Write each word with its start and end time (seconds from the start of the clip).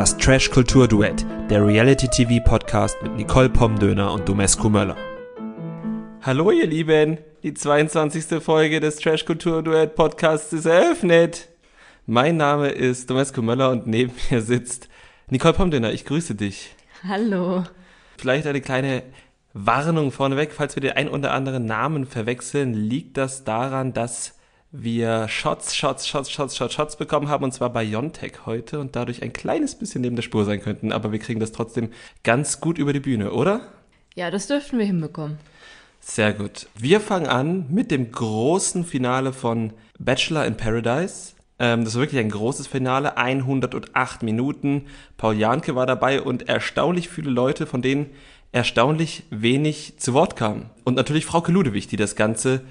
Das 0.00 0.16
Trash-Kultur-Duett, 0.16 1.26
der 1.50 1.62
Reality-TV-Podcast 1.62 3.02
mit 3.02 3.16
Nicole 3.16 3.50
Pomdöner 3.50 4.14
und 4.14 4.26
Domescu 4.26 4.70
Möller. 4.70 4.96
Hallo 6.22 6.50
ihr 6.50 6.66
Lieben, 6.66 7.18
die 7.42 7.52
22. 7.52 8.42
Folge 8.42 8.80
des 8.80 8.96
Trash-Kultur-Duett-Podcasts 8.96 10.54
ist 10.54 10.64
eröffnet. 10.64 11.50
Mein 12.06 12.38
Name 12.38 12.70
ist 12.70 13.10
Domescu 13.10 13.42
Möller 13.42 13.68
und 13.68 13.86
neben 13.86 14.14
mir 14.30 14.40
sitzt 14.40 14.88
Nicole 15.28 15.52
Pomdöner. 15.52 15.92
Ich 15.92 16.06
grüße 16.06 16.34
dich. 16.34 16.74
Hallo. 17.06 17.64
Vielleicht 18.16 18.46
eine 18.46 18.62
kleine 18.62 19.02
Warnung 19.52 20.12
vorneweg, 20.12 20.52
falls 20.54 20.76
wir 20.76 20.80
den 20.80 20.92
ein 20.92 21.10
oder 21.10 21.32
anderen 21.32 21.66
Namen 21.66 22.06
verwechseln, 22.06 22.72
liegt 22.72 23.18
das 23.18 23.44
daran, 23.44 23.92
dass 23.92 24.39
wir 24.72 25.28
Shots, 25.28 25.74
Shots, 25.74 26.06
Shots, 26.06 26.30
Shots, 26.30 26.56
Shots, 26.56 26.74
Shots 26.74 26.96
bekommen 26.96 27.28
haben 27.28 27.44
und 27.44 27.52
zwar 27.52 27.70
bei 27.70 27.82
Yontech 27.82 28.46
heute 28.46 28.78
und 28.78 28.94
dadurch 28.94 29.22
ein 29.22 29.32
kleines 29.32 29.74
bisschen 29.74 30.02
neben 30.02 30.16
der 30.16 30.22
Spur 30.22 30.44
sein 30.44 30.60
könnten, 30.60 30.92
aber 30.92 31.12
wir 31.12 31.18
kriegen 31.18 31.40
das 31.40 31.52
trotzdem 31.52 31.90
ganz 32.22 32.60
gut 32.60 32.78
über 32.78 32.92
die 32.92 33.00
Bühne, 33.00 33.32
oder? 33.32 33.62
Ja, 34.14 34.30
das 34.30 34.46
dürften 34.46 34.78
wir 34.78 34.86
hinbekommen. 34.86 35.38
Sehr 36.00 36.32
gut. 36.32 36.68
Wir 36.78 37.00
fangen 37.00 37.26
an 37.26 37.66
mit 37.68 37.90
dem 37.90 38.10
großen 38.10 38.84
Finale 38.84 39.32
von 39.32 39.72
Bachelor 39.98 40.46
in 40.46 40.56
Paradise. 40.56 41.34
Ähm, 41.58 41.84
das 41.84 41.94
war 41.94 42.02
wirklich 42.02 42.20
ein 42.20 42.30
großes 42.30 42.66
Finale, 42.66 43.16
108 43.16 44.22
Minuten. 44.22 44.86
Paul 45.18 45.36
Janke 45.36 45.74
war 45.74 45.86
dabei 45.86 46.22
und 46.22 46.48
erstaunlich 46.48 47.08
viele 47.08 47.30
Leute, 47.30 47.66
von 47.66 47.82
denen 47.82 48.06
erstaunlich 48.50 49.24
wenig 49.30 49.98
zu 49.98 50.14
Wort 50.14 50.36
kamen. 50.36 50.70
Und 50.84 50.94
natürlich 50.94 51.26
Frau 51.26 51.44
Ludewig, 51.46 51.86
die 51.86 51.96
das 51.96 52.16
Ganze 52.16 52.62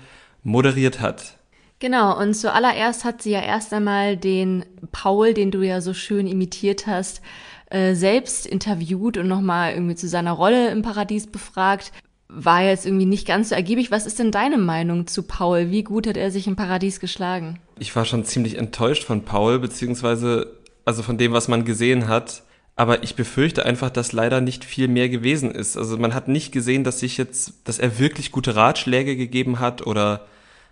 moderiert 0.43 0.99
hat. 0.99 1.38
Genau, 1.79 2.19
und 2.19 2.33
zuallererst 2.33 3.05
hat 3.05 3.21
sie 3.21 3.31
ja 3.31 3.41
erst 3.41 3.73
einmal 3.73 4.17
den 4.17 4.65
Paul, 4.91 5.33
den 5.33 5.49
du 5.49 5.61
ja 5.61 5.79
so 5.79 5.93
schön 5.93 6.27
imitiert 6.27 6.87
hast, 6.87 7.21
äh, 7.69 7.95
selbst 7.95 8.45
interviewt 8.45 9.17
und 9.17 9.27
nochmal 9.27 9.73
irgendwie 9.73 9.95
zu 9.95 10.09
seiner 10.09 10.33
Rolle 10.33 10.71
im 10.71 10.81
Paradies 10.81 11.27
befragt. 11.27 11.93
War 12.27 12.63
jetzt 12.63 12.85
irgendwie 12.85 13.05
nicht 13.05 13.25
ganz 13.25 13.49
so 13.49 13.55
ergiebig. 13.55 13.91
Was 13.91 14.05
ist 14.05 14.19
denn 14.19 14.31
deine 14.31 14.57
Meinung 14.57 15.07
zu 15.07 15.23
Paul? 15.23 15.71
Wie 15.71 15.83
gut 15.83 16.05
hat 16.05 16.17
er 16.17 16.31
sich 16.31 16.47
im 16.47 16.57
Paradies 16.57 16.99
geschlagen? 16.99 17.59
Ich 17.79 17.95
war 17.95 18.05
schon 18.05 18.25
ziemlich 18.25 18.57
enttäuscht 18.57 19.03
von 19.03 19.23
Paul, 19.23 19.59
beziehungsweise 19.59 20.59
also 20.85 21.01
von 21.01 21.17
dem, 21.17 21.31
was 21.31 21.47
man 21.47 21.63
gesehen 21.63 22.07
hat. 22.07 22.43
Aber 22.75 23.03
ich 23.03 23.15
befürchte 23.15 23.65
einfach, 23.65 23.89
dass 23.89 24.11
leider 24.11 24.41
nicht 24.41 24.65
viel 24.65 24.87
mehr 24.87 25.09
gewesen 25.09 25.51
ist. 25.51 25.77
Also 25.77 25.97
man 25.97 26.13
hat 26.13 26.27
nicht 26.27 26.51
gesehen, 26.51 26.83
dass 26.83 26.99
sich 26.99 27.17
jetzt, 27.17 27.53
dass 27.65 27.79
er 27.79 27.99
wirklich 27.99 28.31
gute 28.31 28.55
Ratschläge 28.55 29.15
gegeben 29.15 29.59
hat 29.59 29.85
oder 29.85 30.25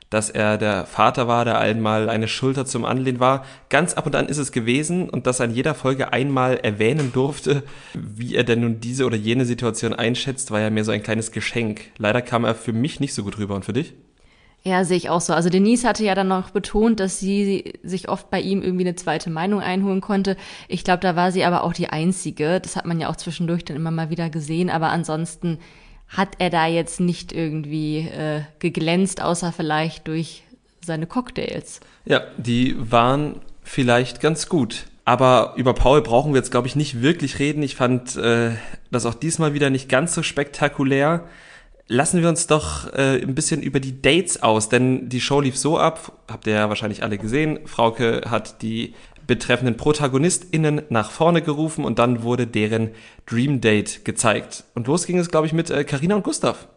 dass 0.10 0.30
er 0.30 0.58
der 0.58 0.86
Vater 0.86 1.28
war, 1.28 1.46
der 1.46 1.60
einmal 1.60 2.10
eine 2.10 2.28
Schulter 2.28 2.66
zum 2.66 2.86
Anlehnen 2.86 3.20
war. 3.20 3.46
Ganz 3.70 3.94
ab 3.94 4.06
und 4.06 4.16
an 4.16 4.30
ist 4.30 4.38
es 4.38 4.52
gewesen 4.52 5.10
und 5.10 5.28
dass 5.28 5.40
er 5.40 5.48
in 5.48 5.54
jeder 5.54 5.76
Folge 5.76 6.14
einmal 6.14 6.58
erwähnen 6.58 7.12
durfte, 7.14 7.64
wie 7.94 8.36
er 8.36 8.44
denn 8.44 8.62
nun 8.62 8.80
diese 8.80 9.06
oder 9.06 9.18
jene 9.18 9.46
Situation 9.46 9.94
einschätzt, 9.94 10.52
war 10.52 10.62
ja 10.62 10.70
mehr 10.70 10.86
so 10.86 10.92
ein 10.92 11.04
kleines 11.04 11.32
Geschenk. 11.32 11.82
Leider 11.98 12.22
kam 12.22 12.46
er 12.46 12.56
für 12.56 12.74
mich 12.74 13.00
nicht 13.00 13.14
so 13.14 13.24
gut 13.24 13.38
rüber 13.38 13.56
und 13.56 13.66
für 13.66 13.74
dich? 13.74 13.94
Ja, 14.64 14.84
sehe 14.84 14.98
ich 14.98 15.10
auch 15.10 15.22
so. 15.22 15.34
Also 15.34 15.50
Denise 15.50 15.88
hatte 15.88 16.04
ja 16.04 16.14
dann 16.14 16.28
noch 16.28 16.50
betont, 16.50 17.00
dass 17.00 17.20
sie 17.20 17.74
sich 17.84 18.10
oft 18.10 18.30
bei 18.30 18.42
ihm 18.42 18.62
irgendwie 18.62 18.84
eine 18.84 18.96
zweite 18.96 19.30
Meinung 19.30 19.62
einholen 19.62 20.02
konnte. 20.02 20.36
Ich 20.68 20.84
glaube, 20.84 21.00
da 21.00 21.16
war 21.16 21.32
sie 21.32 21.46
aber 21.46 21.64
auch 21.64 21.72
die 21.72 21.90
Einzige. 21.90 22.60
Das 22.60 22.76
hat 22.76 22.86
man 22.86 23.00
ja 23.00 23.10
auch 23.10 23.16
zwischendurch 23.16 23.64
dann 23.64 23.78
immer 23.78 23.92
mal 23.92 24.10
wieder 24.10 24.30
gesehen. 24.30 24.70
Aber 24.70 24.90
ansonsten 24.90 25.60
hat 26.10 26.36
er 26.40 26.50
da 26.50 26.68
jetzt 26.68 27.00
nicht 27.00 27.32
irgendwie 27.32 28.00
äh, 28.08 28.42
geglänzt, 28.60 29.22
außer 29.22 29.52
vielleicht 29.52 30.08
durch 30.08 30.44
seine 30.82 31.06
Cocktails. 31.06 31.82
Ja, 32.06 32.22
die 32.38 32.76
waren 32.80 33.42
vielleicht 33.64 34.22
ganz 34.22 34.48
gut. 34.48 34.86
Aber 35.06 35.54
über 35.56 35.74
Paul 35.74 36.02
brauchen 36.02 36.34
wir 36.34 36.38
jetzt, 36.38 36.52
glaube 36.52 36.68
ich, 36.68 36.76
nicht 36.76 37.02
wirklich 37.02 37.40
reden. 37.40 37.64
Ich 37.64 37.76
fand 37.76 38.16
äh, 38.18 38.52
das 38.92 39.06
auch 39.06 39.14
diesmal 39.14 39.54
wieder 39.54 39.70
nicht 39.70 39.88
ganz 39.88 40.14
so 40.14 40.24
spektakulär. 40.24 41.24
Lassen 41.88 42.22
wir 42.22 42.28
uns 42.28 42.48
doch 42.48 42.92
äh, 42.94 43.22
ein 43.22 43.34
bisschen 43.34 43.62
über 43.62 43.80
die 43.80 44.02
Dates 44.02 44.44
aus, 44.44 44.68
denn 44.68 45.08
die 45.08 45.22
Show 45.22 45.40
lief 45.40 45.58
so 45.58 45.78
ab, 45.78 46.12
habt 46.30 46.46
ihr 46.48 46.56
ja 46.56 46.68
wahrscheinlich 46.68 47.04
alle 47.04 47.18
gesehen. 47.18 47.60
Frauke 47.66 48.24
hat 48.30 48.62
die 48.62 48.96
betreffenden 49.28 49.78
ProtagonistInnen 49.78 50.84
nach 50.90 51.12
vorne 51.12 51.42
gerufen 51.42 51.86
und 51.86 52.00
dann 52.00 52.24
wurde 52.24 52.48
deren 52.48 52.92
Dream 53.26 53.62
Date 53.62 54.06
gezeigt. 54.06 54.64
Und 54.74 54.88
los 54.88 55.06
ging 55.06 55.20
es, 55.20 55.30
glaube 55.30 55.48
ich, 55.48 55.54
mit 55.54 55.70
Karina 55.88 56.14
äh, 56.14 56.18
und 56.18 56.24
Gustav. 56.24 56.68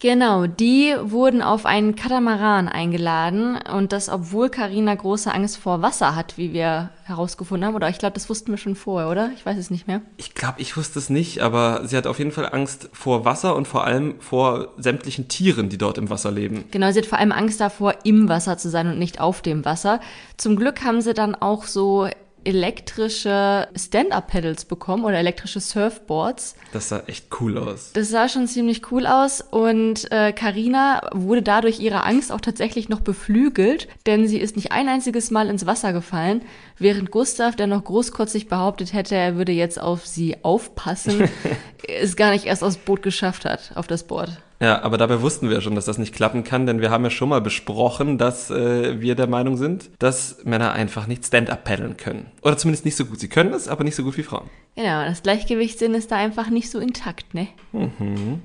Genau, 0.00 0.46
die 0.46 0.94
wurden 1.00 1.40
auf 1.40 1.64
einen 1.64 1.94
Katamaran 1.94 2.68
eingeladen 2.68 3.58
und 3.72 3.92
das, 3.92 4.10
obwohl 4.10 4.50
Karina 4.50 4.94
große 4.94 5.32
Angst 5.32 5.56
vor 5.56 5.80
Wasser 5.80 6.14
hat, 6.14 6.36
wie 6.36 6.52
wir 6.52 6.90
herausgefunden 7.04 7.66
haben. 7.66 7.74
Oder 7.74 7.88
ich 7.88 7.98
glaube, 7.98 8.14
das 8.14 8.28
wussten 8.28 8.50
wir 8.50 8.58
schon 8.58 8.74
vorher, 8.74 9.08
oder? 9.08 9.30
Ich 9.34 9.46
weiß 9.46 9.56
es 9.56 9.70
nicht 9.70 9.86
mehr. 9.86 10.02
Ich 10.16 10.34
glaube, 10.34 10.60
ich 10.60 10.76
wusste 10.76 10.98
es 10.98 11.08
nicht, 11.08 11.40
aber 11.40 11.86
sie 11.86 11.96
hat 11.96 12.06
auf 12.06 12.18
jeden 12.18 12.32
Fall 12.32 12.50
Angst 12.52 12.90
vor 12.92 13.24
Wasser 13.24 13.56
und 13.56 13.66
vor 13.66 13.84
allem 13.84 14.16
vor 14.20 14.74
sämtlichen 14.76 15.28
Tieren, 15.28 15.68
die 15.70 15.78
dort 15.78 15.96
im 15.96 16.10
Wasser 16.10 16.30
leben. 16.30 16.64
Genau, 16.70 16.90
sie 16.90 16.98
hat 16.98 17.06
vor 17.06 17.18
allem 17.18 17.32
Angst 17.32 17.60
davor, 17.60 17.94
im 18.04 18.28
Wasser 18.28 18.58
zu 18.58 18.68
sein 18.68 18.88
und 18.88 18.98
nicht 18.98 19.20
auf 19.20 19.40
dem 19.40 19.64
Wasser. 19.64 20.00
Zum 20.36 20.56
Glück 20.56 20.84
haben 20.84 21.00
sie 21.00 21.14
dann 21.14 21.34
auch 21.34 21.64
so 21.64 22.08
elektrische 22.44 23.68
Stand-Up-Pedals 23.74 24.64
bekommen 24.64 25.04
oder 25.04 25.18
elektrische 25.18 25.60
Surfboards. 25.60 26.54
Das 26.72 26.88
sah 26.88 27.02
echt 27.06 27.26
cool 27.40 27.58
aus. 27.58 27.92
Das 27.92 28.10
sah 28.10 28.28
schon 28.28 28.46
ziemlich 28.46 28.90
cool 28.92 29.06
aus 29.06 29.40
und 29.40 30.08
Karina 30.10 30.98
äh, 30.98 31.10
wurde 31.12 31.42
dadurch 31.42 31.80
ihrer 31.80 32.06
Angst 32.06 32.32
auch 32.32 32.40
tatsächlich 32.40 32.88
noch 32.88 33.00
beflügelt, 33.00 33.88
denn 34.06 34.26
sie 34.26 34.38
ist 34.38 34.56
nicht 34.56 34.72
ein 34.72 34.88
einziges 34.88 35.30
Mal 35.30 35.48
ins 35.48 35.66
Wasser 35.66 35.92
gefallen, 35.92 36.42
während 36.78 37.10
Gustav, 37.10 37.56
der 37.56 37.66
noch 37.66 37.84
großkotzig 37.84 38.48
behauptet 38.48 38.92
hätte, 38.92 39.14
er 39.14 39.36
würde 39.36 39.52
jetzt 39.52 39.80
auf 39.80 40.06
sie 40.06 40.36
aufpassen, 40.42 41.28
es 41.88 42.16
gar 42.16 42.30
nicht 42.30 42.46
erst 42.46 42.62
aufs 42.62 42.76
Boot 42.76 43.02
geschafft 43.02 43.44
hat, 43.44 43.72
auf 43.74 43.86
das 43.86 44.04
Board. 44.04 44.38
Ja, 44.60 44.82
aber 44.82 44.98
dabei 44.98 45.20
wussten 45.20 45.50
wir 45.50 45.60
schon, 45.60 45.74
dass 45.74 45.84
das 45.84 45.98
nicht 45.98 46.14
klappen 46.14 46.44
kann, 46.44 46.66
denn 46.66 46.80
wir 46.80 46.90
haben 46.90 47.04
ja 47.04 47.10
schon 47.10 47.28
mal 47.28 47.40
besprochen, 47.40 48.18
dass 48.18 48.50
äh, 48.50 49.00
wir 49.00 49.14
der 49.14 49.26
Meinung 49.26 49.56
sind, 49.56 49.90
dass 49.98 50.44
Männer 50.44 50.72
einfach 50.72 51.06
nicht 51.06 51.26
Stand-up 51.26 51.64
paddeln 51.64 51.96
können. 51.96 52.26
Oder 52.42 52.56
zumindest 52.56 52.84
nicht 52.84 52.96
so 52.96 53.04
gut. 53.04 53.20
Sie 53.20 53.28
können 53.28 53.52
es, 53.52 53.68
aber 53.68 53.84
nicht 53.84 53.96
so 53.96 54.04
gut 54.04 54.16
wie 54.16 54.22
Frauen. 54.22 54.48
Genau, 54.76 55.04
das 55.04 55.22
Gleichgewichtssinn 55.22 55.94
ist 55.94 56.10
da 56.10 56.16
einfach 56.16 56.50
nicht 56.50 56.70
so 56.70 56.78
intakt, 56.78 57.34
ne? 57.34 57.48
Mhm. 57.72 58.42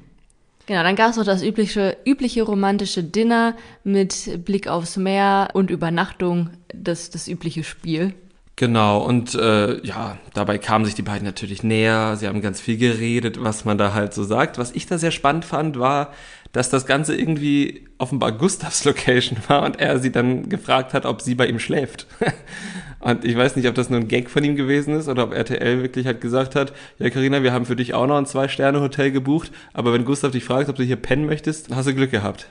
Genau, 0.66 0.84
dann 0.84 0.96
gab 0.96 1.10
es 1.10 1.18
noch 1.18 1.26
das 1.26 1.42
übliche, 1.42 1.98
übliche 2.06 2.44
romantische 2.44 3.04
Dinner 3.04 3.56
mit 3.84 4.46
Blick 4.46 4.68
aufs 4.68 4.98
Meer 4.98 5.50
und 5.54 5.72
Übernachtung, 5.72 6.52
das, 6.72 7.10
das 7.10 7.28
übliche 7.28 7.64
Spiel. 7.64 8.14
Genau, 8.60 8.98
und 8.98 9.36
äh, 9.36 9.82
ja, 9.86 10.18
dabei 10.34 10.58
kamen 10.58 10.84
sich 10.84 10.94
die 10.94 11.02
beiden 11.02 11.24
natürlich 11.24 11.64
näher, 11.64 12.18
sie 12.18 12.28
haben 12.28 12.42
ganz 12.42 12.60
viel 12.60 12.76
geredet, 12.76 13.42
was 13.42 13.64
man 13.64 13.78
da 13.78 13.94
halt 13.94 14.14
so 14.14 14.26
sagt. 14.26 14.58
Was 14.58 14.72
ich 14.72 14.86
da 14.86 14.98
sehr 14.98 15.12
spannend 15.12 15.46
fand, 15.46 15.80
war, 15.80 16.12
dass 16.52 16.70
das 16.70 16.86
Ganze 16.86 17.16
irgendwie 17.16 17.88
offenbar 18.00 18.34
Gustavs 18.34 18.84
Location 18.84 19.38
war 19.48 19.64
und 19.64 19.80
er 19.80 20.00
sie 20.00 20.12
dann 20.12 20.50
gefragt 20.50 20.94
hat, 20.94 21.06
ob 21.06 21.22
sie 21.22 21.36
bei 21.36 21.48
ihm 21.48 21.58
schläft. 21.58 22.06
und 23.00 23.24
ich 23.24 23.38
weiß 23.38 23.56
nicht, 23.56 23.70
ob 23.70 23.76
das 23.76 23.90
nur 23.90 24.02
ein 24.02 24.10
Gag 24.10 24.30
von 24.30 24.44
ihm 24.44 24.58
gewesen 24.58 24.94
ist 24.94 25.08
oder 25.08 25.24
ob 25.24 25.34
RTL 25.34 25.82
wirklich 25.82 26.06
halt 26.06 26.20
gesagt 26.20 26.56
hat, 26.56 26.74
ja 26.98 27.10
Karina, 27.10 27.44
wir 27.44 27.54
haben 27.54 27.66
für 27.66 27.78
dich 27.78 27.94
auch 27.94 28.08
noch 28.08 28.18
ein 28.18 28.26
Zwei-Sterne-Hotel 28.26 29.12
gebucht, 29.12 29.54
aber 29.72 29.94
wenn 29.94 30.04
Gustav 30.04 30.34
dich 30.34 30.44
fragt, 30.44 30.68
ob 30.68 30.76
du 30.76 30.84
hier 30.84 30.98
pennen 30.98 31.26
möchtest, 31.26 31.74
hast 31.74 31.88
du 31.88 31.96
Glück 31.96 32.12
gehabt. 32.12 32.50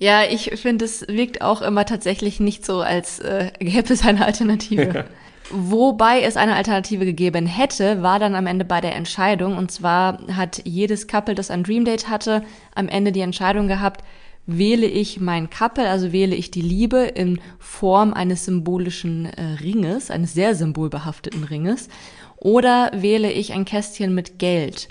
Ja, 0.00 0.24
ich 0.24 0.50
finde, 0.60 0.84
es 0.84 1.06
wirkt 1.06 1.42
auch 1.42 1.62
immer 1.62 1.86
tatsächlich 1.86 2.40
nicht 2.40 2.66
so, 2.66 2.80
als 2.80 3.20
äh, 3.20 3.52
gäbe 3.60 3.92
es 3.92 4.04
eine 4.04 4.26
Alternative. 4.26 5.04
Wobei 5.50 6.22
es 6.22 6.36
eine 6.36 6.54
Alternative 6.54 7.04
gegeben 7.04 7.46
hätte, 7.46 8.02
war 8.02 8.18
dann 8.18 8.34
am 8.34 8.46
Ende 8.46 8.64
bei 8.64 8.80
der 8.80 8.94
Entscheidung. 8.94 9.56
Und 9.56 9.70
zwar 9.70 10.18
hat 10.34 10.62
jedes 10.64 11.06
Couple, 11.06 11.34
das 11.34 11.50
ein 11.50 11.64
Dream 11.64 11.84
Date 11.84 12.08
hatte, 12.08 12.42
am 12.74 12.88
Ende 12.88 13.12
die 13.12 13.20
Entscheidung 13.20 13.68
gehabt, 13.68 14.02
wähle 14.46 14.86
ich 14.86 15.20
mein 15.20 15.50
Couple, 15.50 15.88
also 15.88 16.12
wähle 16.12 16.34
ich 16.34 16.50
die 16.50 16.60
Liebe 16.60 16.98
in 16.98 17.40
Form 17.58 18.12
eines 18.12 18.44
symbolischen 18.44 19.26
äh, 19.26 19.56
Ringes, 19.62 20.10
eines 20.10 20.34
sehr 20.34 20.54
symbolbehafteten 20.54 21.44
Ringes, 21.44 21.88
oder 22.36 22.90
wähle 22.94 23.30
ich 23.30 23.52
ein 23.52 23.64
Kästchen 23.64 24.14
mit 24.14 24.38
Geld. 24.38 24.88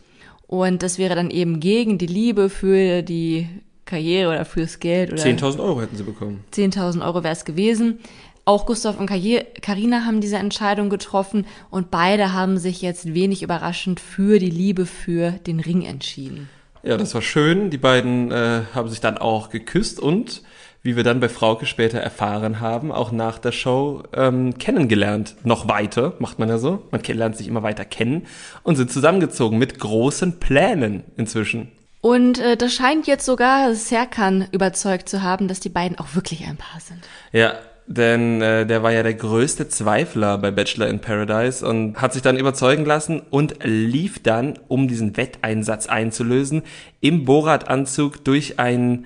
Und 0.47 0.83
das 0.83 0.97
wäre 0.97 1.15
dann 1.15 1.29
eben 1.29 1.59
gegen 1.59 1.97
die 1.97 2.07
Liebe 2.07 2.49
für 2.49 3.01
die 3.01 3.47
Karriere 3.85 4.29
oder 4.29 4.45
fürs 4.45 4.79
Geld. 4.79 5.13
10.000 5.13 5.59
Euro 5.59 5.81
hätten 5.81 5.97
sie 5.97 6.03
bekommen. 6.03 6.43
10.000 6.53 7.05
Euro 7.05 7.23
wäre 7.23 7.33
es 7.33 7.45
gewesen. 7.45 7.99
Auch 8.45 8.65
Gustav 8.65 8.99
und 8.99 9.07
Karina 9.07 10.05
haben 10.05 10.19
diese 10.19 10.35
Entscheidung 10.35 10.89
getroffen 10.89 11.45
und 11.69 11.91
beide 11.91 12.33
haben 12.33 12.57
sich 12.57 12.81
jetzt 12.81 13.13
wenig 13.13 13.41
überraschend 13.41 14.01
für 14.01 14.37
die 14.37 14.49
Liebe 14.49 14.85
für 14.85 15.31
den 15.31 15.61
Ring 15.61 15.83
entschieden. 15.83 16.49
Ja, 16.83 16.97
das 16.97 17.13
war 17.13 17.21
schön. 17.21 17.69
Die 17.69 17.77
beiden 17.77 18.31
äh, 18.31 18.63
haben 18.75 18.89
sich 18.89 18.99
dann 18.99 19.17
auch 19.17 19.49
geküsst 19.49 20.01
und, 20.01 20.41
wie 20.81 20.97
wir 20.97 21.05
dann 21.05 21.21
bei 21.21 21.29
Frauke 21.29 21.65
später 21.65 21.99
erfahren 21.99 22.59
haben, 22.59 22.91
auch 22.91 23.13
nach 23.13 23.39
der 23.39 23.53
Show 23.53 24.03
ähm, 24.13 24.57
kennengelernt. 24.57 25.35
Noch 25.45 25.69
weiter, 25.69 26.15
macht 26.19 26.39
man 26.39 26.49
ja 26.49 26.57
so. 26.57 26.83
Man 26.91 27.01
lernt 27.01 27.37
sich 27.37 27.47
immer 27.47 27.63
weiter 27.63 27.85
kennen 27.85 28.27
und 28.63 28.75
sind 28.75 28.91
zusammengezogen 28.91 29.57
mit 29.57 29.79
großen 29.79 30.41
Plänen 30.41 31.03
inzwischen. 31.15 31.71
Und 32.01 32.39
äh, 32.39 32.57
das 32.57 32.73
scheint 32.73 33.07
jetzt 33.07 33.25
sogar 33.25 33.73
Serkan 33.75 34.49
überzeugt 34.51 35.07
zu 35.07 35.23
haben, 35.23 35.47
dass 35.47 35.61
die 35.61 35.69
beiden 35.69 35.97
auch 35.97 36.15
wirklich 36.15 36.45
ein 36.45 36.57
Paar 36.57 36.81
sind. 36.81 36.99
Ja, 37.31 37.53
denn 37.87 38.41
äh, 38.41 38.65
der 38.65 38.83
war 38.83 38.91
ja 38.91 39.03
der 39.03 39.13
größte 39.13 39.67
Zweifler 39.67 40.37
bei 40.37 40.51
Bachelor 40.51 40.87
in 40.87 40.99
Paradise 40.99 41.67
und 41.67 42.01
hat 42.01 42.13
sich 42.13 42.21
dann 42.21 42.37
überzeugen 42.37 42.85
lassen 42.85 43.21
und 43.29 43.55
lief 43.63 44.21
dann, 44.23 44.59
um 44.67 44.87
diesen 44.87 45.17
Wetteinsatz 45.17 45.87
einzulösen, 45.87 46.63
im 47.01 47.25
Borat-Anzug 47.25 48.23
durch 48.23 48.59
ein 48.59 49.05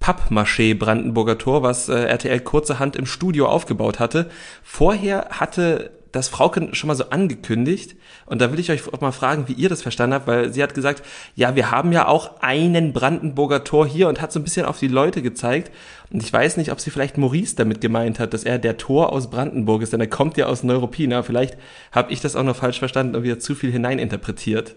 Pappmaché 0.00 0.74
Brandenburger 0.78 1.38
Tor, 1.38 1.62
was 1.62 1.88
äh, 1.88 1.94
RTL 1.94 2.40
kurzerhand 2.40 2.96
im 2.96 3.06
Studio 3.06 3.46
aufgebaut 3.46 3.98
hatte. 3.98 4.30
Vorher 4.62 5.28
hatte 5.30 5.90
das 6.12 6.28
Frauke 6.28 6.68
schon 6.72 6.88
mal 6.88 6.94
so 6.94 7.10
angekündigt. 7.10 7.96
Und 8.26 8.40
da 8.40 8.50
will 8.52 8.58
ich 8.58 8.70
euch 8.70 8.92
auch 8.92 9.00
mal 9.00 9.12
fragen, 9.12 9.48
wie 9.48 9.52
ihr 9.52 9.68
das 9.68 9.82
verstanden 9.82 10.14
habt, 10.14 10.26
weil 10.26 10.52
sie 10.52 10.62
hat 10.62 10.74
gesagt, 10.74 11.02
ja, 11.34 11.56
wir 11.56 11.70
haben 11.70 11.92
ja 11.92 12.08
auch 12.08 12.40
einen 12.40 12.92
Brandenburger 12.92 13.64
Tor 13.64 13.86
hier 13.86 14.08
und 14.08 14.20
hat 14.20 14.32
so 14.32 14.40
ein 14.40 14.44
bisschen 14.44 14.66
auf 14.66 14.78
die 14.78 14.88
Leute 14.88 15.22
gezeigt. 15.22 15.70
Und 16.10 16.22
ich 16.22 16.32
weiß 16.32 16.56
nicht, 16.56 16.72
ob 16.72 16.80
sie 16.80 16.90
vielleicht 16.90 17.18
Maurice 17.18 17.56
damit 17.56 17.80
gemeint 17.80 18.18
hat, 18.18 18.34
dass 18.34 18.44
er 18.44 18.58
der 18.58 18.76
Tor 18.76 19.12
aus 19.12 19.30
Brandenburg 19.30 19.82
ist, 19.82 19.92
denn 19.92 20.00
er 20.00 20.06
kommt 20.06 20.36
ja 20.36 20.46
aus 20.46 20.62
Neuruppin. 20.62 21.22
vielleicht 21.22 21.56
habe 21.92 22.12
ich 22.12 22.20
das 22.20 22.36
auch 22.36 22.44
noch 22.44 22.56
falsch 22.56 22.78
verstanden 22.78 23.16
und 23.16 23.22
wieder 23.22 23.38
zu 23.38 23.54
viel 23.54 23.72
hineininterpretiert. 23.72 24.76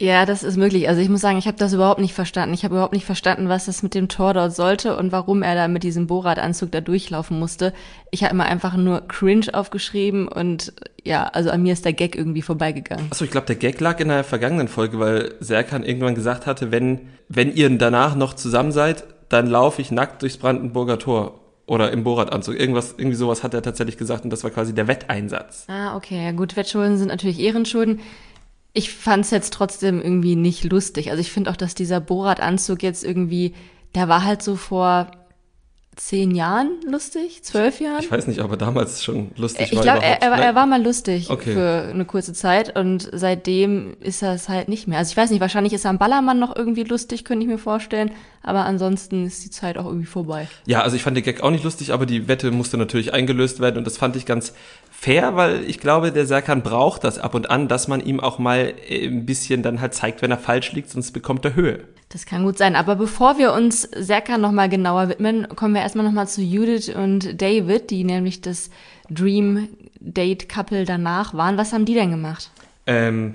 Ja, 0.00 0.26
das 0.26 0.44
ist 0.44 0.56
möglich. 0.56 0.88
Also 0.88 1.00
ich 1.00 1.08
muss 1.08 1.20
sagen, 1.20 1.38
ich 1.38 1.48
habe 1.48 1.58
das 1.58 1.72
überhaupt 1.72 2.00
nicht 2.00 2.14
verstanden. 2.14 2.54
Ich 2.54 2.62
habe 2.62 2.74
überhaupt 2.74 2.92
nicht 2.92 3.04
verstanden, 3.04 3.48
was 3.48 3.66
das 3.66 3.82
mit 3.82 3.94
dem 3.94 4.08
Tor 4.08 4.32
dort 4.32 4.54
sollte 4.54 4.96
und 4.96 5.10
warum 5.10 5.42
er 5.42 5.56
da 5.56 5.66
mit 5.66 5.82
diesem 5.82 6.06
Borat-Anzug 6.06 6.70
da 6.70 6.80
durchlaufen 6.80 7.36
musste. 7.36 7.72
Ich 8.12 8.22
habe 8.22 8.32
immer 8.32 8.44
einfach 8.44 8.76
nur 8.76 9.08
cringe 9.08 9.52
aufgeschrieben 9.52 10.28
und 10.28 10.72
ja, 11.02 11.24
also 11.24 11.50
an 11.50 11.64
mir 11.64 11.72
ist 11.72 11.84
der 11.84 11.94
Gag 11.94 12.14
irgendwie 12.14 12.42
vorbeigegangen. 12.42 13.08
Achso, 13.10 13.24
ich 13.24 13.32
glaube, 13.32 13.48
der 13.48 13.56
Gag 13.56 13.80
lag 13.80 13.98
in 13.98 14.08
der 14.08 14.22
vergangenen 14.22 14.68
Folge, 14.68 15.00
weil 15.00 15.34
Serkan 15.40 15.82
irgendwann 15.82 16.14
gesagt 16.14 16.46
hatte, 16.46 16.70
wenn, 16.70 17.08
wenn 17.28 17.52
ihr 17.52 17.68
danach 17.76 18.14
noch 18.14 18.34
zusammen 18.34 18.70
seid, 18.70 19.02
dann 19.28 19.48
laufe 19.48 19.82
ich 19.82 19.90
nackt 19.90 20.22
durchs 20.22 20.36
Brandenburger 20.36 21.00
Tor 21.00 21.40
oder 21.66 21.90
im 21.90 22.04
Borat-Anzug. 22.04 22.58
Irgendwas, 22.58 22.94
irgendwie 22.96 23.16
sowas 23.16 23.42
hat 23.42 23.52
er 23.52 23.62
tatsächlich 23.62 23.98
gesagt 23.98 24.22
und 24.22 24.30
das 24.30 24.44
war 24.44 24.50
quasi 24.50 24.74
der 24.74 24.86
Wetteinsatz. 24.86 25.66
Ah, 25.68 25.96
okay. 25.96 26.24
Ja, 26.24 26.32
gut, 26.32 26.56
Wettschulden 26.56 26.96
sind 26.96 27.08
natürlich 27.08 27.40
Ehrenschulden 27.40 28.00
ich 28.72 28.92
fand 28.92 29.24
es 29.24 29.30
jetzt 29.30 29.52
trotzdem 29.52 30.00
irgendwie 30.00 30.36
nicht 30.36 30.64
lustig. 30.64 31.10
Also 31.10 31.20
ich 31.20 31.32
finde 31.32 31.50
auch, 31.50 31.56
dass 31.56 31.74
dieser 31.74 32.00
Borat-Anzug 32.00 32.82
jetzt 32.82 33.04
irgendwie, 33.04 33.54
der 33.94 34.08
war 34.08 34.24
halt 34.24 34.42
so 34.42 34.56
vor 34.56 35.10
zehn 35.98 36.34
Jahren 36.34 36.70
lustig, 36.88 37.42
zwölf 37.42 37.80
Jahren. 37.80 38.00
Ich 38.00 38.10
weiß 38.10 38.28
nicht, 38.28 38.40
aber 38.40 38.56
damals 38.56 39.02
schon 39.02 39.32
lustig 39.36 39.66
ich 39.66 39.72
war. 39.72 39.78
Ich 39.78 39.82
glaube, 39.82 40.04
er, 40.04 40.22
er, 40.22 40.30
er, 40.30 40.54
war 40.54 40.66
mal 40.66 40.82
lustig 40.82 41.28
okay. 41.28 41.52
für 41.52 41.88
eine 41.90 42.04
kurze 42.04 42.32
Zeit 42.32 42.78
und 42.78 43.08
seitdem 43.12 43.96
ist 44.00 44.22
er 44.22 44.32
es 44.32 44.48
halt 44.48 44.68
nicht 44.68 44.86
mehr. 44.86 44.98
Also 44.98 45.10
ich 45.10 45.16
weiß 45.16 45.30
nicht, 45.30 45.40
wahrscheinlich 45.40 45.72
ist 45.72 45.84
er 45.84 45.90
am 45.90 45.98
Ballermann 45.98 46.38
noch 46.38 46.54
irgendwie 46.54 46.84
lustig, 46.84 47.24
könnte 47.24 47.44
ich 47.44 47.50
mir 47.50 47.58
vorstellen, 47.58 48.12
aber 48.42 48.64
ansonsten 48.64 49.26
ist 49.26 49.44
die 49.44 49.50
Zeit 49.50 49.76
auch 49.76 49.86
irgendwie 49.86 50.06
vorbei. 50.06 50.46
Ja, 50.66 50.82
also 50.82 50.94
ich 50.94 51.02
fand 51.02 51.16
den 51.16 51.24
Gag 51.24 51.42
auch 51.42 51.50
nicht 51.50 51.64
lustig, 51.64 51.92
aber 51.92 52.06
die 52.06 52.28
Wette 52.28 52.52
musste 52.52 52.78
natürlich 52.78 53.12
eingelöst 53.12 53.58
werden 53.58 53.78
und 53.78 53.86
das 53.86 53.98
fand 53.98 54.14
ich 54.14 54.24
ganz 54.24 54.54
fair, 54.90 55.34
weil 55.34 55.64
ich 55.64 55.80
glaube, 55.80 56.12
der 56.12 56.26
Serkan 56.26 56.62
braucht 56.62 57.02
das 57.02 57.18
ab 57.18 57.34
und 57.34 57.50
an, 57.50 57.66
dass 57.66 57.88
man 57.88 58.00
ihm 58.00 58.20
auch 58.20 58.38
mal 58.38 58.72
äh, 58.88 59.06
ein 59.06 59.26
bisschen 59.26 59.62
dann 59.62 59.80
halt 59.80 59.94
zeigt, 59.94 60.22
wenn 60.22 60.30
er 60.30 60.38
falsch 60.38 60.72
liegt, 60.72 60.90
sonst 60.90 61.10
bekommt 61.10 61.44
er 61.44 61.56
Höhe. 61.56 61.84
Das 62.10 62.24
kann 62.24 62.44
gut 62.44 62.56
sein. 62.56 62.74
Aber 62.74 62.96
bevor 62.96 63.38
wir 63.38 63.52
uns 63.52 63.82
Serkan 63.82 64.40
nochmal 64.40 64.68
genauer 64.68 65.08
widmen, 65.08 65.46
kommen 65.54 65.74
wir 65.74 65.82
erstmal 65.82 66.06
nochmal 66.06 66.28
zu 66.28 66.40
Judith 66.40 66.88
und 66.94 67.40
David, 67.40 67.90
die 67.90 68.04
nämlich 68.04 68.40
das 68.40 68.70
Dream 69.10 69.68
Date 70.00 70.48
Couple 70.48 70.84
danach 70.84 71.34
waren. 71.34 71.58
Was 71.58 71.72
haben 71.72 71.84
die 71.84 71.94
denn 71.94 72.10
gemacht? 72.10 72.50
Ähm, 72.86 73.34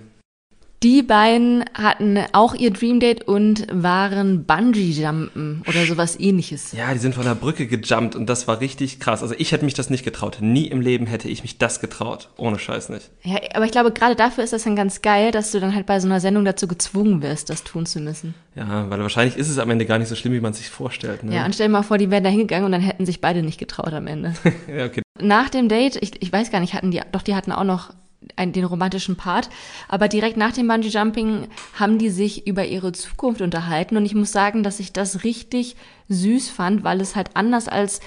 die 0.84 1.02
beiden 1.02 1.64
hatten 1.74 2.20
auch 2.34 2.54
ihr 2.54 2.72
Dream 2.72 3.00
Date 3.00 3.24
und 3.26 3.66
waren 3.72 4.44
Bungee-Jumpen 4.46 5.64
oder 5.68 5.86
sowas 5.86 6.20
ähnliches. 6.20 6.74
Ja, 6.74 6.92
die 6.92 7.00
sind 7.00 7.16
von 7.16 7.24
der 7.24 7.36
Brücke 7.36 7.68
gejumpt 7.68 8.16
und 8.16 8.28
das 8.28 8.48
war 8.50 8.60
richtig 8.60 9.00
krass. 9.00 9.22
Also 9.22 9.34
ich 9.38 9.54
hätte 9.54 9.64
mich 9.64 9.74
das 9.74 9.90
nicht 9.90 10.04
getraut. 10.04 10.40
Nie 10.42 10.68
im 10.68 10.82
Leben 10.82 11.06
hätte 11.06 11.30
ich 11.30 11.42
mich 11.42 11.58
das 11.58 11.80
getraut. 11.80 12.30
Ohne 12.38 12.60
Scheiß 12.60 12.90
nicht. 12.90 13.10
Ja, 13.24 13.38
aber 13.54 13.64
ich 13.64 13.72
glaube, 13.72 13.92
gerade 13.92 14.16
dafür 14.16 14.44
ist 14.44 14.52
das 14.52 14.64
dann 14.64 14.76
ganz 14.76 15.02
geil, 15.02 15.32
dass 15.32 15.52
du 15.52 15.62
dann 15.62 15.74
halt 15.74 15.86
bei 15.86 16.02
so 16.02 16.08
einer 16.08 16.20
Sendung 16.20 16.44
dazu 16.44 16.68
gezwungen 16.68 17.22
wirst, 17.22 17.50
das 17.50 17.64
tun 17.64 17.86
zu 17.86 18.02
müssen. 18.02 18.34
Ja, 18.56 18.90
weil 18.90 19.00
wahrscheinlich 19.00 19.38
ist 19.38 19.50
es 19.50 19.60
am 19.60 19.70
Ende 19.70 19.86
gar 19.86 20.00
nicht 20.00 20.10
so 20.10 20.16
schlimm, 20.16 20.34
wie 20.34 20.42
man 20.42 20.54
sich 20.54 20.70
vorstellt. 20.70 21.24
Ne? 21.24 21.34
Ja, 21.34 21.46
und 21.46 21.56
stell 21.56 21.68
dir 21.68 21.74
mal 21.74 21.84
vor, 21.84 21.98
die 21.98 22.12
wären 22.12 22.26
da 22.26 22.30
hingegangen 22.30 22.66
und 22.66 22.74
dann 22.74 22.82
hätten 22.82 23.06
sich 23.06 23.22
beide 23.22 23.42
nicht 23.42 23.58
getraut 23.58 23.94
am 23.94 24.08
Ende. 24.08 24.34
ja, 24.68 24.86
okay. 24.86 25.02
Nach 25.22 25.50
dem 25.50 25.70
Date, 25.70 25.98
ich, 26.02 26.22
ich 26.22 26.34
weiß 26.34 26.52
gar 26.52 26.60
nicht, 26.60 26.74
hatten 26.74 26.92
die, 26.92 27.00
doch 27.12 27.22
die 27.22 27.36
hatten 27.36 27.54
auch 27.54 27.64
noch 27.64 27.94
ein, 28.36 28.54
den 28.54 28.66
romantischen 28.66 29.16
Part. 29.16 29.50
Aber 29.88 30.08
direkt 30.08 30.38
nach 30.38 30.54
dem 30.54 30.68
Bungee 30.68 30.90
Jumping 30.90 31.48
haben 31.74 31.98
die 31.98 32.10
sich 32.10 32.48
über 32.48 32.66
ihre 32.66 32.92
Zukunft 32.92 33.42
unterhalten. 33.42 33.98
Und 33.98 34.06
ich 34.06 34.16
muss 34.16 34.32
sagen, 34.32 34.64
dass 34.64 34.80
ich 34.80 34.94
das 34.94 35.24
richtig 35.24 35.76
süß 36.10 36.50
fand, 36.50 36.84
weil 36.84 37.02
es 37.02 37.16
halt 37.16 37.32
anders 37.36 37.68
als 37.68 38.02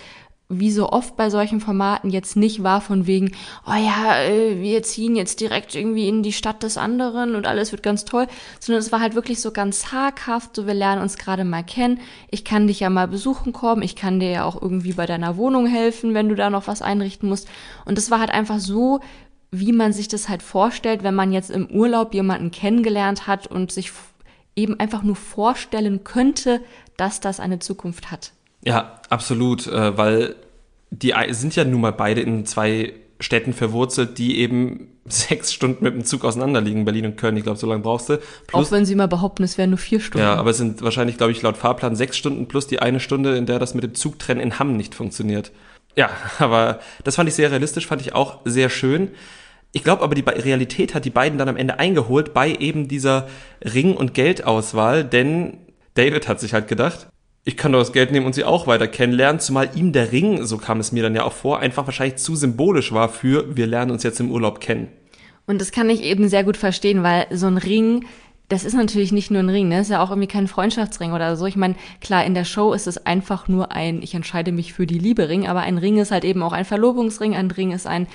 wie 0.49 0.71
so 0.71 0.91
oft 0.91 1.17
bei 1.17 1.29
solchen 1.29 1.61
Formaten 1.61 2.11
jetzt 2.11 2.37
nicht 2.37 2.63
war 2.63 2.81
von 2.81 3.07
wegen, 3.07 3.33
oh 3.67 3.75
ja, 3.75 4.23
äh, 4.23 4.61
wir 4.61 4.83
ziehen 4.85 5.17
jetzt 5.17 5.41
direkt 5.41 5.75
irgendwie 5.75 6.09
in 6.09 6.23
die 6.23 6.33
Stadt 6.33 6.63
des 6.63 6.79
anderen 6.79 7.35
und 7.35 7.47
alles 7.47 7.73
wird 7.73 7.83
ganz 7.83 8.05
toll, 8.05 8.29
sondern 8.61 8.81
es 8.81 8.93
war 8.93 9.01
halt 9.01 9.17
wirklich 9.17 9.41
so 9.41 9.51
ganz 9.51 9.81
zaghaft, 9.81 10.55
so 10.55 10.67
wir 10.67 10.75
lernen 10.75 11.03
uns 11.03 11.19
gerade 11.19 11.45
mal 11.45 11.65
kennen, 11.65 12.01
ich 12.31 12.45
kann 12.45 12.69
dich 12.69 12.81
ja 12.81 12.91
mal 12.91 13.09
besuchen 13.09 13.53
kommen, 13.53 13.83
ich 13.83 13.97
kann 13.97 14.21
dir 14.21 14.31
ja 14.31 14.45
auch 14.45 14.61
irgendwie 14.61 14.93
bei 14.93 15.07
deiner 15.07 15.37
Wohnung 15.37 15.67
helfen, 15.67 16.15
wenn 16.15 16.29
du 16.29 16.37
da 16.37 16.49
noch 16.49 16.69
was 16.69 16.81
einrichten 16.81 17.29
musst 17.29 17.49
und 17.85 17.99
es 17.99 18.13
war 18.13 18.21
halt 18.21 18.31
einfach 18.31 18.61
so 18.61 19.01
wie 19.50 19.72
man 19.72 19.93
sich 19.93 20.08
das 20.08 20.28
halt 20.28 20.43
vorstellt, 20.43 21.02
wenn 21.02 21.14
man 21.14 21.32
jetzt 21.32 21.50
im 21.50 21.66
Urlaub 21.66 22.14
jemanden 22.14 22.50
kennengelernt 22.50 23.26
hat 23.26 23.46
und 23.46 23.72
sich 23.72 23.93
eben 24.54 24.78
einfach 24.81 25.02
nur 25.02 25.16
vorstellen 25.16 26.04
könnte, 26.04 26.60
dass 26.96 27.20
das 27.20 27.40
eine 27.40 27.58
Zukunft 27.58 28.10
hat. 28.10 28.32
Ja, 28.64 29.00
absolut, 29.10 29.66
äh, 29.66 29.96
weil 29.96 30.34
die 30.90 31.14
sind 31.31 31.54
ja 31.56 31.64
nun 31.64 31.82
mal 31.82 31.93
beide 31.93 32.20
in 32.22 32.46
zwei 32.46 32.94
Städten 33.20 33.52
verwurzelt, 33.52 34.19
die 34.19 34.38
eben 34.38 34.88
sechs 35.06 35.52
Stunden 35.52 35.84
mit 35.84 35.94
dem 35.94 36.04
Zug 36.04 36.25
auseinanderliegen, 36.25 36.84
Berlin 36.84 37.06
und 37.06 37.16
Köln. 37.16 37.37
Ich 37.37 37.44
glaube, 37.44 37.58
so 37.58 37.66
lange 37.66 37.82
brauchst 37.82 38.08
du. 38.08 38.19
Plus, 38.46 38.66
Auch 38.66 38.72
wenn 38.72 38.84
sie 38.84 38.94
mal 38.94 39.08
behaupten, 39.08 39.44
es 39.44 39.56
wären 39.56 39.70
nur 39.70 39.78
vier 39.78 40.00
Stunden. 40.00 40.26
Ja, 40.26 40.34
aber 40.34 40.50
es 40.50 40.56
sind 40.56 40.82
wahrscheinlich, 40.82 41.16
glaube 41.16 41.32
ich, 41.32 41.43
laut 41.43 41.56
Fahrplan 41.56 41.94
sechs 41.94 42.16
Stunden 42.16 42.48
plus 42.48 42.66
die 42.66 42.81
eine 42.81 42.98
Stunde, 42.98 43.37
in 43.37 43.46
der 43.46 43.58
das 43.58 43.75
mit 43.75 43.84
dem 43.84 43.94
Zugtrennen 43.94 44.43
in 44.43 44.58
Hamm 44.58 44.76
nicht 44.76 44.94
funktioniert. 44.94 45.52
Ja, 45.96 46.10
aber 46.38 46.81
das 47.04 47.16
fand 47.16 47.28
ich 47.28 47.34
sehr 47.34 47.50
realistisch, 47.50 47.87
fand 47.87 48.02
ich 48.02 48.14
auch 48.14 48.40
sehr 48.44 48.70
schön. 48.70 49.10
Ich 49.72 49.84
glaube 49.84 50.02
aber, 50.02 50.14
die 50.14 50.22
Realität 50.22 50.94
hat 50.94 51.04
die 51.04 51.10
beiden 51.10 51.38
dann 51.38 51.48
am 51.48 51.56
Ende 51.56 51.78
eingeholt 51.78 52.32
bei 52.32 52.54
eben 52.54 52.88
dieser 52.88 53.28
Ring- 53.62 53.96
und 53.96 54.14
Geldauswahl, 54.14 55.04
denn 55.04 55.58
David 55.94 56.28
hat 56.28 56.40
sich 56.40 56.54
halt 56.54 56.69
gedacht, 56.69 57.08
ich 57.44 57.56
kann 57.56 57.72
doch 57.72 57.78
das 57.78 57.93
Geld 57.93 58.10
nehmen 58.10 58.26
und 58.26 58.34
sie 58.34 58.44
auch 58.44 58.66
weiter 58.66 58.88
kennenlernen, 58.88 59.38
zumal 59.38 59.70
ihm 59.75 59.93
der 59.93 60.12
Ring, 60.12 60.44
so 60.44 60.58
kam 60.58 60.81
es 60.81 60.93
mir 60.93 61.02
dann 61.02 61.14
ja 61.14 61.25
auch 61.25 61.32
vor, 61.32 61.60
einfach 61.60 61.87
wahrscheinlich 61.87 62.16
zu 62.16 62.37
symbolisch 62.37 62.93
war 62.93 63.08
für 63.08 63.56
wir 63.56 63.66
lernen 63.66 63.90
uns 63.90 64.02
jetzt 64.02 64.19
im 64.19 64.31
Urlaub 64.31 64.60
kennen. 64.60 64.88
Und 65.46 65.60
das 65.60 65.70
kann 65.70 65.88
ich 65.88 66.03
eben 66.03 66.29
sehr 66.29 66.43
gut 66.43 66.56
verstehen, 66.56 67.05
weil 67.05 67.26
so 67.31 67.46
ein 67.46 67.56
Ring 67.56 68.05
das 68.48 68.65
ist 68.65 68.74
natürlich 68.74 69.12
nicht 69.12 69.31
nur 69.31 69.43
ein 69.43 69.48
Ring, 69.48 69.69
ne? 69.69 69.79
Das 69.79 69.86
ist 69.86 69.93
ja 69.93 70.03
auch 70.03 70.10
irgendwie 70.10 70.29
kein 70.29 70.46
Freundschaftsring 70.46 71.12
oder 71.12 71.36
so. 71.36 71.46
Ich 71.46 71.56
meine, 71.56 71.74
klar, 72.00 72.24
in 72.24 72.34
der 72.34 72.44
Show 72.44 72.72
ist 72.72 72.86
es 72.86 73.05
einfach 73.05 73.48
nur 73.48 73.72
ein, 73.72 74.03
ich 74.03 74.15
entscheide 74.15 74.53
mich 74.53 74.72
für 74.72 74.86
die 74.86 74.98
Liebe 74.98 75.29
Ring, 75.29 75.48
aber 75.48 75.60
ein 75.60 75.79
Ring 75.79 75.98
ist 75.98 76.12
halt 76.12 76.24
eben 76.24 76.43
auch 76.43 76.53
ein 76.53 76.65
Verlobungsring, 76.65 77.34
ein 77.34 77.50
Ring 77.50 77.72
ist 77.72 77.86
ein 77.86 78.06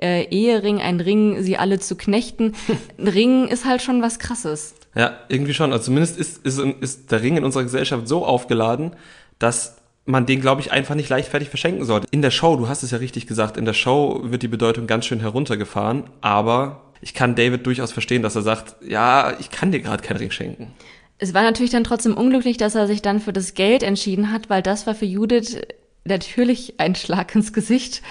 äh, 0.00 0.24
Ehering, 0.24 0.80
ein 0.80 1.00
Ring, 1.00 1.42
sie 1.42 1.56
alle 1.56 1.78
zu 1.78 1.96
knechten. 1.96 2.52
Ein 2.98 3.08
Ring 3.08 3.48
ist 3.48 3.64
halt 3.64 3.82
schon 3.82 4.00
was 4.00 4.18
krasses. 4.18 4.74
Ja, 4.94 5.18
irgendwie 5.28 5.54
schon. 5.54 5.72
Also 5.72 5.86
zumindest 5.86 6.18
ist, 6.18 6.44
ist, 6.46 6.58
ist 6.58 7.10
der 7.10 7.22
Ring 7.22 7.36
in 7.36 7.44
unserer 7.44 7.64
Gesellschaft 7.64 8.06
so 8.06 8.24
aufgeladen, 8.24 8.92
dass 9.38 9.78
man 10.04 10.24
den, 10.24 10.40
glaube 10.40 10.60
ich, 10.60 10.72
einfach 10.72 10.94
nicht 10.94 11.08
leichtfertig 11.08 11.50
verschenken 11.50 11.84
sollte. 11.84 12.06
In 12.10 12.22
der 12.22 12.30
Show, 12.30 12.56
du 12.56 12.68
hast 12.68 12.82
es 12.82 12.92
ja 12.92 12.98
richtig 12.98 13.26
gesagt, 13.26 13.56
in 13.56 13.64
der 13.64 13.74
Show 13.74 14.20
wird 14.22 14.42
die 14.42 14.48
Bedeutung 14.48 14.86
ganz 14.86 15.04
schön 15.04 15.20
heruntergefahren, 15.20 16.04
aber 16.20 16.87
ich 17.00 17.14
kann 17.14 17.34
David 17.34 17.66
durchaus 17.66 17.92
verstehen, 17.92 18.22
dass 18.22 18.36
er 18.36 18.42
sagt, 18.42 18.76
ja, 18.86 19.36
ich 19.38 19.50
kann 19.50 19.72
dir 19.72 19.80
gerade 19.80 20.02
keinen 20.02 20.18
Ring 20.18 20.30
schenken. 20.30 20.72
Es 21.18 21.34
war 21.34 21.42
natürlich 21.42 21.72
dann 21.72 21.84
trotzdem 21.84 22.16
unglücklich, 22.16 22.56
dass 22.56 22.74
er 22.74 22.86
sich 22.86 23.02
dann 23.02 23.20
für 23.20 23.32
das 23.32 23.54
Geld 23.54 23.82
entschieden 23.82 24.32
hat, 24.32 24.50
weil 24.50 24.62
das 24.62 24.86
war 24.86 24.94
für 24.94 25.04
Judith 25.04 25.60
natürlich 26.04 26.74
ein 26.78 26.94
Schlag 26.94 27.34
ins 27.34 27.52
Gesicht. 27.52 28.02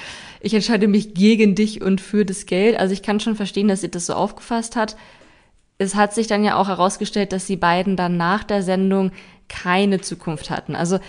Ich 0.41 0.53
entscheide 0.53 0.88
mich 0.88 1.13
gegen 1.13 1.56
dich 1.56 1.82
und 1.82 2.01
für 2.01 2.25
das 2.25 2.46
Geld. 2.46 2.77
Also 2.77 2.94
ich 2.94 3.01
kann 3.01 3.20
schon 3.20 3.36
verstehen, 3.36 3.70
dass 3.70 3.82
sie 3.82 3.89
das 3.89 4.06
so 4.06 4.13
aufgefasst 4.13 4.75
hat. 4.75 4.98
Es 5.77 5.96
hat 5.96 6.13
sich 6.13 6.27
dann 6.27 6.44
ja 6.44 6.56
auch 6.56 6.67
herausgestellt, 6.67 7.32
dass 7.32 7.46
die 7.46 7.56
beiden 7.56 7.96
dann 7.96 8.17
nach 8.17 8.44
der 8.44 8.62
Sendung 8.62 9.12
keine 9.48 10.01
Zukunft 10.01 10.50
hatten. 10.50 10.75
Also 10.75 11.00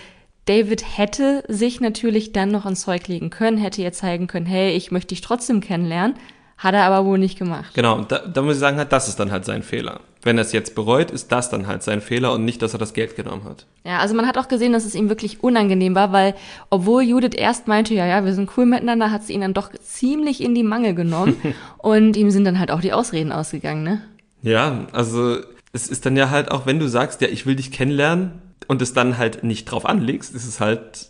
David 0.45 0.97
hätte 0.97 1.43
sich 1.47 1.79
natürlich 1.79 2.31
dann 2.31 2.49
noch 2.49 2.65
ins 2.65 2.81
Zeug 2.81 3.07
legen 3.07 3.29
können, 3.29 3.57
hätte 3.57 3.81
ihr 3.81 3.91
zeigen 3.91 4.27
können, 4.27 4.45
hey, 4.45 4.71
ich 4.71 4.89
möchte 4.89 5.09
dich 5.09 5.21
trotzdem 5.21 5.61
kennenlernen. 5.61 6.15
Hat 6.59 6.73
er 6.73 6.83
aber 6.83 7.05
wohl 7.05 7.17
nicht 7.17 7.39
gemacht. 7.39 7.73
Genau, 7.73 8.01
da, 8.01 8.19
da 8.19 8.41
muss 8.41 8.55
ich 8.55 8.59
sagen, 8.59 8.85
das 8.89 9.07
ist 9.07 9.17
dann 9.17 9.31
halt 9.31 9.45
sein 9.45 9.63
Fehler. 9.63 10.01
Wenn 10.21 10.37
er 10.37 10.41
es 10.41 10.51
jetzt 10.51 10.75
bereut, 10.75 11.09
ist 11.09 11.31
das 11.31 11.49
dann 11.49 11.67
halt 11.67 11.83
sein 11.83 12.01
Fehler 12.01 12.33
und 12.33 12.43
nicht, 12.43 12.61
dass 12.61 12.73
er 12.73 12.79
das 12.79 12.93
Geld 12.93 13.15
genommen 13.15 13.45
hat. 13.45 13.65
Ja, 13.85 13.99
also 13.99 14.13
man 14.13 14.27
hat 14.27 14.37
auch 14.37 14.49
gesehen, 14.49 14.73
dass 14.73 14.83
es 14.83 14.93
ihm 14.93 15.07
wirklich 15.07 15.41
unangenehm 15.41 15.95
war, 15.95 16.11
weil 16.11 16.35
obwohl 16.69 17.03
Judith 17.03 17.33
erst 17.33 17.69
meinte, 17.69 17.93
ja, 17.93 18.05
ja, 18.05 18.25
wir 18.25 18.33
sind 18.33 18.49
cool 18.57 18.65
miteinander, 18.65 19.09
hat 19.09 19.23
sie 19.23 19.31
ihn 19.31 19.39
dann 19.39 19.53
doch 19.53 19.71
ziemlich 19.81 20.43
in 20.43 20.53
die 20.53 20.63
Mangel 20.63 20.93
genommen 20.95 21.37
und 21.77 22.17
ihm 22.17 22.29
sind 22.29 22.43
dann 22.43 22.59
halt 22.59 22.71
auch 22.71 22.81
die 22.81 22.91
Ausreden 22.91 23.31
ausgegangen, 23.31 23.83
ne? 23.83 24.01
Ja, 24.41 24.85
also 24.91 25.37
es 25.71 25.87
ist 25.87 26.05
dann 26.05 26.17
ja 26.17 26.29
halt 26.29 26.51
auch, 26.51 26.65
wenn 26.65 26.79
du 26.79 26.89
sagst, 26.89 27.21
ja, 27.21 27.29
ich 27.29 27.45
will 27.45 27.55
dich 27.55 27.71
kennenlernen 27.71 28.33
und 28.67 28.81
es 28.81 28.91
dann 28.91 29.17
halt 29.17 29.45
nicht 29.45 29.63
drauf 29.63 29.85
anlegst, 29.85 30.35
ist 30.35 30.45
es 30.45 30.59
halt 30.59 31.07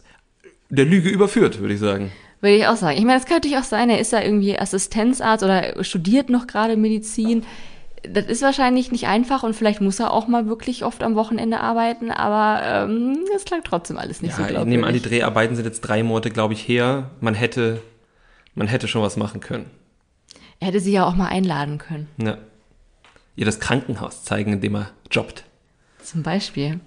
der 0.69 0.85
Lüge 0.85 1.09
überführt, 1.09 1.59
würde 1.59 1.73
ich 1.73 1.79
sagen. 1.79 2.11
Würde 2.41 2.55
ich 2.55 2.67
auch 2.67 2.75
sagen. 2.77 2.97
Ich 2.97 3.03
meine, 3.03 3.19
es 3.19 3.25
kann 3.25 3.37
natürlich 3.37 3.57
auch 3.57 3.63
sein, 3.63 3.89
er 3.89 3.99
ist 3.99 4.11
ja 4.13 4.21
irgendwie 4.21 4.57
Assistenzarzt 4.57 5.43
oder 5.43 5.83
studiert 5.83 6.29
noch 6.29 6.47
gerade 6.47 6.77
Medizin. 6.77 7.43
Das 8.03 8.27
ist 8.27 8.41
wahrscheinlich 8.41 8.93
nicht 8.93 9.07
einfach 9.07 9.43
und 9.43 9.53
vielleicht 9.53 9.81
muss 9.81 9.99
er 9.99 10.11
auch 10.11 10.27
mal 10.27 10.47
wirklich 10.47 10.85
oft 10.85 11.03
am 11.03 11.15
Wochenende 11.15 11.59
arbeiten, 11.59 12.11
aber 12.11 12.63
ähm, 12.89 13.19
es 13.35 13.43
klang 13.43 13.59
trotzdem 13.65 13.97
alles 13.97 14.21
nicht 14.21 14.31
Ja, 14.31 14.37
so 14.37 14.41
ich 14.43 14.47
glaubwürdig. 14.49 14.69
nehme 14.71 14.87
an, 14.87 14.93
die 14.93 15.01
Dreharbeiten 15.01 15.57
sind 15.57 15.65
jetzt 15.65 15.81
drei 15.81 16.01
Monate, 16.01 16.29
glaube 16.29 16.53
ich, 16.53 16.65
her. 16.65 17.09
Man 17.19 17.33
hätte, 17.33 17.81
man 18.55 18.67
hätte 18.67 18.87
schon 18.87 19.01
was 19.01 19.17
machen 19.17 19.41
können. 19.41 19.65
Er 20.61 20.67
hätte 20.67 20.79
sie 20.79 20.93
ja 20.93 21.05
auch 21.05 21.15
mal 21.15 21.27
einladen 21.27 21.77
können, 21.77 22.07
Ja. 22.17 22.37
Ihr 23.35 23.45
das 23.45 23.59
Krankenhaus 23.59 24.23
zeigen, 24.23 24.53
in 24.53 24.61
dem 24.61 24.75
er 24.75 24.91
jobbt. 25.11 25.43
zum 26.03 26.23
Beispiel. 26.23 26.79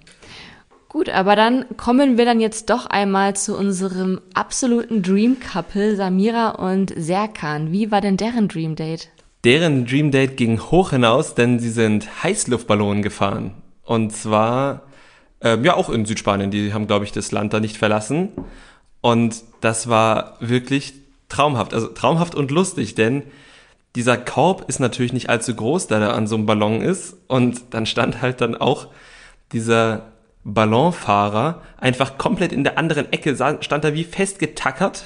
Gut, 0.93 1.09
aber 1.09 1.35
dann 1.35 1.65
kommen 1.75 2.19
wir 2.19 2.25
dann 2.25 2.39
jetzt 2.39 2.69
doch 2.69 2.85
einmal 2.85 3.35
zu 3.35 3.57
unserem 3.57 4.21
absoluten 4.35 5.01
Dream 5.01 5.37
Couple, 5.39 5.95
Samira 5.95 6.51
und 6.51 6.93
Serkan. 6.95 7.71
Wie 7.71 7.89
war 7.89 7.99
denn 7.99 8.15
deren 8.15 8.47
Dream 8.47 8.75
Date? 8.75 9.09
Deren 9.43 9.87
Dream 9.87 10.11
Date 10.11 10.37
ging 10.37 10.59
hoch 10.61 10.91
hinaus, 10.91 11.33
denn 11.33 11.57
sie 11.57 11.71
sind 11.71 12.23
Heißluftballonen 12.23 13.01
gefahren. 13.01 13.55
Und 13.81 14.15
zwar, 14.15 14.83
ähm, 15.41 15.65
ja, 15.65 15.73
auch 15.73 15.89
in 15.89 16.05
Südspanien. 16.05 16.51
Die 16.51 16.75
haben, 16.75 16.85
glaube 16.85 17.05
ich, 17.05 17.11
das 17.11 17.31
Land 17.31 17.53
da 17.53 17.59
nicht 17.59 17.77
verlassen. 17.77 18.29
Und 19.01 19.43
das 19.61 19.89
war 19.89 20.37
wirklich 20.41 20.93
traumhaft. 21.27 21.73
Also 21.73 21.87
traumhaft 21.87 22.35
und 22.35 22.51
lustig, 22.51 22.93
denn 22.93 23.23
dieser 23.95 24.15
Korb 24.15 24.69
ist 24.69 24.79
natürlich 24.79 25.11
nicht 25.11 25.27
allzu 25.27 25.55
groß, 25.55 25.87
da 25.87 25.97
der 25.97 26.13
an 26.13 26.27
so 26.27 26.35
einem 26.35 26.45
Ballon 26.45 26.81
ist. 26.81 27.17
Und 27.27 27.61
dann 27.71 27.87
stand 27.87 28.21
halt 28.21 28.41
dann 28.41 28.53
auch 28.53 28.89
dieser 29.53 30.12
Ballonfahrer 30.45 31.61
einfach 31.77 32.17
komplett 32.17 32.51
in 32.51 32.63
der 32.63 32.77
anderen 32.77 33.11
Ecke, 33.11 33.35
stand 33.61 33.83
da 33.83 33.93
wie 33.93 34.03
festgetackert, 34.03 35.03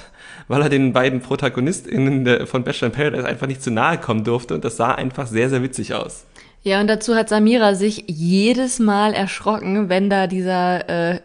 weil 0.48 0.62
er 0.62 0.68
den 0.68 0.92
beiden 0.92 1.20
ProtagonistInnen 1.20 2.46
von 2.46 2.64
Bachelor 2.64 2.88
in 2.88 2.92
Paradise 2.96 3.26
einfach 3.26 3.46
nicht 3.46 3.62
zu 3.62 3.70
nahe 3.70 3.98
kommen 3.98 4.24
durfte. 4.24 4.54
Und 4.54 4.64
das 4.64 4.76
sah 4.76 4.92
einfach 4.94 5.26
sehr, 5.26 5.48
sehr 5.48 5.62
witzig 5.62 5.94
aus. 5.94 6.24
Ja, 6.62 6.80
und 6.80 6.88
dazu 6.88 7.14
hat 7.14 7.28
Samira 7.28 7.74
sich 7.76 8.04
jedes 8.08 8.80
Mal 8.80 9.14
erschrocken, 9.14 9.88
wenn 9.88 10.10
da 10.10 10.26
dieser 10.26 11.14
äh, 11.14 11.20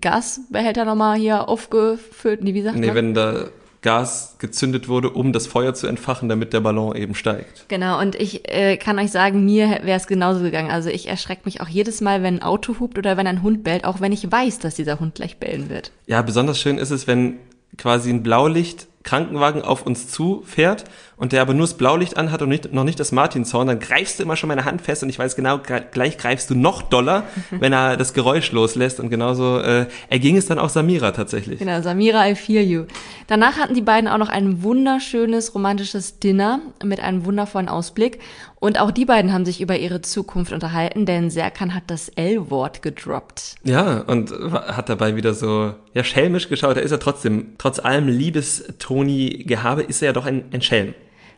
Gasbehälter 0.00 0.84
nochmal 0.86 1.18
hier 1.18 1.48
aufgefüllt, 1.48 2.42
nee, 2.42 2.54
wie 2.54 2.62
sagt 2.62 2.76
Nee, 2.76 2.86
man? 2.86 2.96
wenn 2.96 3.14
da 3.14 3.44
Gas 3.84 4.36
gezündet 4.38 4.88
wurde, 4.88 5.10
um 5.10 5.32
das 5.32 5.46
Feuer 5.46 5.74
zu 5.74 5.86
entfachen, 5.86 6.28
damit 6.28 6.52
der 6.54 6.60
Ballon 6.60 6.96
eben 6.96 7.14
steigt. 7.14 7.66
Genau, 7.68 8.00
und 8.00 8.14
ich 8.16 8.50
äh, 8.50 8.78
kann 8.78 8.98
euch 8.98 9.12
sagen, 9.12 9.44
mir 9.44 9.80
wäre 9.82 9.98
es 9.98 10.06
genauso 10.06 10.40
gegangen. 10.40 10.70
Also 10.70 10.88
ich 10.88 11.06
erschrecke 11.06 11.42
mich 11.44 11.60
auch 11.60 11.68
jedes 11.68 12.00
Mal, 12.00 12.22
wenn 12.22 12.36
ein 12.36 12.42
Auto 12.42 12.80
hupt 12.80 12.98
oder 12.98 13.16
wenn 13.18 13.26
ein 13.26 13.42
Hund 13.42 13.62
bellt, 13.62 13.84
auch 13.84 14.00
wenn 14.00 14.10
ich 14.10 14.32
weiß, 14.32 14.58
dass 14.58 14.74
dieser 14.74 15.00
Hund 15.00 15.14
gleich 15.16 15.36
bellen 15.36 15.68
wird. 15.68 15.92
Ja, 16.06 16.22
besonders 16.22 16.58
schön 16.58 16.78
ist 16.78 16.90
es, 16.90 17.06
wenn 17.06 17.38
quasi 17.76 18.10
ein 18.10 18.22
Blaulicht 18.22 18.88
Krankenwagen 19.04 19.62
auf 19.62 19.86
uns 19.86 20.08
zufährt 20.08 20.84
und 21.16 21.32
der 21.32 21.42
aber 21.42 21.54
nur 21.54 21.66
das 21.66 21.74
Blaulicht 21.74 22.16
anhat 22.16 22.42
und 22.42 22.48
nicht, 22.48 22.72
noch 22.72 22.84
nicht 22.84 22.98
das 22.98 23.12
Martinshorn, 23.12 23.66
dann 23.66 23.78
greifst 23.78 24.18
du 24.18 24.22
immer 24.22 24.36
schon 24.36 24.48
meine 24.48 24.64
Hand 24.64 24.82
fest 24.82 25.02
und 25.02 25.10
ich 25.10 25.18
weiß 25.18 25.36
genau, 25.36 25.58
gleich 25.58 26.18
greifst 26.18 26.50
du 26.50 26.54
noch 26.54 26.82
doller, 26.82 27.24
wenn 27.50 27.72
er 27.72 27.96
das 27.96 28.14
Geräusch 28.14 28.50
loslässt 28.50 28.98
und 28.98 29.10
genauso 29.10 29.58
äh, 29.58 29.86
erging 30.08 30.36
es 30.36 30.46
dann 30.46 30.58
auch 30.58 30.70
Samira 30.70 31.12
tatsächlich. 31.12 31.58
Genau, 31.58 31.80
Samira, 31.82 32.28
I 32.28 32.34
feel 32.34 32.62
you. 32.62 32.84
Danach 33.26 33.58
hatten 33.58 33.74
die 33.74 33.82
beiden 33.82 34.08
auch 34.08 34.18
noch 34.18 34.30
ein 34.30 34.62
wunderschönes 34.62 35.54
romantisches 35.54 36.18
Dinner 36.18 36.60
mit 36.82 37.00
einem 37.00 37.24
wundervollen 37.26 37.68
Ausblick. 37.68 38.20
Und 38.64 38.80
auch 38.80 38.90
die 38.90 39.04
beiden 39.04 39.30
haben 39.34 39.44
sich 39.44 39.60
über 39.60 39.76
ihre 39.76 40.00
Zukunft 40.00 40.50
unterhalten, 40.50 41.04
denn 41.04 41.28
Serkan 41.28 41.74
hat 41.74 41.82
das 41.88 42.08
L-Wort 42.08 42.80
gedroppt. 42.80 43.56
Ja, 43.62 44.00
und 44.06 44.30
hat 44.30 44.88
dabei 44.88 45.16
wieder 45.16 45.34
so, 45.34 45.74
ja, 45.92 46.02
schelmisch 46.02 46.48
geschaut. 46.48 46.78
Er 46.78 46.82
ist 46.82 46.90
ja 46.90 46.96
trotzdem, 46.96 47.48
trotz 47.58 47.78
allem 47.78 48.08
Liebes-Toni-Gehabe, 48.08 49.82
ist 49.82 50.00
er 50.00 50.06
ja 50.06 50.12
doch 50.14 50.24
ein, 50.24 50.46
ein 50.50 50.62
Schelm. 50.62 50.94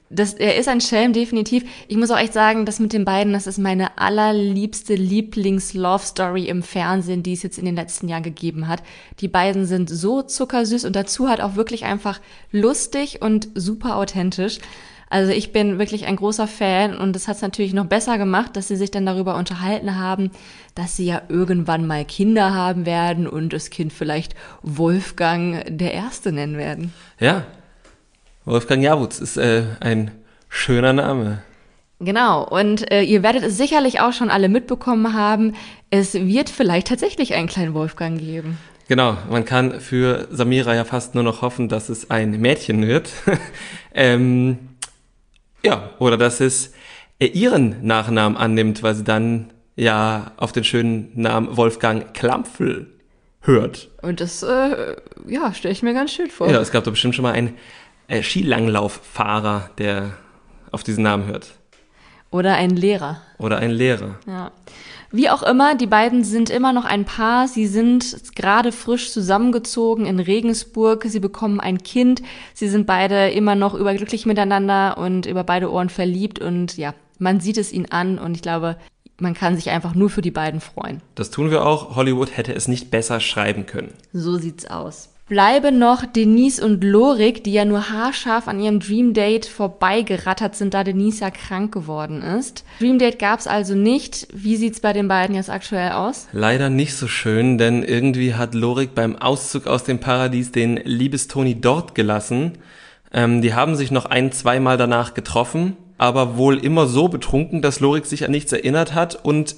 Das, 0.09 0.35
er 0.35 0.55
ist 0.57 0.69
ein 0.69 0.81
Schelm, 0.81 1.13
definitiv. 1.13 1.65
Ich 1.89 1.97
muss 1.97 2.13
auch 2.13 2.19
echt 2.19 2.33
sagen, 2.33 2.65
das 2.65 2.79
mit 2.79 2.93
den 2.93 3.05
beiden, 3.05 3.33
das 3.33 3.49
ist 3.49 3.59
meine 3.59 3.99
allerliebste 3.99 4.95
Lieblings-Love-Story 4.95 6.45
im 6.45 6.63
Fernsehen, 6.63 7.25
die 7.25 7.33
es 7.33 7.43
jetzt 7.43 7.59
in 7.59 7.65
den 7.65 7.75
letzten 7.75 8.07
Jahren 8.07 8.23
gegeben 8.23 8.69
hat. 8.69 8.85
Die 9.19 9.27
beiden 9.27 9.67
sind 9.67 9.91
so 9.91 10.23
zuckersüß 10.23 10.85
und 10.85 10.95
dazu 10.95 11.29
halt 11.29 11.41
auch 11.41 11.57
wirklich 11.57 11.87
einfach 11.87 12.21
lustig 12.53 13.21
und 13.21 13.49
super 13.57 13.97
authentisch. 13.97 14.61
Also 15.09 15.31
ich 15.31 15.53
bin 15.53 15.79
wirklich 15.79 16.07
ein 16.07 16.17
großer 16.17 16.49
Fan 16.49 16.97
und 16.97 17.15
das 17.15 17.29
hat 17.29 17.37
es 17.37 17.43
natürlich 17.43 17.73
noch 17.73 17.87
besser 17.87 18.19
gemacht, 18.19 18.57
dass 18.57 18.69
sie 18.69 18.77
sich 18.77 18.91
dann 18.91 19.07
darüber 19.07 19.37
unterhalten 19.37 19.99
haben, 19.99 20.31
dass 20.75 20.97
sie 20.97 21.07
ja 21.07 21.23
irgendwann 21.29 21.87
mal 21.87 22.05
Kinder 22.05 22.55
haben 22.55 22.87
werden 22.87 23.29
und 23.29 23.53
das 23.53 23.71
Kind 23.71 23.93
vielleicht 23.93 24.35
Wolfgang 24.63 25.63
der 25.69 25.95
Erste 25.95 26.33
nennen 26.33 26.59
werden. 26.59 26.93
Ja, 27.21 27.45
Wolfgang 28.45 28.83
Jawutz 28.83 29.21
ist 29.21 29.37
äh, 29.37 29.65
ein 29.81 30.11
schöner 30.49 30.93
Name. 30.93 31.43
Genau, 31.99 32.47
und 32.47 32.91
äh, 32.93 33.03
ihr 33.03 33.23
werdet 33.23 33.43
es 33.43 33.57
sicherlich 33.57 34.01
auch 34.01 34.13
schon 34.13 34.31
alle 34.31 34.49
mitbekommen 34.49 35.15
haben, 35.15 35.55
es 35.91 36.15
wird 36.15 36.51
vielleicht 36.51 36.89
tatsächlich 36.89 37.35
einen 37.35 37.49
kleinen 37.49 37.75
Wolfgang 37.75 38.19
geben. 38.19 38.59
Genau, 38.89 39.17
man 39.31 39.45
kann 39.45 39.81
für 39.81 40.29
Samira 40.31 40.75
ja 40.75 40.85
fast 40.85 41.15
nur 41.15 41.25
noch 41.25 41.43
hoffen, 41.43 41.69
dass 41.69 41.89
es 41.89 42.11
ein 42.11 42.33
Mädchen 42.41 42.87
wird. 42.87 43.11
ähm, 43.95 44.59
ja, 45.67 45.91
oder 45.99 46.17
dass 46.17 46.41
es 46.41 46.73
äh, 47.19 47.27
ihren 47.27 47.85
Nachnamen 47.85 48.39
annimmt, 48.39 48.83
weil 48.83 48.95
sie 48.95 49.05
dann 49.05 49.53
ja 49.75 50.33
auf 50.37 50.53
den 50.53 50.65
schönen 50.65 51.11
Namen 51.15 51.57
Wolfgang 51.57 52.15
Klampfel 52.15 52.87
hört. 53.41 53.91
Und 54.03 54.21
das, 54.21 54.43
äh, 54.43 54.97
ja, 55.27 55.53
stelle 55.53 55.73
ich 55.73 55.83
mir 55.83 55.93
ganz 55.93 56.13
schön 56.13 56.31
vor. 56.31 56.49
Ja, 56.49 56.61
es 56.61 56.71
gab 56.71 56.85
doch 56.85 56.93
bestimmt 56.93 57.15
schon 57.15 57.25
mal 57.25 57.33
einen 57.33 57.55
äh, 58.09 58.23
Skilanglaufahrer, 58.23 59.71
der 59.79 60.13
auf 60.71 60.85
diesen 60.85 61.03
Namen 61.03 61.27
hört. 61.27 61.55
Oder 62.31 62.55
ein 62.55 62.71
Lehrer. 62.71 63.23
Oder 63.39 63.59
ein 63.59 63.71
Lehrer. 63.71 64.19
Ja. 64.27 64.53
Wie 65.17 65.31
auch 65.31 65.43
immer, 65.43 65.75
die 65.75 65.87
beiden 65.87 66.25
sind 66.25 66.51
immer 66.51 66.75
noch 66.75 66.85
ein 66.85 67.07
Paar. 67.07 67.49
Sie 67.49 67.67
sind 67.67 68.35
gerade 68.35 68.71
frisch 68.71 69.11
zusammengezogen 69.11 70.05
in 70.05 70.21
Regensburg. 70.21 71.05
Sie 71.09 71.21
bekommen 71.21 71.59
ein 71.59 71.83
Kind. 71.83 72.21
Sie 72.53 72.69
sind 72.69 72.87
beide 72.87 73.31
immer 73.31 73.55
noch 73.55 73.73
überglücklich 73.73 74.27
miteinander 74.27 74.99
und 74.99 75.25
über 75.25 75.43
beide 75.43 75.73
Ohren 75.73 75.89
verliebt. 75.89 76.39
Und 76.39 76.77
ja, 76.77 76.93
man 77.19 77.41
sieht 77.41 77.57
es 77.57 77.73
ihnen 77.73 77.91
an 77.91 78.19
und 78.19 78.35
ich 78.35 78.43
glaube, 78.43 78.77
man 79.19 79.33
kann 79.33 79.57
sich 79.57 79.71
einfach 79.71 79.95
nur 79.95 80.11
für 80.11 80.21
die 80.21 80.31
beiden 80.31 80.61
freuen. 80.61 81.01
Das 81.15 81.31
tun 81.31 81.51
wir 81.51 81.65
auch. 81.65 81.97
Hollywood 81.97 82.37
hätte 82.37 82.53
es 82.53 82.69
nicht 82.69 82.91
besser 82.91 83.19
schreiben 83.19 83.65
können. 83.65 83.95
So 84.13 84.37
sieht's 84.37 84.67
aus. 84.67 85.16
Bleiben 85.29 85.81
noch 85.81 86.07
Denise 86.07 86.65
und 86.65 86.85
Lorik, 86.85 87.43
die 87.43 87.53
ja 87.53 87.65
nur 87.65 87.91
haarscharf 87.91 88.47
an 88.47 88.61
ihrem 88.61 88.79
Dream 88.79 89.13
Date 89.13 89.47
vorbeigerattert 89.47 90.55
sind, 90.55 90.73
da 90.73 90.85
Denise 90.85 91.23
ja 91.23 91.33
krank 91.33 91.75
geworden 91.75 92.23
ist. 92.23 92.63
Dream 92.79 93.01
Date 93.01 93.19
gab's 93.19 93.49
also 93.49 93.75
nicht. 93.75 94.29
Wie 94.33 94.55
sieht's 94.55 94.79
bei 94.79 94.93
den 94.93 95.09
beiden 95.09 95.35
jetzt 95.35 95.51
aktuell 95.51 95.91
aus? 95.91 96.29
Leider 96.31 96.71
nicht 96.71 96.95
so 96.95 97.09
schön, 97.09 97.59
denn 97.59 97.83
irgendwie 97.83 98.35
hat 98.35 98.55
Lorik 98.55 98.95
beim 98.95 99.17
Auszug 99.17 99.67
aus 99.67 99.83
dem 99.83 99.99
Paradies 99.99 100.53
den 100.53 100.77
Liebestoni 100.77 101.61
dort 101.61 101.97
gelassen. 101.97 102.59
Ähm, 103.13 103.43
die 103.43 103.53
haben 103.53 103.75
sich 103.75 103.91
noch 103.91 104.05
ein, 104.05 104.31
zweimal 104.31 104.77
danach 104.77 105.13
getroffen, 105.15 105.77
aber 105.99 106.37
wohl 106.37 106.57
immer 106.57 106.87
so 106.87 107.09
betrunken, 107.09 107.63
dass 107.63 107.81
Lorik 107.81 108.07
sich 108.07 108.25
an 108.25 108.31
nichts 108.31 108.53
erinnert 108.53 108.95
hat 108.95 109.25
und 109.25 109.57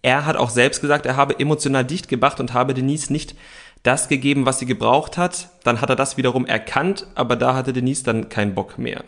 er 0.00 0.24
hat 0.24 0.36
auch 0.36 0.50
selbst 0.50 0.80
gesagt, 0.80 1.04
er 1.04 1.16
habe 1.16 1.38
emotional 1.38 1.84
dicht 1.84 2.08
gemacht 2.08 2.40
und 2.40 2.54
habe 2.54 2.72
Denise 2.72 3.12
nicht 3.12 3.36
das 3.82 4.08
gegeben, 4.08 4.46
was 4.46 4.58
sie 4.58 4.66
gebraucht 4.66 5.18
hat. 5.18 5.48
Dann 5.64 5.80
hat 5.80 5.90
er 5.90 5.96
das 5.96 6.16
wiederum 6.16 6.46
erkannt, 6.46 7.06
aber 7.14 7.36
da 7.36 7.54
hatte 7.54 7.72
Denise 7.72 8.04
dann 8.04 8.28
keinen 8.28 8.54
Bock 8.54 8.78
mehr. 8.78 9.04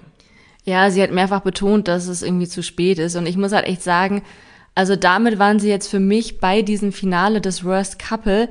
Ja, 0.65 0.91
sie 0.91 1.03
hat 1.03 1.11
mehrfach 1.11 1.41
betont, 1.41 1.89
dass 1.89 2.07
es 2.07 2.23
irgendwie 2.23 2.49
zu 2.49 2.63
spät 2.63 2.99
ist. 2.99 3.17
Und 3.17 3.27
ich 3.27 3.37
muss 3.37 3.53
halt 3.53 3.67
echt 3.67 3.83
sagen, 3.83 4.23
also 4.75 4.97
damit 4.97 5.39
waren 5.39 5.61
sie 5.61 5.69
jetzt 5.69 5.89
für 5.89 6.01
mich 6.01 6.41
bei 6.41 6.63
diesem 6.63 6.93
Finale 6.93 7.41
des 7.41 7.65
Worst 7.65 7.99
Couple, 7.99 8.49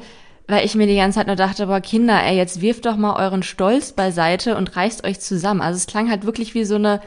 weil 0.48 0.66
ich 0.66 0.76
mir 0.76 0.88
die 0.88 0.96
ganze 0.96 1.20
Zeit 1.20 1.28
nur 1.28 1.36
dachte, 1.36 1.68
boah, 1.68 1.82
Kinder, 1.82 2.22
ey, 2.24 2.38
jetzt 2.38 2.62
wirft 2.62 2.86
doch 2.86 2.98
mal 2.98 3.16
euren 3.16 3.44
Stolz 3.44 3.92
beiseite 3.94 4.56
und 4.56 4.76
reißt 4.76 5.04
euch 5.06 5.20
zusammen. 5.20 5.62
Also 5.62 5.78
es 5.78 5.88
klang 5.88 6.10
halt 6.10 6.26
wirklich 6.26 6.54
wie 6.54 6.66
so 6.66 6.76
eine, 6.76 7.02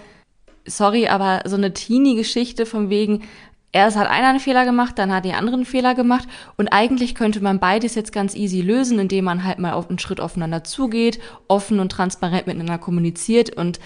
sorry, 0.66 1.08
aber 1.08 1.42
so 1.46 1.56
eine 1.56 1.72
Teenie-Geschichte 1.72 2.66
von 2.66 2.90
wegen, 2.90 3.22
erst 3.76 3.96
hat 3.96 4.08
einer 4.08 4.28
einen 4.28 4.40
Fehler 4.40 4.64
gemacht, 4.64 4.98
dann 4.98 5.12
hat 5.12 5.24
die 5.24 5.34
andere 5.34 5.56
einen 5.56 5.66
Fehler 5.66 5.94
gemacht 5.94 6.26
und 6.56 6.68
eigentlich 6.68 7.14
könnte 7.14 7.40
man 7.40 7.60
beides 7.60 7.94
jetzt 7.94 8.12
ganz 8.12 8.34
easy 8.34 8.62
lösen, 8.62 8.98
indem 8.98 9.26
man 9.26 9.44
halt 9.44 9.58
mal 9.58 9.74
auf 9.74 9.88
einen 9.88 9.98
Schritt 9.98 10.20
aufeinander 10.20 10.64
zugeht, 10.64 11.20
offen 11.46 11.78
und 11.78 11.92
transparent 11.92 12.46
miteinander 12.46 12.78
kommuniziert 12.78 13.54
und 13.54 13.78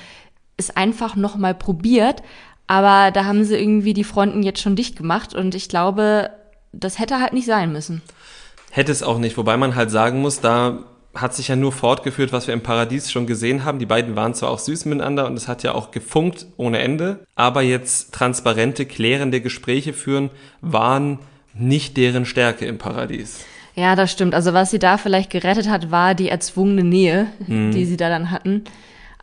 es 0.56 0.75
einfach 0.75 1.16
nochmal 1.16 1.54
probiert. 1.54 2.23
Aber 2.68 3.11
da 3.11 3.25
haben 3.25 3.42
sie 3.42 3.56
irgendwie 3.56 3.94
die 3.94 4.04
Fronten 4.04 4.44
jetzt 4.44 4.61
schon 4.61 4.76
dicht 4.76 4.97
gemacht 4.97 5.35
und 5.35 5.56
ich 5.56 5.68
glaube, 5.68 6.30
das 6.73 7.00
hätte 7.00 7.20
halt 7.20 7.32
nicht 7.32 7.47
sein 7.47 7.73
müssen. 7.73 8.00
Hätte 8.70 8.92
es 8.92 9.02
auch 9.02 9.18
nicht, 9.18 9.37
wobei 9.37 9.56
man 9.56 9.75
halt 9.75 9.90
sagen 9.90 10.20
muss, 10.20 10.40
da 10.40 10.85
hat 11.14 11.34
sich 11.34 11.48
ja 11.48 11.56
nur 11.56 11.72
fortgeführt, 11.72 12.32
was 12.32 12.46
wir 12.46 12.54
im 12.54 12.62
Paradies 12.62 13.10
schon 13.10 13.26
gesehen 13.26 13.64
haben. 13.64 13.78
Die 13.78 13.86
beiden 13.86 14.14
waren 14.16 14.34
zwar 14.34 14.50
auch 14.50 14.58
süß 14.58 14.84
miteinander 14.84 15.26
und 15.26 15.36
es 15.36 15.48
hat 15.48 15.62
ja 15.62 15.74
auch 15.74 15.90
gefunkt 15.90 16.46
ohne 16.56 16.78
Ende, 16.78 17.26
aber 17.34 17.62
jetzt 17.62 18.12
transparente, 18.14 18.86
klärende 18.86 19.40
Gespräche 19.40 19.92
führen 19.92 20.30
waren 20.60 21.18
nicht 21.52 21.96
deren 21.96 22.26
Stärke 22.26 22.66
im 22.66 22.78
Paradies. 22.78 23.40
Ja, 23.74 23.96
das 23.96 24.12
stimmt. 24.12 24.34
Also 24.34 24.52
was 24.52 24.70
sie 24.70 24.78
da 24.78 24.98
vielleicht 24.98 25.30
gerettet 25.30 25.68
hat, 25.68 25.90
war 25.90 26.14
die 26.14 26.28
erzwungene 26.28 26.84
Nähe, 26.84 27.26
mhm. 27.46 27.72
die 27.72 27.86
sie 27.86 27.96
da 27.96 28.08
dann 28.08 28.30
hatten. 28.30 28.64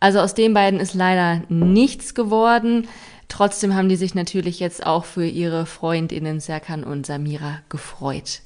Also 0.00 0.20
aus 0.20 0.34
den 0.34 0.54
beiden 0.54 0.80
ist 0.80 0.94
leider 0.94 1.42
nichts 1.48 2.14
geworden. 2.14 2.86
Trotzdem 3.28 3.74
haben 3.74 3.88
die 3.88 3.96
sich 3.96 4.14
natürlich 4.14 4.58
jetzt 4.58 4.86
auch 4.86 5.04
für 5.04 5.26
ihre 5.26 5.66
Freundinnen 5.66 6.40
Serkan 6.40 6.84
und 6.84 7.06
Samira 7.06 7.58
gefreut. 7.68 8.40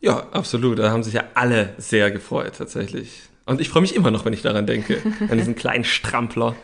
Ja, 0.00 0.26
absolut. 0.32 0.78
Da 0.78 0.90
haben 0.90 1.02
sich 1.02 1.14
ja 1.14 1.24
alle 1.34 1.74
sehr 1.78 2.10
gefreut, 2.10 2.54
tatsächlich. 2.58 3.22
Und 3.46 3.62
ich 3.62 3.70
freue 3.70 3.80
mich 3.80 3.96
immer 3.96 4.10
noch, 4.10 4.24
wenn 4.24 4.34
ich 4.34 4.42
daran 4.42 4.66
denke. 4.66 4.98
An 5.30 5.38
diesen 5.38 5.56
kleinen 5.56 5.84
Strampler 5.84 6.54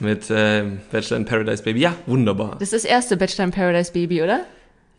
mit 0.00 0.30
äh, 0.30 0.64
Bachelor 0.90 1.18
in 1.18 1.24
Paradise 1.26 1.62
Baby. 1.62 1.80
Ja, 1.80 1.94
wunderbar. 2.06 2.56
Das 2.58 2.72
ist 2.72 2.84
das 2.84 2.90
erste 2.90 3.16
Bachelor 3.18 3.44
in 3.44 3.50
Paradise 3.50 3.92
Baby, 3.92 4.22
oder? 4.22 4.40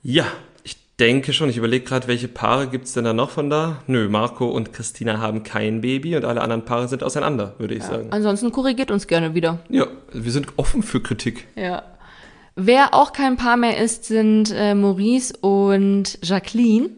Ja, 0.04 0.28
ich 0.64 0.78
denke 1.00 1.34
schon. 1.34 1.50
Ich 1.50 1.58
überlege 1.58 1.84
gerade, 1.84 2.08
welche 2.08 2.28
Paare 2.28 2.68
gibt 2.68 2.86
es 2.86 2.94
denn 2.94 3.06
da 3.06 3.14
noch 3.14 3.32
von 3.32 3.50
da? 3.50 3.82
Nö, 3.88 4.08
Marco 4.08 4.46
und 4.46 4.72
Christina 4.72 5.20
haben 5.20 5.42
kein 5.42 5.82
Baby 5.82 6.16
und 6.16 6.26
alle 6.26 6.42
anderen 6.42 6.64
Paare 6.64 6.88
sind 6.88 7.02
auseinander, 7.02 7.56
würde 7.58 7.74
ich 7.74 7.82
ja. 7.82 7.90
sagen. 7.90 8.10
Ansonsten 8.12 8.52
korrigiert 8.52 8.92
uns 8.92 9.08
gerne 9.08 9.34
wieder. 9.34 9.60
Ja, 9.70 9.88
wir 10.14 10.32
sind 10.32 10.48
offen 10.58 10.84
für 10.84 11.02
Kritik. 11.02 11.48
Ja. 11.56 11.84
Wer 12.56 12.94
auch 12.94 13.14
kein 13.14 13.36
Paar 13.36 13.58
mehr 13.58 13.80
ist, 13.80 14.06
sind 14.06 14.54
äh, 14.56 14.76
Maurice 14.76 15.36
und 15.42 16.20
Jacqueline. 16.22 16.92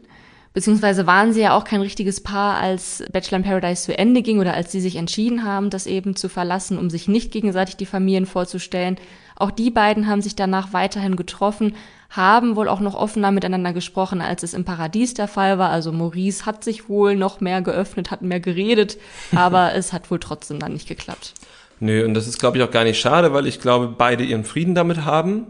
Beziehungsweise 0.58 1.06
waren 1.06 1.34
sie 1.34 1.42
ja 1.42 1.56
auch 1.56 1.66
kein 1.66 1.82
richtiges 1.82 2.20
Paar, 2.20 2.58
als 2.58 3.04
Bachelor 3.14 3.38
in 3.38 3.44
Paradise 3.44 3.84
zu 3.84 3.96
Ende 3.96 4.24
ging 4.24 4.40
oder 4.40 4.56
als 4.56 4.72
sie 4.72 4.82
sich 4.82 4.96
entschieden 4.96 5.44
haben, 5.44 5.70
das 5.70 5.86
eben 5.86 6.16
zu 6.16 6.30
verlassen, 6.30 6.80
um 6.80 6.90
sich 6.90 7.08
nicht 7.08 7.32
gegenseitig 7.32 7.78
die 7.78 7.86
Familien 7.86 8.26
vorzustellen. 8.26 8.98
Auch 9.36 9.52
die 9.52 9.70
beiden 9.70 10.08
haben 10.08 10.24
sich 10.24 10.36
danach 10.36 10.74
weiterhin 10.74 11.16
getroffen, 11.16 11.76
haben 12.10 12.56
wohl 12.56 12.70
auch 12.70 12.80
noch 12.80 12.96
offener 12.96 13.30
miteinander 13.30 13.72
gesprochen, 13.72 14.20
als 14.20 14.42
es 14.42 14.56
im 14.56 14.66
Paradies 14.66 15.14
der 15.14 15.28
Fall 15.28 15.60
war. 15.60 15.70
Also 15.70 15.92
Maurice 15.92 16.48
hat 16.48 16.64
sich 16.64 16.90
wohl 16.90 17.16
noch 17.16 17.40
mehr 17.40 17.62
geöffnet, 17.62 18.10
hat 18.10 18.24
mehr 18.24 18.40
geredet, 18.40 18.98
aber 19.36 19.76
es 19.76 19.94
hat 19.94 20.10
wohl 20.10 20.20
trotzdem 20.20 20.58
dann 20.58 20.74
nicht 20.74 20.88
geklappt. 20.88 21.36
Nö, 21.80 22.04
und 22.04 22.16
das 22.16 22.26
ist, 22.26 22.40
glaube 22.40 22.58
ich, 22.58 22.64
auch 22.64 22.72
gar 22.72 22.84
nicht 22.84 23.00
schade, 23.00 23.32
weil 23.32 23.46
ich 23.46 23.62
glaube, 23.62 23.94
beide 23.96 24.24
ihren 24.24 24.44
Frieden 24.44 24.74
damit 24.74 25.06
haben. 25.06 25.46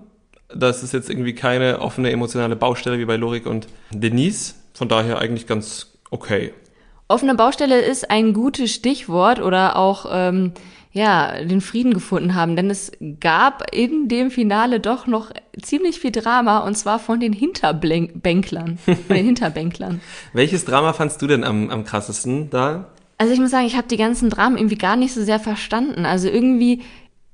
Das 0.53 0.83
ist 0.83 0.91
jetzt 0.91 1.09
irgendwie 1.09 1.33
keine 1.33 1.79
offene 1.79 2.11
emotionale 2.11 2.57
Baustelle 2.57 2.99
wie 2.99 3.05
bei 3.05 3.15
Lorik 3.15 3.45
und 3.45 3.67
Denise. 3.91 4.55
Von 4.77 4.89
daher 4.89 5.17
eigentlich 5.17 5.47
ganz 5.47 5.97
okay. 6.11 6.53
Offene 7.07 7.33
Baustelle 7.33 7.81
ist 7.81 8.11
ein 8.11 8.33
gutes 8.33 8.71
Stichwort 8.71 9.41
oder 9.41 9.75
auch 9.75 10.05
ähm, 10.11 10.51
ja 10.91 11.43
den 11.43 11.61
Frieden 11.61 11.95
gefunden 11.95 12.35
haben, 12.35 12.55
denn 12.55 12.69
es 12.69 12.91
gab 13.19 13.73
in 13.73 14.07
dem 14.07 14.29
Finale 14.29 14.79
doch 14.79 15.07
noch 15.07 15.31
ziemlich 15.59 15.99
viel 15.99 16.11
Drama 16.11 16.59
und 16.59 16.77
zwar 16.77 16.99
von 16.99 17.19
den 17.19 17.33
Hinterbänklern, 17.33 18.77
von 18.77 18.97
den 19.09 19.25
Hinterbänklern. 19.25 19.99
Welches 20.33 20.63
Drama 20.63 20.93
fandst 20.93 21.23
du 21.23 21.25
denn 21.25 21.43
am, 21.43 21.71
am 21.71 21.83
krassesten 21.83 22.51
da? 22.51 22.91
Also 23.17 23.33
ich 23.33 23.39
muss 23.39 23.49
sagen, 23.49 23.65
ich 23.65 23.77
habe 23.77 23.87
die 23.87 23.97
ganzen 23.97 24.29
Dramen 24.29 24.57
irgendwie 24.57 24.77
gar 24.77 24.95
nicht 24.95 25.11
so 25.11 25.23
sehr 25.23 25.39
verstanden. 25.39 26.05
Also 26.05 26.29
irgendwie 26.29 26.83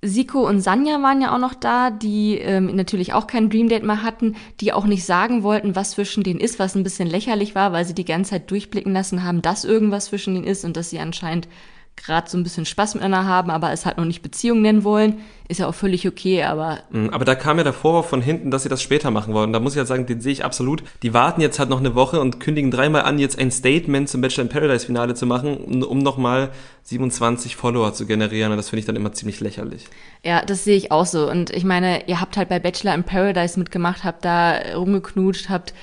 Siko 0.03 0.48
und 0.48 0.60
Sanja 0.60 1.01
waren 1.01 1.22
ja 1.22 1.33
auch 1.33 1.39
noch 1.39 1.53
da, 1.53 1.89
die 1.89 2.38
ähm, 2.38 2.75
natürlich 2.75 3.13
auch 3.13 3.25
kein 3.25 3.50
Dream 3.50 3.69
Date 3.69 3.83
mehr 3.83 4.03
hatten, 4.03 4.36
die 4.60 4.74
auch 4.74 4.86
nicht 4.86 5.05
sagen 5.05 5.43
wollten, 5.43 5.75
was 5.75 5.91
zwischen 5.91 6.24
denen 6.24 6.41
ist, 6.41 6.60
was 6.60 6.75
ein 6.75 6.83
bisschen 6.83 7.07
lächerlich 7.07 7.55
war, 7.55 7.72
weil 7.72 7.86
sie 7.86 7.95
die 7.95 8.05
ganze 8.05 8.31
Zeit 8.31 8.51
durchblicken 8.51 8.93
lassen 8.93 9.24
haben, 9.24 9.41
dass 9.41 9.63
irgendwas 9.63 10.05
zwischen 10.05 10.36
denen 10.36 10.45
ist 10.45 10.65
und 10.65 10.75
dass 10.75 10.89
sie 10.89 11.00
anscheinend 11.00 11.48
gerade 11.95 12.29
so 12.29 12.38
ein 12.38 12.43
bisschen 12.43 12.65
Spaß 12.65 12.95
miteinander 12.95 13.25
haben, 13.25 13.50
aber 13.50 13.71
es 13.71 13.85
halt 13.85 13.97
noch 13.97 14.05
nicht 14.05 14.21
Beziehung 14.21 14.62
nennen 14.62 14.83
wollen, 14.83 15.21
ist 15.47 15.59
ja 15.59 15.67
auch 15.67 15.75
völlig 15.75 16.07
okay, 16.07 16.43
aber. 16.43 16.79
Mhm, 16.89 17.09
aber 17.12 17.25
da 17.25 17.35
kam 17.35 17.57
ja 17.57 17.63
der 17.63 17.73
Vorwurf 17.73 18.07
von 18.07 18.21
hinten, 18.21 18.50
dass 18.50 18.63
sie 18.63 18.69
das 18.69 18.81
später 18.81 19.12
machen 19.12 19.33
wollen. 19.33 19.53
Da 19.53 19.59
muss 19.59 19.73
ich 19.73 19.77
halt 19.77 19.88
sagen, 19.88 20.05
den 20.05 20.21
sehe 20.21 20.31
ich 20.31 20.43
absolut. 20.43 20.83
Die 21.03 21.13
warten 21.13 21.41
jetzt 21.41 21.59
halt 21.59 21.69
noch 21.69 21.79
eine 21.79 21.95
Woche 21.95 22.19
und 22.19 22.39
kündigen 22.39 22.71
dreimal 22.71 23.03
an, 23.03 23.19
jetzt 23.19 23.38
ein 23.38 23.51
Statement 23.51 24.09
zum 24.09 24.21
Bachelor 24.21 24.43
in 24.43 24.50
Paradise 24.50 24.85
Finale 24.85 25.15
zu 25.15 25.25
machen, 25.25 25.83
um 25.83 26.00
nochmal 26.00 26.50
27 26.83 27.55
Follower 27.55 27.93
zu 27.93 28.05
generieren. 28.05 28.51
Und 28.51 28.57
das 28.57 28.69
finde 28.69 28.81
ich 28.81 28.85
dann 28.85 28.95
immer 28.95 29.13
ziemlich 29.13 29.39
lächerlich. 29.39 29.85
Ja, 30.23 30.43
das 30.43 30.63
sehe 30.63 30.75
ich 30.75 30.91
auch 30.91 31.05
so. 31.05 31.29
Und 31.29 31.51
ich 31.51 31.63
meine, 31.63 32.07
ihr 32.07 32.19
habt 32.19 32.38
halt 32.38 32.50
bei 32.50 32.59
Bachelor 32.59 32.95
in 32.95 33.03
Paradise 33.03 33.59
mitgemacht, 33.59 34.03
habt 34.03 34.25
da 34.25 34.57
rumgeknutscht, 34.75 35.50
habt 35.50 35.74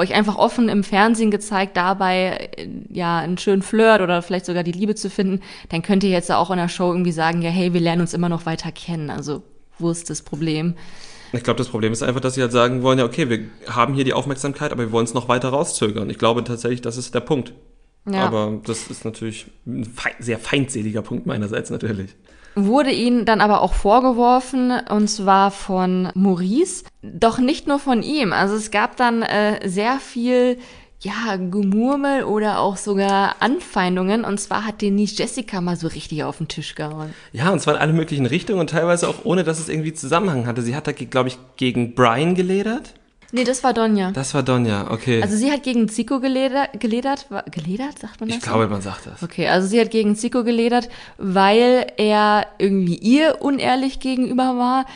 euch 0.00 0.14
einfach 0.14 0.36
offen 0.36 0.68
im 0.68 0.82
Fernsehen 0.82 1.30
gezeigt, 1.30 1.76
dabei 1.76 2.50
ja 2.88 3.18
einen 3.18 3.38
schönen 3.38 3.62
Flirt 3.62 4.00
oder 4.00 4.22
vielleicht 4.22 4.46
sogar 4.46 4.62
die 4.62 4.72
Liebe 4.72 4.94
zu 4.94 5.10
finden, 5.10 5.40
dann 5.68 5.82
könnt 5.82 6.02
ihr 6.02 6.10
jetzt 6.10 6.32
auch 6.32 6.50
in 6.50 6.56
der 6.56 6.68
Show 6.68 6.90
irgendwie 6.90 7.12
sagen, 7.12 7.42
ja, 7.42 7.50
hey, 7.50 7.72
wir 7.72 7.80
lernen 7.80 8.00
uns 8.00 8.14
immer 8.14 8.28
noch 8.28 8.46
weiter 8.46 8.72
kennen. 8.72 9.10
Also, 9.10 9.42
wo 9.78 9.90
ist 9.90 10.10
das 10.10 10.22
Problem? 10.22 10.74
Ich 11.32 11.44
glaube, 11.44 11.58
das 11.58 11.68
Problem 11.68 11.92
ist 11.92 12.02
einfach, 12.02 12.20
dass 12.20 12.34
sie 12.34 12.42
halt 12.42 12.52
sagen 12.52 12.82
wollen, 12.82 12.98
ja, 12.98 13.04
okay, 13.04 13.28
wir 13.28 13.44
haben 13.68 13.94
hier 13.94 14.04
die 14.04 14.14
Aufmerksamkeit, 14.14 14.72
aber 14.72 14.82
wir 14.82 14.92
wollen 14.92 15.04
es 15.04 15.14
noch 15.14 15.28
weiter 15.28 15.50
rauszögern. 15.50 16.10
Ich 16.10 16.18
glaube 16.18 16.42
tatsächlich, 16.42 16.80
das 16.80 16.96
ist 16.96 17.14
der 17.14 17.20
Punkt. 17.20 17.52
Ja. 18.10 18.26
Aber 18.26 18.60
das 18.64 18.88
ist 18.88 19.04
natürlich 19.04 19.46
ein 19.66 19.86
sehr 20.18 20.38
feindseliger 20.38 21.02
Punkt 21.02 21.26
meinerseits 21.26 21.70
natürlich 21.70 22.16
wurde 22.54 22.90
ihnen 22.90 23.24
dann 23.24 23.40
aber 23.40 23.62
auch 23.62 23.74
vorgeworfen, 23.74 24.72
und 24.88 25.08
zwar 25.08 25.50
von 25.50 26.10
Maurice, 26.14 26.84
doch 27.02 27.38
nicht 27.38 27.66
nur 27.66 27.78
von 27.78 28.02
ihm. 28.02 28.32
Also 28.32 28.54
es 28.54 28.70
gab 28.70 28.96
dann 28.96 29.22
äh, 29.22 29.68
sehr 29.68 29.98
viel 29.98 30.58
ja, 31.02 31.36
Gemurmel 31.36 32.24
oder 32.24 32.60
auch 32.60 32.76
sogar 32.76 33.36
Anfeindungen. 33.40 34.24
Und 34.24 34.38
zwar 34.38 34.66
hat 34.66 34.82
Denise 34.82 35.16
Jessica 35.16 35.60
mal 35.60 35.76
so 35.76 35.88
richtig 35.88 36.24
auf 36.24 36.38
den 36.38 36.48
Tisch 36.48 36.74
gehauen. 36.74 37.14
Ja, 37.32 37.50
und 37.50 37.60
zwar 37.60 37.74
in 37.74 37.80
alle 37.80 37.92
möglichen 37.92 38.26
Richtungen 38.26 38.60
und 38.60 38.70
teilweise 38.70 39.08
auch 39.08 39.24
ohne, 39.24 39.42
dass 39.42 39.58
es 39.58 39.68
irgendwie 39.68 39.94
Zusammenhang 39.94 40.46
hatte. 40.46 40.62
Sie 40.62 40.76
hat 40.76 40.86
da, 40.86 40.92
glaube 40.92 41.30
ich, 41.30 41.38
gegen 41.56 41.94
Brian 41.94 42.34
geledert. 42.34 42.94
Nee, 43.32 43.44
das 43.44 43.62
war 43.62 43.72
Donja. 43.72 44.10
Das 44.10 44.34
war 44.34 44.42
Donja, 44.42 44.90
okay. 44.90 45.22
Also 45.22 45.36
sie 45.36 45.52
hat 45.52 45.62
gegen 45.62 45.88
Zico 45.88 46.20
geledert, 46.20 46.80
geledert, 46.80 47.26
geledert, 47.50 47.98
sagt 47.98 48.20
man 48.20 48.28
das? 48.28 48.38
Ich 48.38 48.42
glaube, 48.42 48.66
man 48.68 48.82
sagt 48.82 49.06
das. 49.06 49.22
Okay, 49.22 49.48
also 49.48 49.68
sie 49.68 49.80
hat 49.80 49.90
gegen 49.90 50.16
Zico 50.16 50.42
geledert, 50.42 50.88
weil 51.18 51.86
er 51.96 52.46
irgendwie 52.58 52.96
ihr 52.96 53.38
unehrlich 53.40 54.00
gegenüber 54.00 54.56
war. 54.56 54.86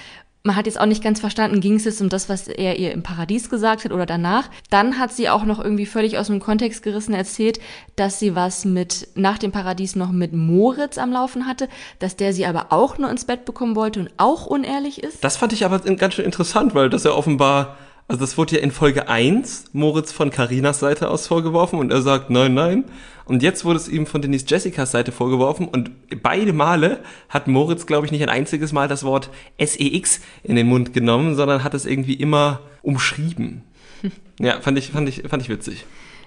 Man 0.47 0.57
hat 0.57 0.66
jetzt 0.66 0.79
auch 0.79 0.85
nicht 0.85 1.03
ganz 1.03 1.20
verstanden, 1.20 1.61
ging 1.61 1.77
es 1.77 1.87
jetzt 1.87 2.03
um 2.03 2.11
das, 2.11 2.29
was 2.29 2.49
er 2.49 2.79
ihr 2.79 2.92
im 2.92 3.03
Paradies 3.03 3.49
gesagt 3.49 3.85
hat 3.85 3.92
oder 3.92 4.05
danach. 4.05 4.51
Dann 4.68 4.99
hat 4.99 5.11
sie 5.11 5.31
auch 5.31 5.44
noch 5.44 5.59
irgendwie 5.59 5.87
völlig 5.87 6.18
aus 6.18 6.27
dem 6.27 6.38
Kontext 6.38 6.83
gerissen 6.83 7.14
erzählt, 7.14 7.61
dass 7.97 8.18
sie 8.18 8.35
was 8.35 8.66
mit 8.66 9.09
nach 9.14 9.38
dem 9.38 9.53
Paradies 9.53 9.97
noch 9.97 10.12
mit 10.12 10.35
Moritz 10.35 10.99
am 10.99 11.12
Laufen 11.12 11.47
hatte, 11.47 11.68
dass 11.99 12.16
der 12.16 12.35
sie 12.35 12.44
aber 12.44 12.66
auch 12.70 12.99
nur 12.99 13.09
ins 13.11 13.25
Bett 13.25 13.47
bekommen 13.47 13.75
wollte 13.75 14.01
und 14.01 14.11
auch 14.18 14.44
unehrlich 14.44 15.03
ist. 15.03 15.25
Das 15.25 15.38
fand 15.38 15.55
ich 15.55 15.64
aber 15.64 15.79
ganz 15.79 16.12
schön 16.12 16.27
interessant, 16.27 16.75
weil 16.75 16.90
das 16.90 17.05
ja 17.05 17.12
offenbar 17.12 17.79
also 18.07 18.21
das 18.21 18.37
wurde 18.37 18.57
ja 18.57 18.62
in 18.62 18.71
Folge 18.71 19.09
1 19.09 19.71
Moritz 19.73 20.12
von 20.12 20.31
Karinas 20.31 20.81
Seite 20.81 21.09
aus 21.09 21.27
vorgeworfen 21.27 21.79
und 21.79 21.90
er 21.90 22.03
sagt 22.03 22.31
nein, 22.31 22.55
nein. 22.55 22.85
Und 23.25 23.43
jetzt 23.43 23.64
wurde 23.64 23.79
es 23.79 23.88
ihm 23.88 24.07
von 24.07 24.21
Denise 24.21 24.45
Jessicas 24.47 24.90
Seite 24.90 25.11
vorgeworfen 25.11 25.67
und 25.67 25.90
beide 26.23 26.53
Male 26.53 27.03
hat 27.31 27.49
Moritz, 27.49 27.87
glaube 27.87 28.05
ich, 28.05 28.12
nicht 28.12 28.23
ein 28.23 28.29
einziges 28.29 28.73
Mal 28.73 28.88
das 28.88 29.05
Wort 29.05 29.31
SEX 29.59 30.21
in 30.43 30.57
den 30.57 30.67
Mund 30.67 30.93
genommen, 30.93 31.35
sondern 31.35 31.64
hat 31.64 31.73
es 31.73 31.87
irgendwie 31.87 32.14
immer 32.14 32.61
umschrieben. 32.83 33.62
Ja, 34.40 34.61
fand 34.61 34.77
ich, 34.77 34.90
fand 34.90 35.09
ich, 35.09 35.23
fand 35.29 35.45
ich 35.45 35.49
witzig. 35.49 35.87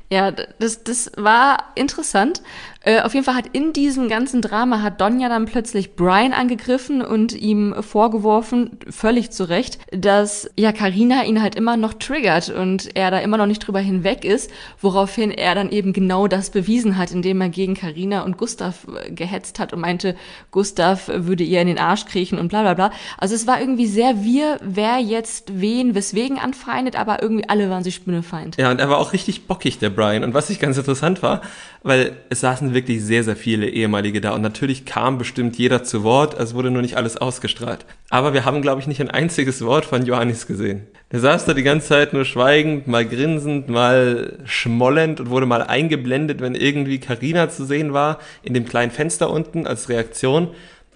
Ja, 0.10 0.32
das, 0.32 0.86
das 0.86 1.12
war 1.18 1.74
interessant. 1.76 2.42
Äh, 2.88 3.02
auf 3.02 3.14
jeden 3.14 3.26
Fall 3.26 3.36
hat 3.36 3.48
in 3.52 3.74
diesem 3.74 4.08
ganzen 4.08 4.42
Drama 4.42 4.82
hat 4.82 5.02
Donja 5.02 5.28
dann 5.28 5.44
plötzlich 5.44 5.98
Brian 5.98 6.32
angegriffen 6.32 7.02
und 7.02 7.34
ihm 7.34 7.76
vorgeworfen, 7.82 8.80
völlig 8.90 9.32
zu 9.32 9.50
Recht, 9.50 9.78
dass 9.92 10.50
ja 10.56 10.72
Karina 10.72 11.26
ihn 11.26 11.42
halt 11.42 11.56
immer 11.56 11.76
noch 11.76 11.96
triggert 11.96 12.50
und 12.50 12.96
er 12.96 13.12
da 13.12 13.20
immer 13.20 13.36
noch 13.36 13.46
nicht 13.46 13.60
drüber 13.60 13.82
hinweg 13.82 14.24
ist, 14.24 14.50
woraufhin 14.80 15.32
er 15.32 15.54
dann 15.54 15.70
eben 15.70 15.92
genau 15.92 16.30
das 16.30 16.50
bewiesen 16.50 16.98
hat, 16.98 17.12
indem 17.12 17.42
er 17.42 17.50
gegen 17.50 17.74
Karina 17.74 18.22
und 18.22 18.38
Gustav 18.38 18.88
äh, 18.88 19.12
gehetzt 19.12 19.60
hat 19.60 19.74
und 19.74 19.82
meinte, 19.82 20.16
Gustav 20.52 21.10
würde 21.14 21.44
ihr 21.44 21.60
in 21.60 21.68
den 21.68 21.80
Arsch 21.80 22.06
kriechen 22.06 22.40
und 22.40 22.48
bla 22.48 22.62
bla 22.62 22.74
bla. 22.74 22.92
Also 23.18 23.36
es 23.36 23.46
war 23.48 23.60
irgendwie 23.60 23.88
sehr 23.88 24.24
wir, 24.24 24.60
wer 24.64 25.00
jetzt 25.00 25.60
wen 25.60 25.94
weswegen 25.94 26.40
anfeindet, 26.40 26.98
aber 26.98 27.22
irgendwie 27.22 27.50
alle 27.50 27.70
waren 27.70 27.84
sich 27.84 27.96
Spinnefeind. 27.96 28.56
Ja, 28.56 28.72
und 28.72 28.80
er 28.80 28.90
war 28.90 29.00
auch 29.00 29.12
richtig 29.12 29.46
bockig, 29.46 29.78
der 29.78 29.90
Brian. 29.90 30.24
Und 30.24 30.34
was 30.34 30.50
ich 30.50 30.62
ganz 30.62 30.78
interessant 30.78 31.22
war, 31.22 31.42
weil 31.88 32.18
es 32.30 32.42
saßen 32.42 32.74
wirklich 32.74 33.04
sehr, 33.04 33.24
sehr 33.24 33.36
viele 33.36 33.68
ehemalige 33.70 34.22
da 34.22 34.32
und 34.32 34.42
natürlich 34.42 34.86
kam 34.86 35.18
bestimmt 35.18 35.58
jeder 35.58 35.84
zu 35.84 36.04
Wort, 36.04 36.40
es 36.40 36.54
wurde 36.54 36.70
nur 36.70 36.82
nicht 36.82 36.98
alles 36.98 37.18
ausgestrahlt. 37.18 37.86
Aber 38.10 38.34
wir 38.34 38.46
haben, 38.46 38.62
glaube 38.62 38.82
ich, 38.82 38.88
nicht 38.88 39.02
ein 39.02 39.10
einziges 39.10 39.64
Wort 39.64 39.86
von 39.86 40.06
Johannes 40.06 40.48
gesehen. 40.48 40.88
Der 41.12 41.22
saß 41.22 41.46
da 41.46 41.54
die 41.54 41.64
ganze 41.64 41.88
Zeit 41.88 42.14
nur 42.14 42.26
schweigend, 42.26 42.88
mal 42.88 43.06
grinsend, 43.06 43.70
mal 43.70 44.40
schmollend 44.46 45.22
und 45.22 45.30
wurde 45.30 45.46
mal 45.46 45.64
eingeblendet, 45.64 46.42
wenn 46.42 46.56
irgendwie 46.56 47.00
Karina 47.00 47.50
zu 47.50 47.66
sehen 47.66 47.94
war, 47.94 48.20
in 48.44 48.54
dem 48.54 48.66
kleinen 48.66 48.92
Fenster 48.92 49.30
unten 49.30 49.66
als 49.66 49.88
Reaktion. 49.88 50.50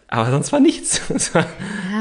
Aber 0.10 0.30
sonst 0.30 0.52
war 0.52 0.60
nichts. 0.60 1.02
ja, 1.34 1.46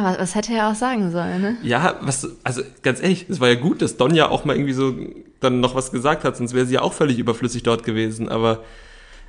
was, 0.02 0.18
was, 0.18 0.34
hätte 0.34 0.52
er 0.52 0.68
auch 0.68 0.74
sagen 0.74 1.12
sollen, 1.12 1.40
ne? 1.40 1.56
Ja, 1.62 1.94
was, 2.00 2.28
also 2.42 2.62
ganz 2.82 3.00
ehrlich, 3.00 3.26
es 3.28 3.38
war 3.38 3.48
ja 3.48 3.54
gut, 3.54 3.82
dass 3.82 3.96
Donja 3.96 4.28
auch 4.28 4.44
mal 4.44 4.56
irgendwie 4.56 4.72
so 4.72 4.92
dann 5.40 5.60
noch 5.60 5.74
was 5.74 5.90
gesagt 5.90 6.24
hat, 6.24 6.36
sonst 6.36 6.54
wäre 6.54 6.66
sie 6.66 6.74
ja 6.74 6.82
auch 6.82 6.92
völlig 6.92 7.18
überflüssig 7.18 7.62
dort 7.62 7.84
gewesen. 7.84 8.28
Aber 8.28 8.62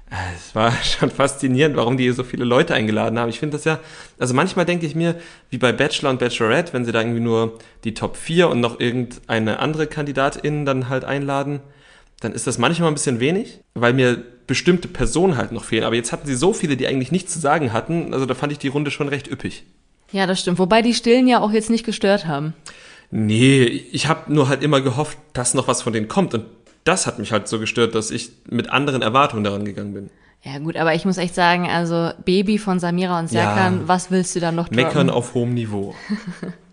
äh, 0.10 0.15
es 0.36 0.54
war 0.54 0.71
schon 0.84 1.10
faszinierend, 1.10 1.76
warum 1.76 1.97
die 1.97 2.10
so 2.12 2.24
viele 2.24 2.45
Leute 2.45 2.74
eingeladen 2.74 3.17
haben. 3.17 3.30
Ich 3.30 3.39
finde 3.39 3.58
das 3.58 3.65
ja, 3.65 3.80
also 4.19 4.34
manchmal 4.34 4.65
denke 4.65 4.86
ich 4.86 4.95
mir, 4.95 5.15
wie 5.50 5.58
bei 5.58 5.71
Bachelor 5.71 6.12
und 6.12 6.19
Bachelorette, 6.19 6.74
wenn 6.74 6.86
sie 6.86 6.91
da 6.91 7.00
irgendwie 7.02 7.21
nur 7.21 7.58
die 7.84 7.93
Top 7.93 8.17
4 8.17 8.50
und 8.50 8.60
noch 8.60 8.80
irgendeine 8.80 9.60
andere 9.60 9.88
Kandidatin 9.88 10.65
dann 10.65 10.89
halt 10.89 11.06
einladen, 11.06 11.62
dann 12.19 12.34
ist 12.34 12.45
das 12.45 12.58
manchmal 12.58 12.89
ein 12.89 12.93
bisschen 12.93 13.19
wenig, 13.19 13.62
weil 13.74 13.93
mir 13.93 14.24
bestimmte 14.45 14.88
Personen 14.88 15.38
halt 15.38 15.52
noch 15.52 15.63
fehlen. 15.63 15.86
Aber 15.86 15.95
jetzt 15.95 16.12
hatten 16.12 16.28
sie 16.28 16.36
so 16.36 16.54
viele, 16.54 16.78
die 16.78 16.86
eigentlich 16.88 17.12
nichts 17.12 17.34
zu 17.34 17.39
sagen 17.39 17.74
hatten. 17.74 18.13
Also 18.13 18.26
da 18.26 18.36
fand 18.36 18.52
ich 18.52 18.60
die 18.60 18.67
Runde 18.67 18.91
schon 18.91 19.08
recht 19.08 19.32
üppig. 19.32 19.63
Ja, 20.12 20.28
das 20.28 20.41
stimmt. 20.41 20.60
Wobei 20.60 20.82
die 20.82 20.93
Stillen 20.93 21.28
ja 21.28 21.39
auch 21.39 21.52
jetzt 21.52 21.69
nicht 21.69 21.86
gestört 21.86 22.28
haben. 22.28 22.54
Nee, 23.12 23.63
ich 23.63 24.08
habe 24.08 24.34
nur 24.34 24.47
halt 24.47 24.63
immer 24.63 24.82
gehofft, 24.82 25.17
dass 25.34 25.54
noch 25.54 25.67
was 25.67 25.82
von 25.82 25.93
denen 25.93 26.08
kommt. 26.08 26.34
Und 26.34 26.45
das 26.86 27.08
hat 27.08 27.19
mich 27.19 27.32
halt 27.32 27.47
so 27.47 27.60
gestört, 27.60 27.93
dass 27.93 28.10
ich 28.10 28.32
mit 28.50 28.69
anderen 28.69 29.02
Erwartungen 29.02 29.43
daran 29.43 29.65
gegangen 29.65 29.93
bin. 29.93 30.10
Ja 30.43 30.58
gut, 30.58 30.76
aber 30.76 30.95
ich 30.95 31.06
muss 31.06 31.17
echt 31.17 31.36
sagen, 31.36 31.67
also 31.69 32.12
Baby 32.26 32.58
von 32.58 32.80
Samira 32.80 33.19
und 33.19 33.28
Serkan, 33.28 33.82
ja, 33.82 33.88
was 33.88 34.10
willst 34.10 34.36
du 34.36 34.39
da 34.39 34.52
noch 34.52 34.69
droppen? 34.69 34.84
Meckern 34.84 35.10
auf 35.12 35.36
hohem 35.36 35.54
Niveau. 35.54 35.93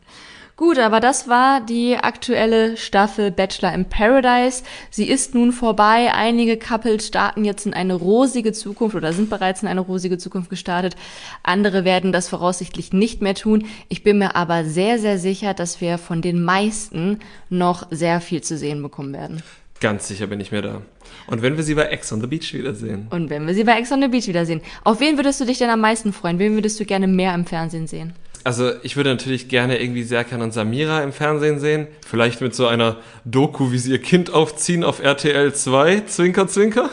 Gut, 0.58 0.80
aber 0.80 0.98
das 0.98 1.28
war 1.28 1.60
die 1.60 1.96
aktuelle 1.96 2.76
Staffel 2.76 3.30
Bachelor 3.30 3.72
in 3.72 3.84
Paradise. 3.84 4.64
Sie 4.90 5.08
ist 5.08 5.32
nun 5.32 5.52
vorbei. 5.52 6.12
Einige 6.12 6.56
Couples 6.56 7.06
starten 7.06 7.44
jetzt 7.44 7.64
in 7.64 7.74
eine 7.74 7.94
rosige 7.94 8.52
Zukunft 8.52 8.96
oder 8.96 9.12
sind 9.12 9.30
bereits 9.30 9.62
in 9.62 9.68
eine 9.68 9.78
rosige 9.78 10.18
Zukunft 10.18 10.50
gestartet. 10.50 10.96
Andere 11.44 11.84
werden 11.84 12.10
das 12.10 12.28
voraussichtlich 12.28 12.92
nicht 12.92 13.22
mehr 13.22 13.36
tun. 13.36 13.66
Ich 13.88 14.02
bin 14.02 14.18
mir 14.18 14.34
aber 14.34 14.64
sehr, 14.64 14.98
sehr 14.98 15.20
sicher, 15.20 15.54
dass 15.54 15.80
wir 15.80 15.96
von 15.96 16.22
den 16.22 16.42
meisten 16.42 17.20
noch 17.48 17.86
sehr 17.92 18.20
viel 18.20 18.42
zu 18.42 18.58
sehen 18.58 18.82
bekommen 18.82 19.12
werden. 19.12 19.44
Ganz 19.78 20.08
sicher 20.08 20.26
bin 20.26 20.40
ich 20.40 20.50
mir 20.50 20.62
da. 20.62 20.82
Und 21.28 21.40
wenn 21.40 21.56
wir 21.56 21.62
sie 21.62 21.76
bei 21.76 21.84
Ex 21.84 22.12
on 22.12 22.20
the 22.20 22.26
Beach 22.26 22.52
wiedersehen. 22.52 23.06
Und 23.10 23.30
wenn 23.30 23.46
wir 23.46 23.54
sie 23.54 23.62
bei 23.62 23.78
Ex 23.78 23.92
on 23.92 24.02
the 24.02 24.08
Beach 24.08 24.26
wiedersehen. 24.26 24.60
Auf 24.82 24.98
wen 24.98 25.18
würdest 25.18 25.40
du 25.40 25.44
dich 25.44 25.58
denn 25.58 25.70
am 25.70 25.80
meisten 25.80 26.12
freuen? 26.12 26.40
Wen 26.40 26.54
würdest 26.54 26.80
du 26.80 26.84
gerne 26.84 27.06
mehr 27.06 27.32
im 27.32 27.46
Fernsehen 27.46 27.86
sehen? 27.86 28.12
Also 28.44 28.72
ich 28.82 28.96
würde 28.96 29.10
natürlich 29.10 29.48
gerne 29.48 29.80
irgendwie 29.80 30.02
Serkan 30.02 30.42
und 30.42 30.52
Samira 30.52 31.02
im 31.02 31.12
Fernsehen 31.12 31.60
sehen. 31.60 31.86
Vielleicht 32.06 32.40
mit 32.40 32.54
so 32.54 32.66
einer 32.66 32.96
Doku, 33.24 33.72
wie 33.72 33.78
sie 33.78 33.90
ihr 33.92 34.00
Kind 34.00 34.32
aufziehen 34.32 34.84
auf 34.84 35.02
RTL 35.02 35.52
2. 35.52 36.02
Zwinker, 36.02 36.48
zwinker. 36.48 36.90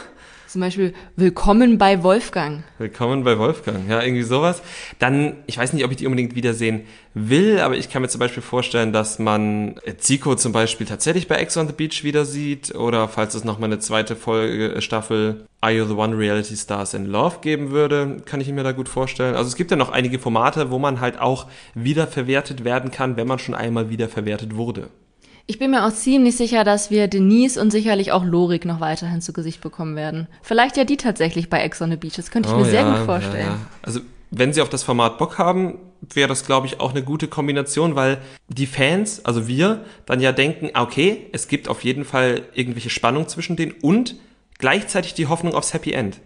Zum 0.55 0.62
Beispiel 0.62 0.93
Willkommen 1.17 1.77
bei 1.77 2.01
Wolfgang. 2.01 2.63
Willkommen 2.77 3.25
bei 3.25 3.38
Wolfgang, 3.38 3.89
ja, 3.89 4.01
irgendwie 4.01 4.23
sowas. 4.23 4.62
Dann, 4.99 5.36
ich 5.47 5.58
weiß 5.58 5.73
nicht, 5.73 5.84
ob 5.84 5.91
ich 5.91 5.97
die 5.97 6.05
unbedingt 6.05 6.34
wiedersehen 6.36 6.86
will, 7.13 7.60
aber 7.60 7.75
ich 7.75 7.89
kann 7.89 8.01
mir 8.01 8.08
zum 8.08 8.19
Beispiel 8.19 8.41
vorstellen, 8.41 8.93
dass 8.93 9.19
man 9.19 9.75
Zico 9.97 10.36
zum 10.36 10.53
Beispiel 10.53 10.88
tatsächlich 10.88 11.27
bei 11.27 11.36
Ex 11.36 11.58
on 11.58 11.67
the 11.67 11.73
Beach 11.73 12.05
wieder 12.05 12.23
sieht 12.23 12.73
oder 12.73 13.10
falls 13.10 13.36
es 13.36 13.43
nochmal 13.43 13.69
eine 13.69 13.79
zweite 13.79 14.15
Folge, 14.15 14.75
äh, 14.75 14.81
Staffel 14.81 15.45
Are 15.65 15.73
You 15.73 15.86
the 15.86 15.95
One 15.95 16.15
Reality 16.15 16.56
Stars 16.56 16.93
in 16.93 17.08
Love 17.08 17.38
geben 17.41 17.71
würde, 17.71 18.17
kann 18.23 18.39
ich 18.39 18.47
mir 18.49 18.63
da 18.63 18.71
gut 18.71 18.88
vorstellen. 18.88 19.34
Also 19.34 19.47
es 19.47 19.56
gibt 19.56 19.71
ja 19.71 19.78
noch 19.78 19.89
einige 19.89 20.19
Formate, 20.19 20.69
wo 20.69 20.78
man 20.78 20.99
halt 20.99 21.19
auch 21.19 21.47
wiederverwertet 21.73 22.63
werden 22.63 22.91
kann, 22.91 23.17
wenn 23.17 23.28
man 23.28 23.39
schon 23.39 23.56
einmal 23.56 23.89
wiederverwertet 23.89 24.56
wurde. 24.56 24.89
Ich 25.47 25.58
bin 25.58 25.71
mir 25.71 25.84
auch 25.84 25.91
ziemlich 25.91 26.38
sicher, 26.38 26.63
dass 26.63 26.91
wir 26.91 27.08
Denise 27.08 27.60
und 27.60 27.71
sicherlich 27.71 28.12
auch 28.12 28.23
Lorik 28.23 28.65
noch 28.65 28.80
weiterhin 28.80 29.21
zu 29.21 29.34
Gesicht 29.34 29.62
bekommen 29.62 29.95
werden. 29.95 30.28
Vielleicht 30.43 30.78
ja 30.78 30.84
die 30.84 30.97
tatsächlich 30.97 31.49
bei 31.49 31.62
Ex 31.62 31.82
on 31.82 31.89
the 31.89 31.97
Beach. 31.97 32.13
Das 32.15 32.30
könnte 32.30 32.49
ich 32.49 32.54
oh, 32.54 32.60
mir 32.60 32.65
sehr 32.65 32.84
gut 32.84 32.99
vorstellen. 32.99 33.47
Ja, 33.47 33.54
ja. 33.54 33.60
Also 33.82 34.01
wenn 34.30 34.54
sie 34.54 34.62
auf 34.62 34.69
das 34.69 34.84
Format 34.84 35.17
Bock 35.17 35.39
haben, 35.39 35.80
wäre 36.13 36.28
das, 36.28 36.45
glaube 36.45 36.67
ich, 36.67 36.80
auch 36.80 36.91
eine 36.91 37.01
gute 37.01 37.28
Kombination, 37.28 37.95
weil 37.95 38.19
die 38.49 38.67
Fans, 38.67 39.25
also 39.25 39.47
wir, 39.47 39.84
dann 40.06 40.19
ja 40.19 40.32
denken, 40.32 40.69
ah, 40.73 40.84
okay, 40.84 41.25
es 41.32 41.47
gibt 41.47 41.69
auf 41.69 41.84
jeden 41.84 42.06
Fall 42.06 42.43
irgendwelche 42.54 42.91
Spannung 42.91 43.28
zwischen 43.28 43.56
denen 43.56 43.73
und 43.82 44.15
gleichzeitig 44.58 45.13
die 45.13 45.28
Hoffnung 45.28 45.54
aufs 45.54 45.74
Happy 45.74 45.94
End. 45.94 46.20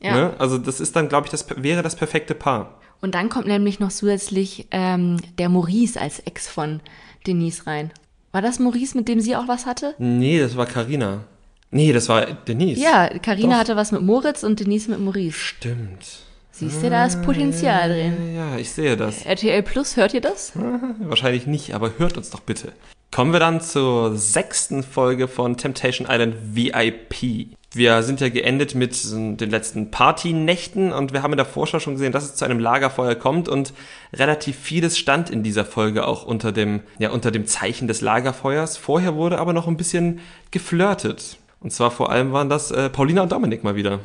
Ja. 0.00 0.14
Ne? 0.14 0.34
Also 0.38 0.58
das 0.58 0.80
ist 0.80 0.94
dann, 0.96 1.08
glaube 1.08 1.26
ich, 1.26 1.30
das 1.30 1.46
wäre 1.56 1.82
das 1.82 1.96
perfekte 1.96 2.34
Paar. 2.34 2.80
Und 3.00 3.14
dann 3.14 3.28
kommt 3.28 3.46
nämlich 3.46 3.80
noch 3.80 3.90
zusätzlich 3.90 4.66
ähm, 4.70 5.18
der 5.38 5.48
Maurice 5.48 6.00
als 6.00 6.20
Ex 6.20 6.48
von 6.48 6.80
Denise 7.26 7.66
rein. 7.66 7.92
War 8.32 8.42
das 8.42 8.58
Maurice, 8.58 8.96
mit 8.96 9.08
dem 9.08 9.20
sie 9.20 9.36
auch 9.36 9.48
was 9.48 9.66
hatte? 9.66 9.94
Nee, 9.98 10.38
das 10.38 10.56
war 10.56 10.66
Karina. 10.66 11.24
Nee, 11.70 11.92
das 11.92 12.08
war 12.08 12.26
Denise. 12.26 12.80
Ja, 12.80 13.08
Karina 13.18 13.58
hatte 13.58 13.76
was 13.76 13.92
mit 13.92 14.02
Moritz 14.02 14.42
und 14.42 14.60
Denise 14.60 14.90
mit 14.90 15.00
Maurice. 15.00 15.38
Stimmt. 15.38 16.26
Siehst 16.52 16.82
du, 16.82 16.88
da 16.88 17.04
ist 17.04 17.20
Potenzial 17.22 17.90
drin. 17.90 18.34
Ja, 18.34 18.56
ich 18.56 18.70
sehe 18.70 18.96
das. 18.96 19.26
RTL 19.26 19.62
Plus, 19.62 19.96
hört 19.98 20.14
ihr 20.14 20.22
das? 20.22 20.52
Wahrscheinlich 21.00 21.46
nicht, 21.46 21.74
aber 21.74 21.98
hört 21.98 22.16
uns 22.16 22.30
doch 22.30 22.40
bitte. 22.40 22.72
Kommen 23.10 23.32
wir 23.32 23.40
dann 23.40 23.60
zur 23.60 24.16
sechsten 24.16 24.82
Folge 24.82 25.26
von 25.28 25.56
Temptation 25.56 26.06
Island 26.10 26.34
VIP. 26.54 27.56
Wir 27.72 28.02
sind 28.02 28.20
ja 28.20 28.28
geendet 28.28 28.74
mit 28.74 28.96
den 29.12 29.50
letzten 29.50 29.90
Partynächten 29.90 30.92
und 30.92 31.12
wir 31.12 31.22
haben 31.22 31.32
in 31.32 31.36
der 31.36 31.46
Vorschau 31.46 31.78
schon 31.78 31.94
gesehen, 31.94 32.12
dass 32.12 32.24
es 32.24 32.34
zu 32.34 32.44
einem 32.44 32.58
Lagerfeuer 32.58 33.14
kommt 33.14 33.48
und 33.48 33.72
relativ 34.12 34.56
vieles 34.56 34.98
stand 34.98 35.30
in 35.30 35.42
dieser 35.42 35.64
Folge 35.64 36.06
auch 36.06 36.24
unter 36.24 36.52
dem, 36.52 36.80
ja, 36.98 37.10
unter 37.10 37.30
dem 37.30 37.46
Zeichen 37.46 37.88
des 37.88 38.00
Lagerfeuers. 38.00 38.76
Vorher 38.76 39.14
wurde 39.14 39.38
aber 39.38 39.52
noch 39.52 39.68
ein 39.68 39.76
bisschen 39.76 40.20
geflirtet. 40.50 41.38
Und 41.60 41.70
zwar 41.70 41.90
vor 41.90 42.10
allem 42.10 42.32
waren 42.32 42.48
das 42.48 42.70
äh, 42.70 42.88
Paulina 42.90 43.22
und 43.22 43.32
Dominik 43.32 43.64
mal 43.64 43.76
wieder. 43.76 44.00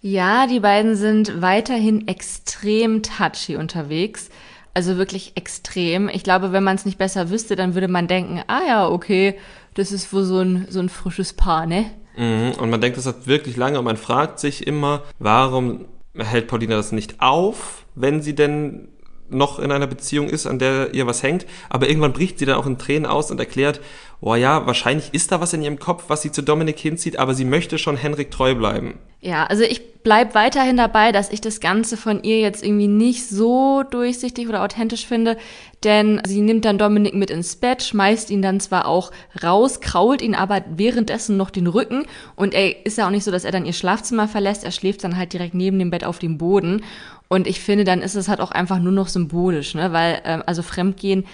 Ja, 0.00 0.46
die 0.46 0.60
beiden 0.60 0.96
sind 0.96 1.40
weiterhin 1.40 2.08
extrem 2.08 3.02
touchy 3.02 3.56
unterwegs. 3.56 4.28
Also 4.74 4.96
wirklich 4.96 5.32
extrem. 5.36 6.08
Ich 6.08 6.24
glaube, 6.24 6.52
wenn 6.52 6.64
man 6.64 6.76
es 6.76 6.84
nicht 6.84 6.98
besser 6.98 7.30
wüsste, 7.30 7.54
dann 7.56 7.74
würde 7.74 7.88
man 7.88 8.08
denken, 8.08 8.42
ah 8.48 8.60
ja, 8.66 8.88
okay, 8.88 9.38
das 9.74 9.92
ist 9.92 10.12
wohl 10.12 10.24
so 10.24 10.40
ein, 10.40 10.66
so 10.68 10.80
ein 10.80 10.88
frisches 10.88 11.32
Paar, 11.32 11.66
ne? 11.66 11.90
Mhm. 12.16 12.52
Und 12.58 12.70
man 12.70 12.80
denkt, 12.80 12.98
das 12.98 13.06
hat 13.06 13.26
wirklich 13.26 13.56
lange 13.56 13.78
und 13.78 13.84
man 13.84 13.96
fragt 13.96 14.38
sich 14.38 14.66
immer, 14.66 15.02
warum 15.18 15.86
hält 16.16 16.48
Paulina 16.48 16.76
das 16.76 16.92
nicht 16.92 17.20
auf, 17.20 17.86
wenn 17.94 18.22
sie 18.22 18.34
denn 18.34 18.88
noch 19.30 19.58
in 19.58 19.72
einer 19.72 19.86
Beziehung 19.86 20.28
ist, 20.28 20.46
an 20.46 20.58
der 20.58 20.94
ihr 20.94 21.06
was 21.06 21.22
hängt. 21.22 21.46
Aber 21.70 21.88
irgendwann 21.88 22.12
bricht 22.12 22.38
sie 22.38 22.44
dann 22.44 22.56
auch 22.56 22.66
in 22.66 22.78
Tränen 22.78 23.06
aus 23.06 23.30
und 23.30 23.40
erklärt, 23.40 23.80
oh 24.24 24.34
ja, 24.34 24.66
wahrscheinlich 24.66 25.12
ist 25.12 25.30
da 25.32 25.40
was 25.40 25.52
in 25.52 25.62
ihrem 25.62 25.78
Kopf, 25.78 26.04
was 26.08 26.22
sie 26.22 26.32
zu 26.32 26.42
Dominik 26.42 26.78
hinzieht, 26.78 27.18
aber 27.18 27.34
sie 27.34 27.44
möchte 27.44 27.76
schon 27.76 27.98
Henrik 27.98 28.30
treu 28.30 28.54
bleiben. 28.54 28.98
Ja, 29.20 29.44
also 29.44 29.64
ich 29.64 30.02
bleib 30.02 30.34
weiterhin 30.34 30.76
dabei, 30.78 31.12
dass 31.12 31.30
ich 31.30 31.42
das 31.42 31.60
Ganze 31.60 31.96
von 31.96 32.22
ihr 32.22 32.40
jetzt 32.40 32.64
irgendwie 32.64 32.88
nicht 32.88 33.28
so 33.28 33.82
durchsichtig 33.82 34.48
oder 34.48 34.62
authentisch 34.62 35.06
finde, 35.06 35.36
denn 35.82 36.22
sie 36.26 36.40
nimmt 36.40 36.64
dann 36.64 36.78
Dominik 36.78 37.14
mit 37.14 37.30
ins 37.30 37.56
Bett, 37.56 37.82
schmeißt 37.82 38.30
ihn 38.30 38.40
dann 38.40 38.60
zwar 38.60 38.86
auch 38.86 39.12
raus, 39.42 39.80
krault 39.80 40.22
ihn 40.22 40.34
aber 40.34 40.62
währenddessen 40.74 41.36
noch 41.36 41.50
den 41.50 41.66
Rücken 41.66 42.06
und 42.34 42.54
er 42.54 42.86
ist 42.86 42.96
ja 42.96 43.06
auch 43.06 43.10
nicht 43.10 43.24
so, 43.24 43.30
dass 43.30 43.44
er 43.44 43.52
dann 43.52 43.66
ihr 43.66 43.72
Schlafzimmer 43.74 44.26
verlässt, 44.26 44.64
er 44.64 44.72
schläft 44.72 45.04
dann 45.04 45.18
halt 45.18 45.34
direkt 45.34 45.54
neben 45.54 45.78
dem 45.78 45.90
Bett 45.90 46.04
auf 46.04 46.18
dem 46.18 46.38
Boden 46.38 46.82
und 47.28 47.46
ich 47.46 47.60
finde, 47.60 47.84
dann 47.84 48.02
ist 48.02 48.14
es 48.14 48.28
halt 48.28 48.40
auch 48.40 48.52
einfach 48.52 48.78
nur 48.78 48.92
noch 48.92 49.08
symbolisch, 49.08 49.74
ne? 49.74 49.92
Weil, 49.92 50.20
ähm, 50.24 50.42
also 50.46 50.62
Fremdgehen 50.62 51.24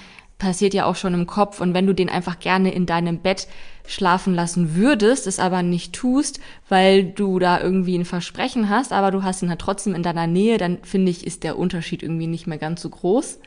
passiert 0.40 0.74
ja 0.74 0.86
auch 0.86 0.96
schon 0.96 1.14
im 1.14 1.28
Kopf 1.28 1.60
und 1.60 1.74
wenn 1.74 1.86
du 1.86 1.94
den 1.94 2.08
einfach 2.08 2.40
gerne 2.40 2.74
in 2.74 2.86
deinem 2.86 3.18
Bett 3.18 3.46
schlafen 3.86 4.34
lassen 4.34 4.74
würdest, 4.74 5.26
es 5.26 5.38
aber 5.38 5.62
nicht 5.62 5.92
tust, 5.92 6.40
weil 6.68 7.04
du 7.04 7.38
da 7.38 7.60
irgendwie 7.60 7.96
ein 7.96 8.04
Versprechen 8.04 8.68
hast, 8.68 8.92
aber 8.92 9.10
du 9.10 9.22
hast 9.22 9.42
ihn 9.42 9.50
halt 9.50 9.60
trotzdem 9.60 9.94
in 9.94 10.02
deiner 10.02 10.26
Nähe, 10.26 10.58
dann 10.58 10.78
finde 10.82 11.10
ich, 11.10 11.26
ist 11.26 11.44
der 11.44 11.58
Unterschied 11.58 12.02
irgendwie 12.02 12.26
nicht 12.26 12.46
mehr 12.46 12.58
ganz 12.58 12.82
so 12.82 12.88
groß. 12.88 13.38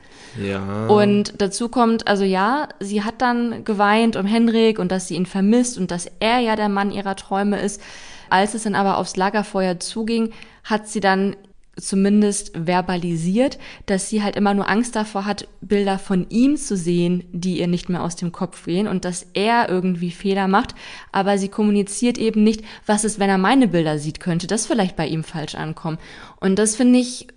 Ja. 0.41 0.87
Und 0.87 1.33
dazu 1.39 1.69
kommt, 1.69 2.07
also 2.07 2.23
ja, 2.23 2.69
sie 2.79 3.03
hat 3.03 3.21
dann 3.21 3.63
geweint 3.65 4.15
um 4.15 4.25
Henrik 4.25 4.79
und 4.79 4.91
dass 4.91 5.07
sie 5.07 5.15
ihn 5.15 5.25
vermisst 5.25 5.77
und 5.77 5.91
dass 5.91 6.09
er 6.19 6.39
ja 6.39 6.55
der 6.55 6.69
Mann 6.69 6.91
ihrer 6.91 7.15
Träume 7.15 7.59
ist. 7.59 7.81
Als 8.29 8.53
es 8.53 8.63
dann 8.63 8.75
aber 8.75 8.97
aufs 8.97 9.15
Lagerfeuer 9.15 9.79
zuging, 9.79 10.31
hat 10.63 10.87
sie 10.87 10.99
dann 10.99 11.35
zumindest 11.75 12.51
verbalisiert, 12.55 13.57
dass 13.85 14.09
sie 14.09 14.21
halt 14.21 14.35
immer 14.35 14.53
nur 14.53 14.69
Angst 14.69 14.95
davor 14.95 15.25
hat, 15.25 15.47
Bilder 15.61 15.97
von 15.97 16.27
ihm 16.29 16.55
zu 16.55 16.77
sehen, 16.77 17.23
die 17.31 17.59
ihr 17.59 17.67
nicht 17.67 17.89
mehr 17.89 18.03
aus 18.03 18.15
dem 18.15 18.31
Kopf 18.31 18.65
gehen 18.65 18.87
und 18.87 19.05
dass 19.05 19.25
er 19.33 19.69
irgendwie 19.69 20.11
Fehler 20.11 20.47
macht, 20.47 20.75
aber 21.11 21.37
sie 21.37 21.49
kommuniziert 21.49 22.17
eben 22.17 22.43
nicht, 22.43 22.63
was 22.85 23.03
ist, 23.03 23.19
wenn 23.19 23.29
er 23.29 23.37
meine 23.37 23.67
Bilder 23.67 23.97
sieht, 23.97 24.19
könnte 24.19 24.47
das 24.47 24.65
vielleicht 24.65 24.95
bei 24.95 25.07
ihm 25.07 25.23
falsch 25.23 25.55
ankommen. 25.55 25.97
Und 26.39 26.59
das 26.59 26.75
finde 26.75 26.99
ich 26.99 27.27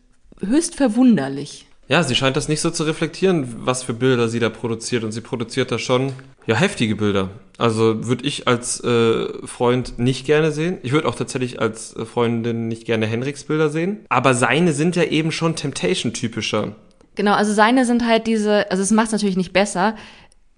höchst 0.41 0.75
verwunderlich. 0.75 1.67
Ja, 1.89 2.03
sie 2.03 2.17
scheint 2.17 2.37
das 2.37 2.49
nicht 2.49 2.61
so 2.61 2.71
zu 2.71 2.83
reflektieren, 2.83 3.65
was 3.65 3.85
für 3.85 3.95
Bilder 3.95 4.29
sie 4.29 4.41
da 4.41 4.51
produziert. 4.51 5.05
Und 5.05 5.13
sie 5.13 5.21
produziert 5.21 5.71
da 5.71 5.79
schon, 5.79 6.13
ja, 6.47 6.57
heftige 6.57 6.97
Bilder. 6.97 7.31
Also 7.59 8.07
würde 8.07 8.27
ich 8.27 8.47
als 8.47 8.83
äh, 8.85 9.29
Freund 9.47 9.99
nicht 9.99 10.27
gerne 10.27 10.53
sehen. 10.53 10.79
Ich 10.83 10.93
würde 10.93 11.09
auch 11.09 11.15
tatsächlich 11.15 11.61
als 11.61 11.97
äh, 11.97 12.05
Freundin 12.05 12.69
nicht 12.69 12.85
gerne 12.85 13.07
Henriks 13.07 13.45
Bilder 13.45 13.71
sehen. 13.71 14.05
Aber 14.09 14.35
seine 14.35 14.73
sind 14.73 14.97
ja 14.97 15.05
eben 15.05 15.33
schon 15.33 15.57
Temptation-typischer. 15.57 16.77
Genau, 17.15 17.33
also 17.33 17.53
seine 17.53 17.87
sind 17.87 18.07
halt 18.07 18.27
diese, 18.27 18.71
also 18.71 18.83
es 18.83 18.91
macht 18.91 19.07
es 19.07 19.13
natürlich 19.13 19.39
nicht 19.39 19.55
besser. 19.55 19.97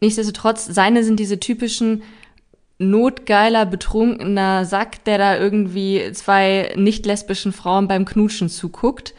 Nichtsdestotrotz, 0.01 0.67
seine 0.67 1.05
sind 1.05 1.21
diese 1.21 1.39
typischen 1.39 2.03
notgeiler, 2.79 3.67
betrunkener 3.67 4.65
Sack, 4.65 5.05
der 5.05 5.19
da 5.19 5.39
irgendwie 5.39 6.11
zwei 6.13 6.73
nicht 6.77 7.07
lesbischen 7.07 7.53
Frauen 7.53 7.89
beim 7.89 8.05
Knutschen 8.05 8.49
zuguckt 8.49 9.15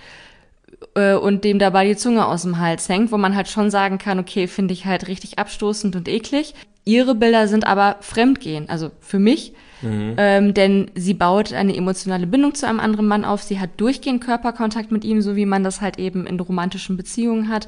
äh, 0.95 1.13
und 1.15 1.43
dem 1.43 1.59
dabei 1.59 1.87
die 1.87 1.95
Zunge 1.95 2.25
aus 2.27 2.43
dem 2.43 2.59
Hals 2.59 2.89
hängt, 2.89 3.11
wo 3.11 3.17
man 3.17 3.35
halt 3.35 3.47
schon 3.47 3.69
sagen 3.69 3.97
kann, 3.97 4.19
okay, 4.19 4.47
finde 4.47 4.73
ich 4.73 4.85
halt 4.85 5.07
richtig 5.07 5.39
abstoßend 5.39 5.95
und 5.95 6.07
eklig. 6.07 6.53
Ihre 6.85 7.15
Bilder 7.15 7.47
sind 7.47 7.67
aber 7.67 7.97
Fremdgehen, 7.99 8.69
also 8.69 8.89
für 8.99 9.19
mich, 9.19 9.53
mhm. 9.81 10.15
ähm, 10.17 10.53
denn 10.53 10.89
sie 10.95 11.13
baut 11.13 11.53
eine 11.53 11.75
emotionale 11.75 12.25
Bindung 12.25 12.55
zu 12.55 12.67
einem 12.67 12.79
anderen 12.79 13.05
Mann 13.05 13.25
auf, 13.25 13.43
sie 13.43 13.59
hat 13.59 13.71
durchgehend 13.77 14.23
Körperkontakt 14.23 14.91
mit 14.91 15.03
ihm, 15.03 15.21
so 15.21 15.35
wie 15.35 15.45
man 15.45 15.63
das 15.63 15.81
halt 15.81 15.99
eben 15.99 16.25
in 16.25 16.39
romantischen 16.39 16.97
Beziehungen 16.97 17.49
hat. 17.49 17.67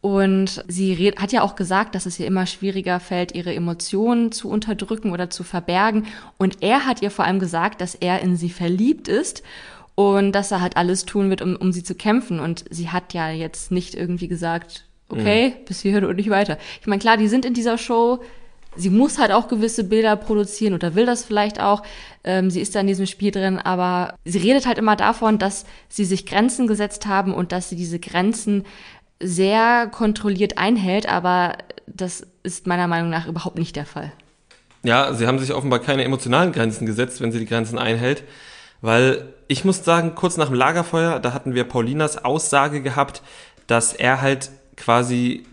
Und 0.00 0.64
sie 0.68 1.12
hat 1.18 1.32
ja 1.32 1.42
auch 1.42 1.56
gesagt, 1.56 1.96
dass 1.96 2.06
es 2.06 2.20
ihr 2.20 2.26
immer 2.26 2.46
schwieriger 2.46 3.00
fällt, 3.00 3.34
ihre 3.34 3.52
Emotionen 3.52 4.30
zu 4.30 4.48
unterdrücken 4.48 5.10
oder 5.10 5.28
zu 5.28 5.42
verbergen. 5.42 6.06
Und 6.36 6.62
er 6.62 6.86
hat 6.86 7.02
ihr 7.02 7.10
vor 7.10 7.24
allem 7.24 7.40
gesagt, 7.40 7.80
dass 7.80 7.96
er 7.96 8.20
in 8.20 8.36
sie 8.36 8.50
verliebt 8.50 9.08
ist 9.08 9.42
und 9.98 10.30
dass 10.30 10.52
er 10.52 10.60
halt 10.60 10.76
alles 10.76 11.06
tun 11.06 11.28
wird, 11.28 11.42
um, 11.42 11.56
um 11.56 11.72
sie 11.72 11.82
zu 11.82 11.96
kämpfen. 11.96 12.38
Und 12.38 12.64
sie 12.70 12.90
hat 12.90 13.14
ja 13.14 13.30
jetzt 13.30 13.72
nicht 13.72 13.96
irgendwie 13.96 14.28
gesagt, 14.28 14.84
okay, 15.08 15.48
mhm. 15.48 15.64
bis 15.64 15.80
hierhin 15.80 16.04
und 16.04 16.14
nicht 16.14 16.30
weiter. 16.30 16.56
Ich 16.80 16.86
meine, 16.86 17.00
klar, 17.00 17.16
die 17.16 17.26
sind 17.26 17.44
in 17.44 17.52
dieser 17.52 17.78
Show, 17.78 18.22
sie 18.76 18.90
muss 18.90 19.18
halt 19.18 19.32
auch 19.32 19.48
gewisse 19.48 19.82
Bilder 19.82 20.14
produzieren 20.14 20.74
oder 20.74 20.94
will 20.94 21.04
das 21.04 21.24
vielleicht 21.24 21.60
auch. 21.60 21.82
Ähm, 22.22 22.48
sie 22.48 22.60
ist 22.60 22.76
da 22.76 22.80
in 22.80 22.86
diesem 22.86 23.06
Spiel 23.06 23.32
drin, 23.32 23.58
aber 23.58 24.14
sie 24.24 24.38
redet 24.38 24.68
halt 24.68 24.78
immer 24.78 24.94
davon, 24.94 25.40
dass 25.40 25.66
sie 25.88 26.04
sich 26.04 26.26
Grenzen 26.26 26.68
gesetzt 26.68 27.06
haben 27.06 27.34
und 27.34 27.50
dass 27.50 27.68
sie 27.68 27.74
diese 27.74 27.98
Grenzen 27.98 28.66
sehr 29.18 29.88
kontrolliert 29.88 30.58
einhält, 30.58 31.08
aber 31.08 31.58
das 31.88 32.24
ist 32.44 32.68
meiner 32.68 32.86
Meinung 32.86 33.10
nach 33.10 33.26
überhaupt 33.26 33.58
nicht 33.58 33.74
der 33.74 33.86
Fall. 33.86 34.12
Ja, 34.84 35.12
sie 35.12 35.26
haben 35.26 35.40
sich 35.40 35.52
offenbar 35.52 35.80
keine 35.80 36.04
emotionalen 36.04 36.52
Grenzen 36.52 36.86
gesetzt, 36.86 37.20
wenn 37.20 37.32
sie 37.32 37.40
die 37.40 37.46
Grenzen 37.46 37.78
einhält, 37.78 38.22
weil 38.80 39.34
ich 39.48 39.64
muss 39.64 39.84
sagen, 39.84 40.14
kurz 40.14 40.36
nach 40.36 40.48
dem 40.48 40.54
Lagerfeuer, 40.54 41.20
da 41.20 41.32
hatten 41.32 41.54
wir 41.54 41.64
Paulinas 41.64 42.24
Aussage 42.24 42.82
gehabt, 42.82 43.22
dass 43.66 43.92
er 43.92 44.20
halt 44.20 44.50
quasi 44.76 45.44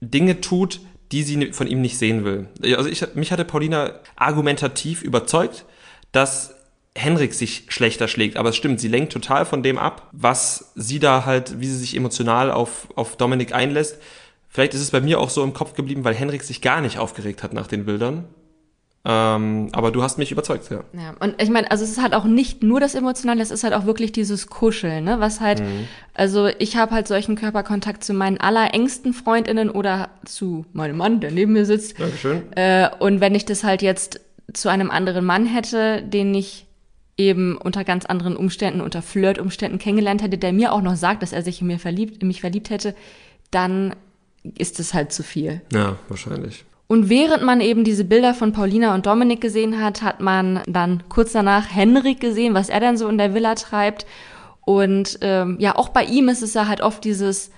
Dinge 0.00 0.40
tut, 0.40 0.80
die 1.12 1.22
sie 1.22 1.52
von 1.52 1.66
ihm 1.66 1.80
nicht 1.80 1.98
sehen 1.98 2.24
will. 2.24 2.48
Also 2.76 2.88
ich, 2.88 3.14
mich 3.14 3.32
hatte 3.32 3.44
Paulina 3.44 4.00
argumentativ 4.16 5.02
überzeugt, 5.02 5.64
dass 6.12 6.54
Henrik 6.96 7.34
sich 7.34 7.66
schlechter 7.68 8.08
schlägt. 8.08 8.36
Aber 8.36 8.48
es 8.48 8.56
stimmt, 8.56 8.80
sie 8.80 8.88
lenkt 8.88 9.12
total 9.12 9.44
von 9.44 9.62
dem 9.62 9.78
ab, 9.78 10.08
was 10.12 10.72
sie 10.74 10.98
da 10.98 11.24
halt, 11.24 11.60
wie 11.60 11.66
sie 11.66 11.76
sich 11.76 11.94
emotional 11.94 12.50
auf, 12.50 12.88
auf 12.96 13.16
Dominik 13.16 13.54
einlässt. 13.54 13.98
Vielleicht 14.48 14.74
ist 14.74 14.80
es 14.80 14.90
bei 14.90 15.00
mir 15.00 15.20
auch 15.20 15.30
so 15.30 15.44
im 15.44 15.52
Kopf 15.52 15.74
geblieben, 15.74 16.04
weil 16.04 16.14
Henrik 16.14 16.42
sich 16.42 16.62
gar 16.62 16.80
nicht 16.80 16.98
aufgeregt 16.98 17.42
hat 17.42 17.52
nach 17.52 17.66
den 17.66 17.84
Bildern. 17.84 18.24
Ähm, 19.08 19.68
aber 19.70 19.92
du 19.92 20.02
hast 20.02 20.18
mich 20.18 20.32
überzeugt, 20.32 20.68
ja. 20.68 20.82
Ja, 20.92 21.14
und 21.20 21.40
ich 21.40 21.48
meine, 21.48 21.70
also 21.70 21.84
es 21.84 21.90
ist 21.90 22.02
halt 22.02 22.12
auch 22.12 22.24
nicht 22.24 22.64
nur 22.64 22.80
das 22.80 22.96
Emotionale, 22.96 23.40
es 23.40 23.52
ist 23.52 23.62
halt 23.62 23.72
auch 23.72 23.86
wirklich 23.86 24.10
dieses 24.10 24.48
Kuscheln, 24.48 25.04
ne? 25.04 25.20
Was 25.20 25.40
halt, 25.40 25.60
mhm. 25.60 25.86
also 26.12 26.48
ich 26.58 26.76
habe 26.76 26.92
halt 26.92 27.06
solchen 27.06 27.36
Körperkontakt 27.36 28.02
zu 28.02 28.14
meinen 28.14 28.38
allerengsten 28.38 29.12
FreundInnen 29.12 29.70
oder 29.70 30.08
zu 30.24 30.66
meinem 30.72 30.96
Mann, 30.96 31.20
der 31.20 31.30
neben 31.30 31.52
mir 31.52 31.64
sitzt. 31.64 32.00
Dankeschön. 32.00 32.52
Äh, 32.56 32.88
und 32.98 33.20
wenn 33.20 33.36
ich 33.36 33.44
das 33.44 33.62
halt 33.62 33.80
jetzt 33.80 34.20
zu 34.52 34.68
einem 34.70 34.90
anderen 34.90 35.24
Mann 35.24 35.46
hätte, 35.46 36.02
den 36.02 36.34
ich 36.34 36.66
eben 37.16 37.56
unter 37.56 37.84
ganz 37.84 38.06
anderen 38.06 38.36
Umständen, 38.36 38.80
unter 38.80 39.02
Flirtumständen 39.02 39.78
kennengelernt 39.78 40.20
hätte, 40.20 40.36
der 40.36 40.52
mir 40.52 40.72
auch 40.72 40.82
noch 40.82 40.96
sagt, 40.96 41.22
dass 41.22 41.32
er 41.32 41.42
sich 41.42 41.60
in, 41.60 41.68
mir 41.68 41.78
verliebt, 41.78 42.22
in 42.22 42.28
mich 42.28 42.40
verliebt 42.40 42.70
hätte, 42.70 42.96
dann 43.52 43.94
ist 44.58 44.80
es 44.80 44.94
halt 44.94 45.12
zu 45.12 45.22
viel. 45.22 45.62
Ja, 45.72 45.96
wahrscheinlich. 46.08 46.64
Und 46.88 47.08
während 47.08 47.42
man 47.42 47.60
eben 47.60 47.82
diese 47.82 48.04
Bilder 48.04 48.32
von 48.32 48.52
Paulina 48.52 48.94
und 48.94 49.06
Dominik 49.06 49.40
gesehen 49.40 49.82
hat, 49.82 50.02
hat 50.02 50.20
man 50.20 50.60
dann 50.66 51.02
kurz 51.08 51.32
danach 51.32 51.74
Henrik 51.74 52.20
gesehen, 52.20 52.54
was 52.54 52.68
er 52.68 52.80
dann 52.80 52.96
so 52.96 53.08
in 53.08 53.18
der 53.18 53.34
Villa 53.34 53.56
treibt. 53.56 54.06
Und 54.64 55.18
ähm, 55.20 55.56
ja, 55.58 55.76
auch 55.76 55.88
bei 55.88 56.04
ihm 56.04 56.28
ist 56.28 56.42
es 56.42 56.54
ja 56.54 56.68
halt 56.68 56.80
oft 56.80 57.04
dieses 57.04 57.50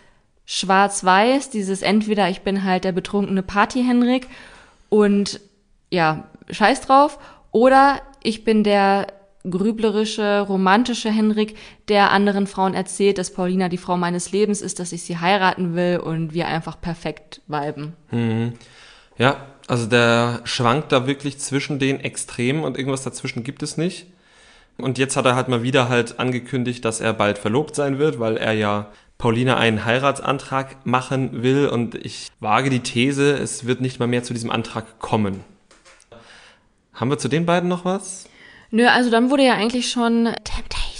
Schwarz-Weiß, 0.47 1.51
dieses 1.51 1.83
entweder 1.83 2.31
ich 2.31 2.41
bin 2.41 2.65
halt 2.65 2.85
der 2.85 2.93
betrunkene 2.93 3.43
Party-Henrik 3.43 4.29
und 4.89 5.41
ja, 5.91 6.25
scheiß 6.51 6.81
drauf, 6.83 7.19
oder 7.53 8.01
ich 8.23 8.45
bin 8.45 8.65
der 8.65 9.09
grüblerische, 9.49 10.41
romantische 10.41 11.11
Henrik, 11.11 11.57
der 11.89 12.13
anderen 12.13 12.47
Frauen 12.47 12.75
erzählt, 12.75 13.19
dass 13.19 13.33
Paulina 13.33 13.69
die 13.69 13.79
Frau 13.79 13.97
meines 13.97 14.33
Lebens 14.33 14.63
ist, 14.63 14.81
dass 14.81 14.93
ich 14.93 15.03
sie 15.03 15.19
heiraten 15.19 15.75
will 15.75 15.99
und 15.99 16.35
wir 16.35 16.49
einfach 16.49 16.81
perfekt 16.81 17.43
viben. 17.47 17.95
Mhm. 18.11 18.55
Ja, 19.19 19.47
also 19.67 19.87
der 19.87 20.41
schwankt 20.45 20.93
da 20.93 21.07
wirklich 21.07 21.39
zwischen 21.39 21.79
den 21.79 22.01
Extremen 22.01 22.65
und 22.65 22.79
irgendwas 22.79 23.03
dazwischen 23.03 23.45
gibt 23.45 23.63
es 23.63 23.77
nicht. 23.77 24.07
Und 24.79 24.97
jetzt 24.97 25.17
hat 25.17 25.27
er 25.27 25.35
halt 25.35 25.49
mal 25.49 25.63
wieder 25.63 25.89
halt 25.89 26.21
angekündigt, 26.21 26.85
dass 26.85 27.01
er 27.01 27.13
bald 27.13 27.37
verlobt 27.37 27.75
sein 27.75 27.99
wird, 27.99 28.21
weil 28.21 28.37
er 28.37 28.53
ja 28.53 28.91
Paulina 29.19 29.57
einen 29.57 29.85
Heiratsantrag 29.85 30.87
machen 30.87 31.43
will 31.43 31.67
und 31.69 31.97
ich 31.97 32.31
wage 32.39 32.71
die 32.71 32.81
These, 32.81 33.33
es 33.33 33.67
wird 33.67 33.81
nicht 33.81 33.99
mal 33.99 34.07
mehr 34.07 34.23
zu 34.23 34.33
diesem 34.33 34.51
Antrag 34.51 35.01
kommen. 35.01 35.43
Haben 36.95 37.11
wir 37.11 37.19
zu 37.19 37.29
den 37.29 37.45
beiden 37.45 37.69
noch 37.69 37.85
was? 37.85 38.27
Nö, 38.71 38.87
also 38.87 39.11
dann 39.11 39.31
wurde 39.31 39.45
ja 39.45 39.55
eigentlich 39.55 39.91
schon 39.91 40.27
Temptation 40.45 40.98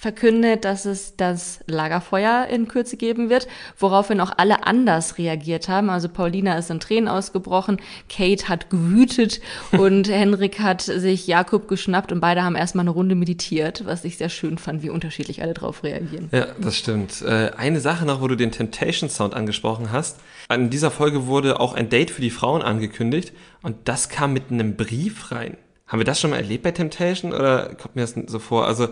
verkündet, 0.00 0.64
dass 0.64 0.86
es 0.86 1.14
das 1.16 1.60
Lagerfeuer 1.66 2.46
in 2.50 2.68
Kürze 2.68 2.96
geben 2.96 3.28
wird, 3.28 3.46
woraufhin 3.78 4.22
auch 4.22 4.32
alle 4.38 4.66
anders 4.66 5.18
reagiert 5.18 5.68
haben. 5.68 5.90
Also 5.90 6.08
Paulina 6.08 6.56
ist 6.56 6.70
in 6.70 6.80
Tränen 6.80 7.06
ausgebrochen, 7.06 7.82
Kate 8.08 8.48
hat 8.48 8.70
gewütet 8.70 9.42
und 9.72 10.08
Henrik 10.08 10.58
hat 10.58 10.80
sich 10.80 11.26
Jakob 11.26 11.68
geschnappt 11.68 12.12
und 12.12 12.20
beide 12.20 12.42
haben 12.42 12.56
erstmal 12.56 12.84
eine 12.84 12.92
Runde 12.92 13.14
meditiert, 13.14 13.84
was 13.84 14.06
ich 14.06 14.16
sehr 14.16 14.30
schön 14.30 14.56
fand, 14.56 14.82
wie 14.82 14.88
unterschiedlich 14.88 15.42
alle 15.42 15.52
drauf 15.52 15.84
reagieren. 15.84 16.30
Ja, 16.32 16.46
das 16.58 16.78
stimmt. 16.78 17.20
Äh, 17.20 17.50
eine 17.58 17.80
Sache 17.80 18.06
noch, 18.06 18.22
wo 18.22 18.28
du 18.28 18.36
den 18.36 18.52
Temptation 18.52 19.10
Sound 19.10 19.34
angesprochen 19.34 19.92
hast. 19.92 20.18
In 20.50 20.70
dieser 20.70 20.90
Folge 20.90 21.26
wurde 21.26 21.60
auch 21.60 21.74
ein 21.74 21.90
Date 21.90 22.10
für 22.10 22.22
die 22.22 22.30
Frauen 22.30 22.62
angekündigt 22.62 23.34
und 23.60 23.76
das 23.84 24.08
kam 24.08 24.32
mit 24.32 24.50
einem 24.50 24.76
Brief 24.76 25.30
rein. 25.30 25.58
Haben 25.86 26.00
wir 26.00 26.04
das 26.04 26.20
schon 26.20 26.30
mal 26.30 26.36
erlebt 26.36 26.62
bei 26.62 26.70
Temptation 26.70 27.34
oder 27.34 27.74
kommt 27.74 27.96
mir 27.96 28.02
das 28.02 28.14
so 28.28 28.38
vor? 28.38 28.66
Also 28.66 28.88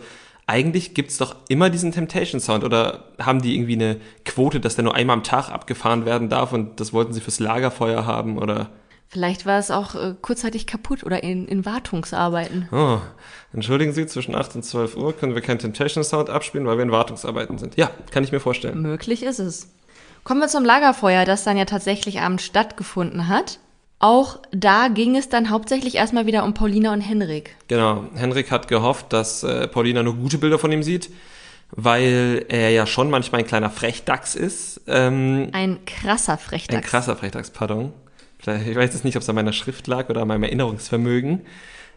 eigentlich 0.49 0.95
gibt's 0.95 1.19
doch 1.19 1.37
immer 1.49 1.69
diesen 1.69 1.93
Temptation 1.93 2.41
Sound 2.41 2.65
oder 2.65 3.05
haben 3.21 3.43
die 3.43 3.55
irgendwie 3.55 3.75
eine 3.75 4.01
Quote, 4.25 4.61
dass 4.61 4.77
der 4.77 4.85
nur 4.85 4.95
einmal 4.95 5.15
am 5.15 5.23
Tag 5.23 5.51
abgefahren 5.51 6.07
werden 6.07 6.31
darf 6.31 6.53
und 6.53 6.81
das 6.81 6.93
wollten 6.95 7.13
sie 7.13 7.21
fürs 7.21 7.39
Lagerfeuer 7.39 8.07
haben 8.07 8.39
oder? 8.39 8.71
Vielleicht 9.09 9.45
war 9.45 9.59
es 9.59 9.71
auch 9.71 9.95
äh, 9.95 10.15
kurzzeitig 10.21 10.67
kaputt 10.67 11.05
oder 11.05 11.23
in, 11.23 11.47
in 11.47 11.67
Wartungsarbeiten. 11.67 12.69
Oh, 12.73 12.99
entschuldigen 13.53 13.93
Sie, 13.93 14.07
zwischen 14.07 14.35
8 14.35 14.57
und 14.57 14.63
12 14.63 14.97
Uhr 14.97 15.15
können 15.15 15.35
wir 15.35 15.43
keinen 15.43 15.59
Temptation 15.59 16.03
Sound 16.03 16.31
abspielen, 16.31 16.67
weil 16.67 16.77
wir 16.77 16.85
in 16.85 16.93
Wartungsarbeiten 16.93 17.59
sind. 17.59 17.77
Ja, 17.77 17.91
kann 18.11 18.25
ich 18.25 18.33
mir 18.33 18.41
vorstellen. 18.41 18.81
Möglich 18.81 19.23
ist 19.23 19.39
es. 19.39 19.69
Kommen 20.25 20.41
wir 20.41 20.49
zum 20.49 20.65
Lagerfeuer, 20.65 21.25
das 21.25 21.45
dann 21.45 21.57
ja 21.57 21.65
tatsächlich 21.65 22.21
abends 22.21 22.45
stattgefunden 22.45 23.29
hat. 23.29 23.61
Auch 24.01 24.39
da 24.53 24.89
ging 24.89 25.17
es 25.17 25.29
dann 25.29 25.51
hauptsächlich 25.51 25.97
erstmal 25.97 26.27
wieder 26.27 26.45
um 26.45 26.55
Paulina 26.55 26.93
und 26.93 27.01
Henrik. 27.01 27.57
Genau. 27.67 28.05
Henrik 28.15 28.51
hat 28.51 28.69
gehofft, 28.69 29.13
dass 29.13 29.43
äh, 29.43 29.67
Paulina 29.67 30.03
nur 30.03 30.15
gute 30.15 30.39
Bilder 30.39 30.59
von 30.59 30.71
ihm 30.71 30.85
sieht, 30.85 31.11
weil 31.73 32.47
er 32.49 32.71
ja 32.71 32.87
schon 32.87 33.11
manchmal 33.11 33.41
ein 33.41 33.47
kleiner 33.47 33.71
Frechdachs 33.71 34.37
ist. 34.37 34.83
Ähm, 34.87 35.49
ein 35.53 35.85
krasser 35.85 36.39
Frechdachs. 36.39 36.85
Ein 36.85 36.89
krasser 36.89 37.17
Frechdachs, 37.17 37.51
pardon. 37.51 37.93
Ich 38.41 38.47
weiß 38.47 38.93
jetzt 38.95 39.05
nicht, 39.05 39.17
ob 39.17 39.23
es 39.23 39.29
an 39.29 39.35
meiner 39.35 39.53
Schrift 39.53 39.89
lag 39.89 40.09
oder 40.09 40.23
an 40.23 40.29
meinem 40.29 40.45
Erinnerungsvermögen. 40.45 41.41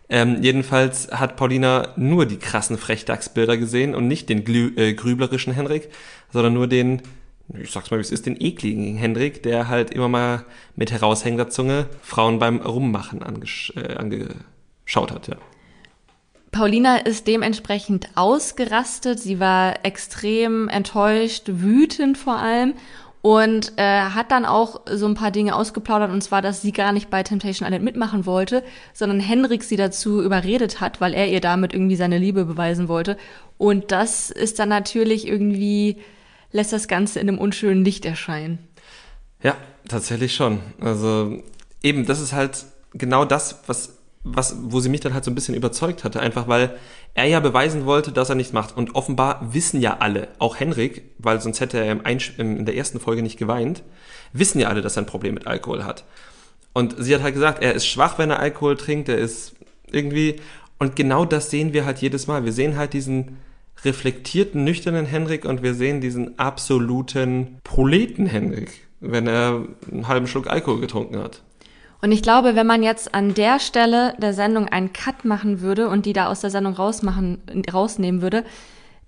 Ähm, 0.09 0.41
jedenfalls 0.41 1.09
hat 1.11 1.37
Paulina 1.37 1.89
nur 1.95 2.25
die 2.25 2.37
krassen 2.37 2.77
Frechdachsbilder 2.77 3.57
gesehen 3.57 3.93
und 3.93 4.07
nicht 4.07 4.27
den 4.27 4.43
glü 4.43 4.73
äh, 4.75 4.93
grüblerischen 4.93 5.53
Henrik, 5.53 5.89
sondern 6.33 6.53
nur 6.53 6.67
den 6.67 7.03
ich 7.59 7.71
sag's 7.71 7.91
mal, 7.91 7.97
wie 7.97 8.01
es 8.01 8.11
ist, 8.11 8.25
den 8.25 8.39
ekligen 8.39 8.95
Hendrik, 8.95 9.43
der 9.43 9.67
halt 9.67 9.91
immer 9.91 10.07
mal 10.07 10.45
mit 10.75 10.91
heraushängender 10.91 11.49
Zunge 11.49 11.87
Frauen 12.01 12.39
beim 12.39 12.57
Rummachen 12.57 13.23
angesch 13.23 13.73
äh, 13.75 13.95
angeschaut 13.95 15.11
hat, 15.11 15.27
ja. 15.27 15.35
Paulina 16.51 16.97
ist 16.97 17.27
dementsprechend 17.27 18.09
ausgerastet. 18.15 19.19
Sie 19.19 19.39
war 19.39 19.85
extrem 19.85 20.67
enttäuscht, 20.67 21.43
wütend 21.47 22.17
vor 22.17 22.37
allem 22.37 22.73
und 23.21 23.73
äh, 23.77 24.01
hat 24.01 24.31
dann 24.31 24.45
auch 24.45 24.81
so 24.91 25.05
ein 25.05 25.13
paar 25.13 25.31
Dinge 25.31 25.55
ausgeplaudert 25.55 26.11
und 26.11 26.21
zwar, 26.21 26.41
dass 26.41 26.61
sie 26.61 26.71
gar 26.71 26.91
nicht 26.91 27.09
bei 27.09 27.23
Temptation 27.23 27.67
Island 27.67 27.85
mitmachen 27.85 28.25
wollte, 28.25 28.63
sondern 28.93 29.19
Henrik 29.19 29.63
sie 29.63 29.77
dazu 29.77 30.21
überredet 30.21 30.81
hat, 30.81 30.99
weil 30.99 31.13
er 31.13 31.27
ihr 31.27 31.39
damit 31.39 31.73
irgendwie 31.73 31.95
seine 31.95 32.17
Liebe 32.17 32.45
beweisen 32.45 32.87
wollte. 32.87 33.17
Und 33.57 33.91
das 33.91 34.31
ist 34.31 34.59
dann 34.59 34.69
natürlich 34.69 35.27
irgendwie 35.27 35.97
lässt 36.51 36.73
das 36.73 36.87
Ganze 36.87 37.19
in 37.19 37.29
einem 37.29 37.39
unschönen 37.39 37.83
Licht 37.83 38.05
erscheinen. 38.05 38.59
Ja, 39.41 39.55
tatsächlich 39.87 40.35
schon. 40.35 40.59
Also 40.79 41.41
eben, 41.81 42.05
das 42.05 42.19
ist 42.19 42.33
halt 42.33 42.65
genau 42.93 43.25
das, 43.25 43.61
was, 43.67 43.97
was, 44.23 44.55
wo 44.61 44.79
sie 44.79 44.89
mich 44.89 45.01
dann 45.01 45.13
halt 45.13 45.23
so 45.23 45.31
ein 45.31 45.35
bisschen 45.35 45.55
überzeugt 45.55 46.03
hatte, 46.03 46.19
einfach 46.19 46.47
weil 46.47 46.77
er 47.13 47.25
ja 47.25 47.39
beweisen 47.39 47.85
wollte, 47.85 48.11
dass 48.11 48.29
er 48.29 48.35
nichts 48.35 48.53
macht. 48.53 48.77
Und 48.77 48.95
offenbar 48.95 49.53
wissen 49.53 49.81
ja 49.81 49.97
alle, 49.99 50.29
auch 50.39 50.59
Henrik, 50.59 51.03
weil 51.17 51.41
sonst 51.41 51.59
hätte 51.59 51.77
er 51.77 51.91
im 51.91 52.01
in 52.37 52.65
der 52.65 52.75
ersten 52.75 52.99
Folge 52.99 53.21
nicht 53.21 53.37
geweint, 53.37 53.83
wissen 54.33 54.59
ja 54.59 54.69
alle, 54.69 54.81
dass 54.81 54.97
er 54.97 55.03
ein 55.03 55.07
Problem 55.07 55.33
mit 55.33 55.47
Alkohol 55.47 55.83
hat. 55.83 56.05
Und 56.73 56.95
sie 56.97 57.13
hat 57.13 57.21
halt 57.21 57.33
gesagt, 57.33 57.61
er 57.61 57.73
ist 57.73 57.85
schwach, 57.85 58.17
wenn 58.17 58.29
er 58.29 58.39
Alkohol 58.39 58.77
trinkt, 58.77 59.09
er 59.09 59.17
ist 59.17 59.53
irgendwie, 59.91 60.39
und 60.79 60.95
genau 60.95 61.25
das 61.25 61.49
sehen 61.49 61.73
wir 61.73 61.85
halt 61.85 61.99
jedes 61.99 62.27
Mal. 62.27 62.45
Wir 62.45 62.53
sehen 62.53 62.77
halt 62.77 62.93
diesen, 62.93 63.37
reflektierten, 63.83 64.63
nüchternen 64.63 65.05
Henrik 65.05 65.45
und 65.45 65.63
wir 65.63 65.73
sehen 65.73 66.01
diesen 66.01 66.37
absoluten 66.37 67.59
Proleten 67.63 68.25
Henrik, 68.25 68.87
wenn 68.99 69.27
er 69.27 69.65
einen 69.91 70.07
halben 70.07 70.27
Schluck 70.27 70.47
Alkohol 70.47 70.79
getrunken 70.79 71.17
hat. 71.17 71.41
Und 72.01 72.11
ich 72.11 72.23
glaube, 72.23 72.55
wenn 72.55 72.65
man 72.65 72.81
jetzt 72.81 73.13
an 73.13 73.33
der 73.33 73.59
Stelle 73.59 74.15
der 74.19 74.33
Sendung 74.33 74.67
einen 74.67 74.91
Cut 74.91 75.23
machen 75.23 75.61
würde 75.61 75.87
und 75.87 76.05
die 76.05 76.13
da 76.13 76.27
aus 76.27 76.41
der 76.41 76.49
Sendung 76.49 76.73
rausmachen, 76.73 77.39
rausnehmen 77.71 78.21
würde, 78.21 78.43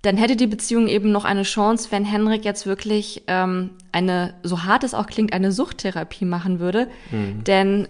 dann 0.02 0.16
hätte 0.16 0.36
die 0.36 0.46
Beziehung 0.46 0.86
eben 0.86 1.10
noch 1.12 1.24
eine 1.24 1.42
Chance, 1.42 1.88
wenn 1.90 2.04
Henrik 2.04 2.44
jetzt 2.44 2.66
wirklich 2.66 3.22
ähm, 3.26 3.70
eine, 3.90 4.34
so 4.42 4.62
hart 4.62 4.84
es 4.84 4.94
auch 4.94 5.06
klingt, 5.06 5.32
eine 5.32 5.50
Suchttherapie 5.50 6.26
machen 6.26 6.60
würde. 6.60 6.88
Mhm. 7.10 7.42
Denn 7.44 7.86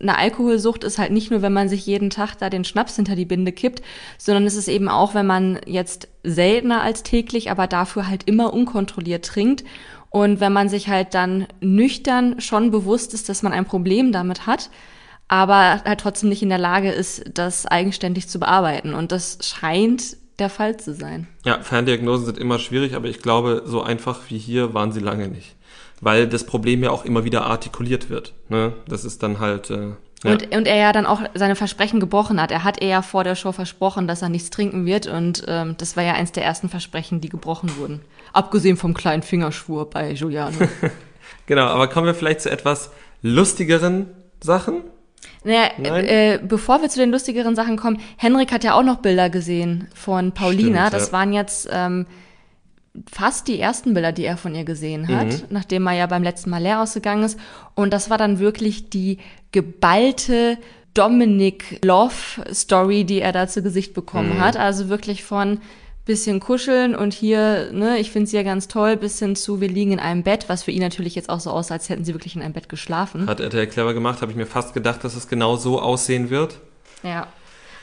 eine 0.00 0.18
Alkoholsucht 0.18 0.84
ist 0.84 0.98
halt 0.98 1.12
nicht 1.12 1.30
nur, 1.30 1.42
wenn 1.42 1.52
man 1.52 1.68
sich 1.68 1.86
jeden 1.86 2.10
Tag 2.10 2.36
da 2.36 2.50
den 2.50 2.64
Schnaps 2.64 2.96
hinter 2.96 3.16
die 3.16 3.24
Binde 3.24 3.52
kippt, 3.52 3.82
sondern 4.18 4.44
es 4.44 4.56
ist 4.56 4.68
eben 4.68 4.88
auch, 4.88 5.14
wenn 5.14 5.26
man 5.26 5.60
jetzt 5.66 6.08
seltener 6.22 6.82
als 6.82 7.02
täglich, 7.02 7.50
aber 7.50 7.66
dafür 7.66 8.08
halt 8.08 8.24
immer 8.24 8.52
unkontrolliert 8.52 9.24
trinkt. 9.24 9.64
Und 10.10 10.40
wenn 10.40 10.52
man 10.52 10.68
sich 10.68 10.88
halt 10.88 11.14
dann 11.14 11.46
nüchtern 11.60 12.40
schon 12.40 12.70
bewusst 12.70 13.14
ist, 13.14 13.28
dass 13.28 13.42
man 13.42 13.52
ein 13.52 13.64
Problem 13.64 14.10
damit 14.10 14.46
hat, 14.46 14.70
aber 15.28 15.82
halt 15.84 16.00
trotzdem 16.00 16.28
nicht 16.28 16.42
in 16.42 16.48
der 16.48 16.58
Lage 16.58 16.90
ist, 16.90 17.22
das 17.34 17.64
eigenständig 17.66 18.28
zu 18.28 18.40
bearbeiten. 18.40 18.94
Und 18.94 19.12
das 19.12 19.38
scheint 19.42 20.16
der 20.40 20.50
Fall 20.50 20.78
zu 20.78 20.94
sein. 20.94 21.28
Ja, 21.44 21.60
Ferndiagnosen 21.60 22.26
sind 22.26 22.38
immer 22.38 22.58
schwierig, 22.58 22.96
aber 22.96 23.08
ich 23.08 23.20
glaube, 23.20 23.62
so 23.66 23.82
einfach 23.82 24.22
wie 24.28 24.38
hier 24.38 24.74
waren 24.74 24.90
sie 24.90 25.00
lange 25.00 25.28
nicht. 25.28 25.54
Weil 26.00 26.26
das 26.26 26.44
Problem 26.44 26.82
ja 26.82 26.90
auch 26.90 27.04
immer 27.04 27.24
wieder 27.24 27.44
artikuliert 27.46 28.08
wird. 28.08 28.32
Ne? 28.48 28.72
Das 28.88 29.04
ist 29.04 29.22
dann 29.22 29.38
halt. 29.38 29.70
Äh, 29.70 29.90
ja. 30.24 30.32
Und, 30.32 30.54
und 30.54 30.66
er 30.66 30.76
ja 30.76 30.92
dann 30.92 31.06
auch 31.06 31.22
seine 31.34 31.56
Versprechen 31.56 32.00
gebrochen 32.00 32.40
hat. 32.40 32.50
Er 32.50 32.64
hat 32.64 32.80
er 32.80 32.88
ja 32.88 33.02
vor 33.02 33.24
der 33.24 33.34
Show 33.34 33.52
versprochen, 33.52 34.06
dass 34.06 34.22
er 34.22 34.28
nichts 34.28 34.50
trinken 34.50 34.84
wird. 34.86 35.06
Und 35.06 35.44
ähm, 35.48 35.76
das 35.78 35.96
war 35.96 36.04
ja 36.04 36.12
eins 36.14 36.32
der 36.32 36.44
ersten 36.44 36.68
Versprechen, 36.68 37.20
die 37.20 37.28
gebrochen 37.28 37.76
wurden. 37.78 38.00
Abgesehen 38.32 38.76
vom 38.76 38.94
kleinen 38.94 39.22
Fingerschwur 39.22 39.88
bei 39.88 40.12
Giuliano. 40.12 40.56
genau, 41.46 41.66
aber 41.66 41.88
kommen 41.88 42.06
wir 42.06 42.14
vielleicht 42.14 42.42
zu 42.42 42.50
etwas 42.50 42.90
lustigeren 43.22 44.06
Sachen. 44.40 44.82
Naja, 45.42 45.70
äh, 45.78 46.38
bevor 46.42 46.82
wir 46.82 46.90
zu 46.90 46.98
den 46.98 47.10
lustigeren 47.10 47.56
Sachen 47.56 47.76
kommen, 47.76 48.00
Henrik 48.16 48.52
hat 48.52 48.62
ja 48.62 48.74
auch 48.74 48.82
noch 48.82 48.98
Bilder 48.98 49.30
gesehen 49.30 49.88
von 49.94 50.32
Paulina. 50.32 50.88
Stimmt, 50.88 50.94
das 50.94 51.06
ja. 51.08 51.12
waren 51.12 51.32
jetzt 51.32 51.68
ähm, 51.72 52.06
fast 53.10 53.48
die 53.48 53.60
ersten 53.60 53.94
Bilder, 53.94 54.12
die 54.12 54.24
er 54.24 54.36
von 54.36 54.54
ihr 54.54 54.64
gesehen 54.64 55.08
hat, 55.08 55.28
mhm. 55.28 55.42
nachdem 55.50 55.86
er 55.86 55.94
ja 55.94 56.06
beim 56.06 56.22
letzten 56.22 56.50
Mal 56.50 56.62
leer 56.62 56.80
ausgegangen 56.80 57.22
ist. 57.22 57.38
Und 57.74 57.92
das 57.92 58.10
war 58.10 58.18
dann 58.18 58.38
wirklich 58.38 58.90
die 58.90 59.18
geballte 59.52 60.58
Dominic 60.94 61.84
Love 61.84 62.14
Story, 62.52 63.04
die 63.04 63.20
er 63.20 63.32
da 63.32 63.46
zu 63.46 63.62
Gesicht 63.62 63.94
bekommen 63.94 64.36
mhm. 64.36 64.40
hat. 64.40 64.56
Also 64.56 64.88
wirklich 64.88 65.22
von 65.22 65.60
bisschen 66.10 66.40
kuscheln 66.40 66.96
und 66.96 67.14
hier, 67.14 67.70
ne, 67.72 67.98
ich 67.98 68.10
finde 68.10 68.28
sie 68.28 68.36
ja 68.36 68.42
ganz 68.42 68.66
toll, 68.66 68.96
bis 68.96 69.20
hin 69.20 69.36
zu, 69.36 69.60
wir 69.60 69.68
liegen 69.68 69.92
in 69.92 70.00
einem 70.00 70.24
Bett, 70.24 70.48
was 70.48 70.64
für 70.64 70.72
ihn 70.72 70.80
natürlich 70.80 71.14
jetzt 71.14 71.28
auch 71.28 71.38
so 71.38 71.50
aussah, 71.50 71.74
als 71.74 71.88
hätten 71.88 72.04
sie 72.04 72.14
wirklich 72.14 72.34
in 72.34 72.42
einem 72.42 72.52
Bett 72.52 72.68
geschlafen. 72.68 73.28
Hat 73.28 73.38
er 73.38 73.66
clever 73.68 73.94
gemacht, 73.94 74.20
habe 74.20 74.32
ich 74.32 74.36
mir 74.36 74.46
fast 74.46 74.74
gedacht, 74.74 75.04
dass 75.04 75.14
es 75.14 75.28
genau 75.28 75.54
so 75.54 75.80
aussehen 75.80 76.30
wird. 76.30 76.58
Ja. 77.04 77.28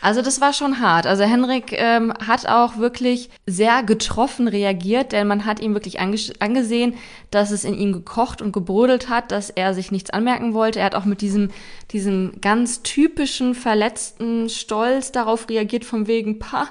Also 0.01 0.21
das 0.21 0.41
war 0.41 0.53
schon 0.53 0.79
hart. 0.79 1.07
Also 1.07 1.23
Henrik 1.23 1.73
ähm, 1.73 2.13
hat 2.25 2.47
auch 2.47 2.77
wirklich 2.77 3.29
sehr 3.45 3.83
getroffen 3.83 4.47
reagiert, 4.47 5.12
denn 5.12 5.27
man 5.27 5.45
hat 5.45 5.60
ihm 5.60 5.73
wirklich 5.73 5.99
angesehen, 5.99 6.93
dass 7.31 7.51
es 7.51 7.63
in 7.63 7.73
ihm 7.73 7.93
gekocht 7.93 8.41
und 8.41 8.51
gebrodelt 8.51 9.10
hat, 9.10 9.31
dass 9.31 9.49
er 9.49 9.73
sich 9.73 9.91
nichts 9.91 10.12
anmerken 10.12 10.53
wollte. 10.53 10.79
Er 10.79 10.86
hat 10.86 10.95
auch 10.95 11.05
mit 11.05 11.21
diesem, 11.21 11.49
diesem 11.91 12.33
ganz 12.41 12.83
typischen 12.83 13.55
verletzten 13.55 14.49
Stolz 14.49 15.12
darauf 15.12 15.49
reagiert, 15.49 15.83
von 15.83 16.07
wegen, 16.07 16.38
pa, 16.38 16.67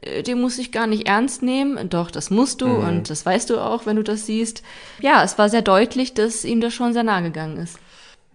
äh, 0.00 0.22
den 0.22 0.40
muss 0.40 0.58
ich 0.58 0.72
gar 0.72 0.88
nicht 0.88 1.06
ernst 1.06 1.42
nehmen. 1.42 1.88
Doch, 1.88 2.10
das 2.10 2.30
musst 2.30 2.60
du 2.60 2.66
mhm. 2.66 2.88
und 2.88 3.10
das 3.10 3.24
weißt 3.24 3.50
du 3.50 3.58
auch, 3.58 3.86
wenn 3.86 3.96
du 3.96 4.02
das 4.02 4.26
siehst. 4.26 4.62
Ja, 5.00 5.22
es 5.22 5.38
war 5.38 5.48
sehr 5.48 5.62
deutlich, 5.62 6.14
dass 6.14 6.44
ihm 6.44 6.60
das 6.60 6.74
schon 6.74 6.92
sehr 6.92 7.04
nahe 7.04 7.22
gegangen 7.22 7.56
ist. 7.58 7.78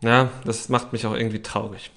Ja, 0.02 0.32
das 0.45 0.69
macht 0.69 0.93
mich 0.93 1.06
auch 1.06 1.13
irgendwie 1.13 1.41
traurig. 1.41 1.91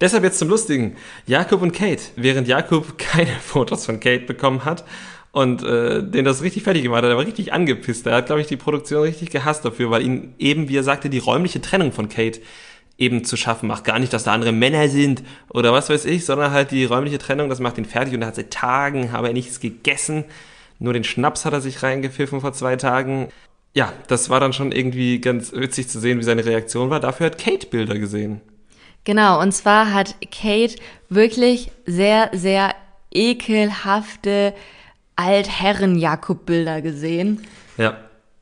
Deshalb 0.00 0.24
jetzt 0.24 0.38
zum 0.38 0.48
Lustigen. 0.48 0.96
Jakob 1.26 1.62
und 1.62 1.72
Kate. 1.72 2.02
Während 2.16 2.48
Jakob 2.48 2.98
keine 2.98 3.32
Fotos 3.40 3.86
von 3.86 4.00
Kate 4.00 4.26
bekommen 4.26 4.64
hat 4.64 4.84
und 5.32 5.62
äh, 5.62 6.02
den 6.02 6.24
das 6.24 6.42
richtig 6.42 6.62
fertig 6.64 6.82
gemacht 6.82 7.02
hat, 7.02 7.10
er 7.10 7.16
war 7.16 7.26
richtig 7.26 7.52
angepisst. 7.52 8.06
Er 8.06 8.16
hat, 8.16 8.26
glaube 8.26 8.40
ich, 8.40 8.46
die 8.46 8.56
Produktion 8.56 9.02
richtig 9.02 9.30
gehasst 9.30 9.64
dafür, 9.64 9.90
weil 9.90 10.02
ihn 10.02 10.34
eben, 10.38 10.68
wie 10.68 10.76
er 10.76 10.82
sagte, 10.82 11.08
die 11.08 11.18
räumliche 11.18 11.60
Trennung 11.60 11.92
von 11.92 12.08
Kate 12.08 12.40
eben 12.98 13.24
zu 13.24 13.36
schaffen 13.36 13.68
macht. 13.68 13.84
Gar 13.84 13.98
nicht, 13.98 14.12
dass 14.12 14.24
da 14.24 14.32
andere 14.32 14.52
Männer 14.52 14.88
sind 14.88 15.22
oder 15.50 15.72
was 15.72 15.90
weiß 15.90 16.04
ich, 16.06 16.24
sondern 16.24 16.52
halt 16.52 16.70
die 16.70 16.84
räumliche 16.84 17.18
Trennung, 17.18 17.48
das 17.48 17.60
macht 17.60 17.78
ihn 17.78 17.84
fertig 17.84 18.14
und 18.14 18.22
er 18.22 18.28
hat 18.28 18.36
seit 18.36 18.50
Tagen, 18.50 19.12
habe 19.12 19.28
er 19.28 19.32
nichts 19.34 19.60
gegessen. 19.60 20.24
Nur 20.78 20.92
den 20.92 21.04
Schnaps 21.04 21.44
hat 21.44 21.52
er 21.52 21.60
sich 21.60 21.82
reingepfiffen 21.82 22.40
vor 22.40 22.52
zwei 22.52 22.76
Tagen. 22.76 23.28
Ja, 23.74 23.92
das 24.08 24.30
war 24.30 24.40
dann 24.40 24.52
schon 24.52 24.72
irgendwie 24.72 25.20
ganz 25.20 25.52
witzig 25.52 25.88
zu 25.88 26.00
sehen, 26.00 26.18
wie 26.18 26.22
seine 26.22 26.44
Reaktion 26.44 26.90
war. 26.90 27.00
Dafür 27.00 27.26
hat 27.26 27.38
Kate 27.38 27.66
Bilder 27.66 27.98
gesehen. 27.98 28.40
Genau, 29.06 29.40
und 29.40 29.52
zwar 29.52 29.94
hat 29.94 30.16
Kate 30.32 30.74
wirklich 31.08 31.70
sehr, 31.86 32.28
sehr 32.34 32.74
ekelhafte 33.12 34.52
Altherren-Jakob-Bilder 35.14 36.82
gesehen. 36.82 37.46
Ja, 37.78 37.98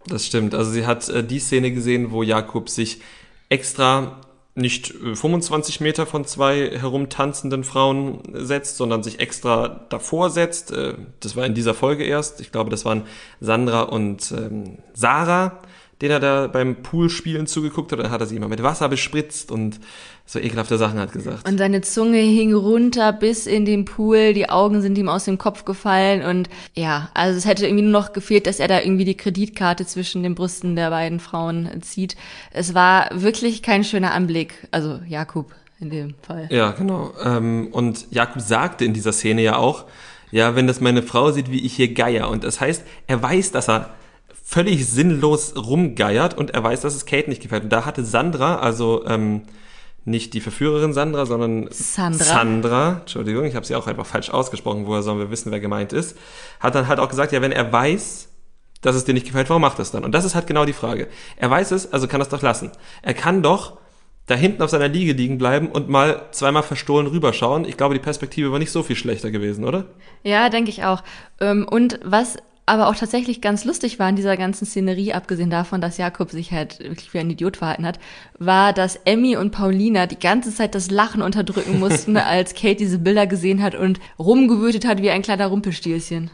das 0.07 0.25
stimmt. 0.25 0.55
Also 0.55 0.71
sie 0.71 0.87
hat 0.87 1.07
äh, 1.11 1.23
die 1.23 1.39
Szene 1.39 1.71
gesehen, 1.71 2.13
wo 2.13 2.23
Jakob 2.23 2.71
sich 2.71 3.03
extra 3.51 4.23
nicht 4.55 4.87
25 4.87 5.81
äh, 5.81 5.83
Meter 5.83 6.07
von 6.07 6.25
zwei 6.25 6.71
herumtanzenden 6.71 7.63
Frauen 7.63 8.23
setzt, 8.33 8.79
sondern 8.79 9.03
sich 9.03 9.21
extra 9.21 9.87
davor 9.91 10.31
setzt. 10.31 10.71
Äh, 10.73 10.95
das 11.21 11.37
war 11.37 11.45
in 11.45 11.53
dieser 11.53 11.75
Folge 11.75 12.05
erst. 12.05 12.41
Ich 12.41 12.53
glaube, 12.53 12.71
das 12.71 12.87
waren 12.87 13.03
Sandra 13.39 13.83
und 13.83 14.33
ähm, 14.33 14.79
Sarah, 14.95 15.61
denen 16.01 16.13
er 16.13 16.21
da 16.21 16.47
beim 16.47 16.83
Poolspielen 16.83 17.47
zugeguckt 17.47 17.93
hat. 17.93 17.99
Dann 17.99 18.11
hat 18.11 18.21
er 18.21 18.27
sie 18.27 18.37
immer 18.37 18.49
mit 18.49 18.63
Wasser 18.63 18.89
bespritzt 18.89 19.51
und 19.51 19.79
so 20.27 20.39
ekelhafte 20.39 20.79
Sachen 20.79 20.99
hat 20.99 21.13
gesagt. 21.13 21.47
Und 21.47 21.59
seine 21.59 21.83
Zunge 21.83 22.19
hing 22.19 22.55
runter 22.55 23.13
bis 23.13 23.47
in 23.47 23.65
den 23.65 23.85
Pool, 23.85 24.33
die 24.33 24.49
Augen 24.49 24.81
sind 24.81 24.97
ihm 24.97 25.09
aus 25.09 25.25
dem 25.25 25.37
Kopf 25.37 25.65
gefallen 25.65 26.25
und 26.25 26.49
ja, 26.75 27.11
also 27.15 27.37
es 27.37 27.45
hätte 27.45 27.67
irgendwie 27.67 27.85
nur 27.85 27.93
noch 27.93 28.13
gefehlt, 28.13 28.47
dass 28.47 28.59
er 28.59 28.69
da 28.69 28.81
irgendwie 28.81 29.05
die 29.05 29.17
Kreditkarte 29.17 29.85
zwischen 29.87 30.23
den 30.23 30.35
Brüsten 30.35 30.77
der 30.77 30.91
beiden 30.91 31.21
Frauen 31.21 31.69
zieht. 31.83 32.17
Es 32.53 32.75
war 32.75 33.11
wirklich 33.13 33.63
kein 33.63 33.85
schöner 33.85 34.13
Anblick, 34.13 34.67
also 34.71 35.01
Jakob 35.07 35.55
in 35.81 35.91
dem 35.91 36.15
Fall. 36.23 36.49
Ja, 36.51 36.71
genau. 36.71 37.13
Ähm, 37.23 37.69
und 37.73 38.07
Jakob 38.11 38.41
sagte 38.41 38.85
in 38.85 38.95
dieser 38.95 39.13
Szene 39.13 39.43
ja 39.43 39.57
auch, 39.57 39.85
ja, 40.31 40.57
wenn 40.57 40.67
das 40.67 40.81
meine 40.81 41.03
Frau 41.03 41.31
sieht, 41.31 41.51
wie 41.51 41.65
ich 41.65 41.75
hier 41.75 41.93
geier. 41.93 42.29
Und 42.31 42.45
das 42.45 42.61
heißt, 42.61 42.83
er 43.07 43.23
weiß, 43.23 43.53
dass 43.53 43.69
er 43.69 43.91
völlig 44.43 44.87
sinnlos 44.87 45.55
rumgeiert 45.57 46.37
und 46.37 46.51
er 46.51 46.63
weiß, 46.63 46.81
dass 46.81 46.95
es 46.95 47.07
Kate 47.07 47.29
nicht 47.29 47.43
gefällt. 47.43 47.65
Und 47.65 47.73
da 47.73 47.85
hatte 47.85 48.05
Sandra, 48.05 48.57
also 48.57 49.07
ähm, 49.07 49.43
nicht 50.05 50.35
die 50.35 50.41
Verführerin 50.41 50.93
Sandra, 50.93 51.27
sondern 51.27 51.69
Sandra. 51.71 52.25
Sandra, 52.25 52.97
Entschuldigung, 53.01 53.45
ich 53.45 53.55
habe 53.55 53.65
sie 53.65 53.75
auch 53.75 53.87
einfach 53.87 54.07
falsch 54.07 54.31
ausgesprochen, 54.31 54.87
woher 54.87 55.03
sollen 55.03 55.19
wir 55.19 55.31
wissen, 55.31 55.51
wer 55.51 55.61
gemeint 55.61 55.93
ist, 55.93 56.17
hat 56.61 56.75
dann 56.75 56.89
halt 56.89 57.01
auch 57.01 57.09
gesagt, 57.09 57.33
ja, 57.33 57.41
wenn 57.41 57.53
er 57.53 57.73
weiß, 57.73 58.29
dass 58.83 58.97
es 58.97 59.05
dir 59.05 59.15
nicht 59.15 59.27
gefällt, 59.27 59.49
warum 59.49 59.63
macht 59.63 59.79
er 59.79 59.83
es 59.83 59.91
dann? 59.91 60.05
Und 60.05 60.13
das 60.13 60.25
ist 60.25 60.35
halt 60.35 60.47
genau 60.47 60.67
die 60.67 60.75
Frage. 60.75 61.09
Er 61.37 61.51
weiß 61.51 61.71
es, 61.71 61.93
also 61.93 62.07
kann 62.07 62.21
er 62.21 62.25
es 62.25 62.29
doch 62.29 62.43
lassen. 62.43 62.71
Er 63.03 63.15
kann 63.15 63.43
doch 63.43 63.79
da 64.27 64.35
hinten 64.35 64.63
auf 64.63 64.71
seiner 64.71 64.89
Liege 64.89 65.13
liegen 65.13 65.39
bleiben 65.39 65.69
und 65.69 65.89
mal 65.89 66.23
zweimal 66.31 66.63
verstohlen 66.63 67.07
rüberschauen. 67.07 67.65
Ich 67.67 67.77
glaube, 67.77 67.95
die 67.95 68.01
Perspektive 68.01 68.53
war 68.53 68.59
nicht 68.59 68.73
so 68.73 68.83
viel 68.83 68.97
schlechter 68.97 69.31
gewesen, 69.31 69.65
oder? 69.65 69.87
Ja, 70.23 70.49
denke 70.49 70.71
ich 70.71 70.85
auch. 70.85 71.03
Ähm, 71.41 71.67
und 71.69 72.01
was 72.03 72.37
aber 72.67 72.89
auch 72.89 72.97
tatsächlich 72.97 73.41
ganz 73.41 73.65
lustig 73.65 73.99
war 73.99 74.09
in 74.09 74.17
dieser 74.17 74.37
ganzen 74.37 74.67
Szenerie, 74.67 75.13
abgesehen 75.13 75.51
davon, 75.51 75.81
dass 75.81 75.99
Jakob 75.99 76.31
sich 76.31 76.53
halt 76.53 76.81
wirklich 76.81 77.13
wie 77.13 77.19
ein 77.19 77.31
Idiot 77.31 77.59
verhalten 77.59 77.87
hat, 77.87 77.99
war, 78.39 78.73
dass 78.73 78.97
Emmy 79.05 79.37
und 79.37 79.51
Paulina 79.51 80.07
die 80.07 80.19
ganze 80.19 80.55
Zeit 80.55 80.75
das 80.75 80.91
Lachen 80.91 81.21
unterdrücken 81.21 81.79
mussten, 81.79 82.17
als 82.17 82.55
Kate 82.55 82.77
diese 82.77 82.99
Bilder 82.99 83.27
gesehen 83.27 83.63
hat 83.63 83.75
und 83.75 84.01
rumgewütet 84.19 84.87
hat 84.87 85.03
wie 85.03 85.11
ein 85.11 85.23
kleiner 85.23 85.49
Rumpelstilzchen. 85.49 86.31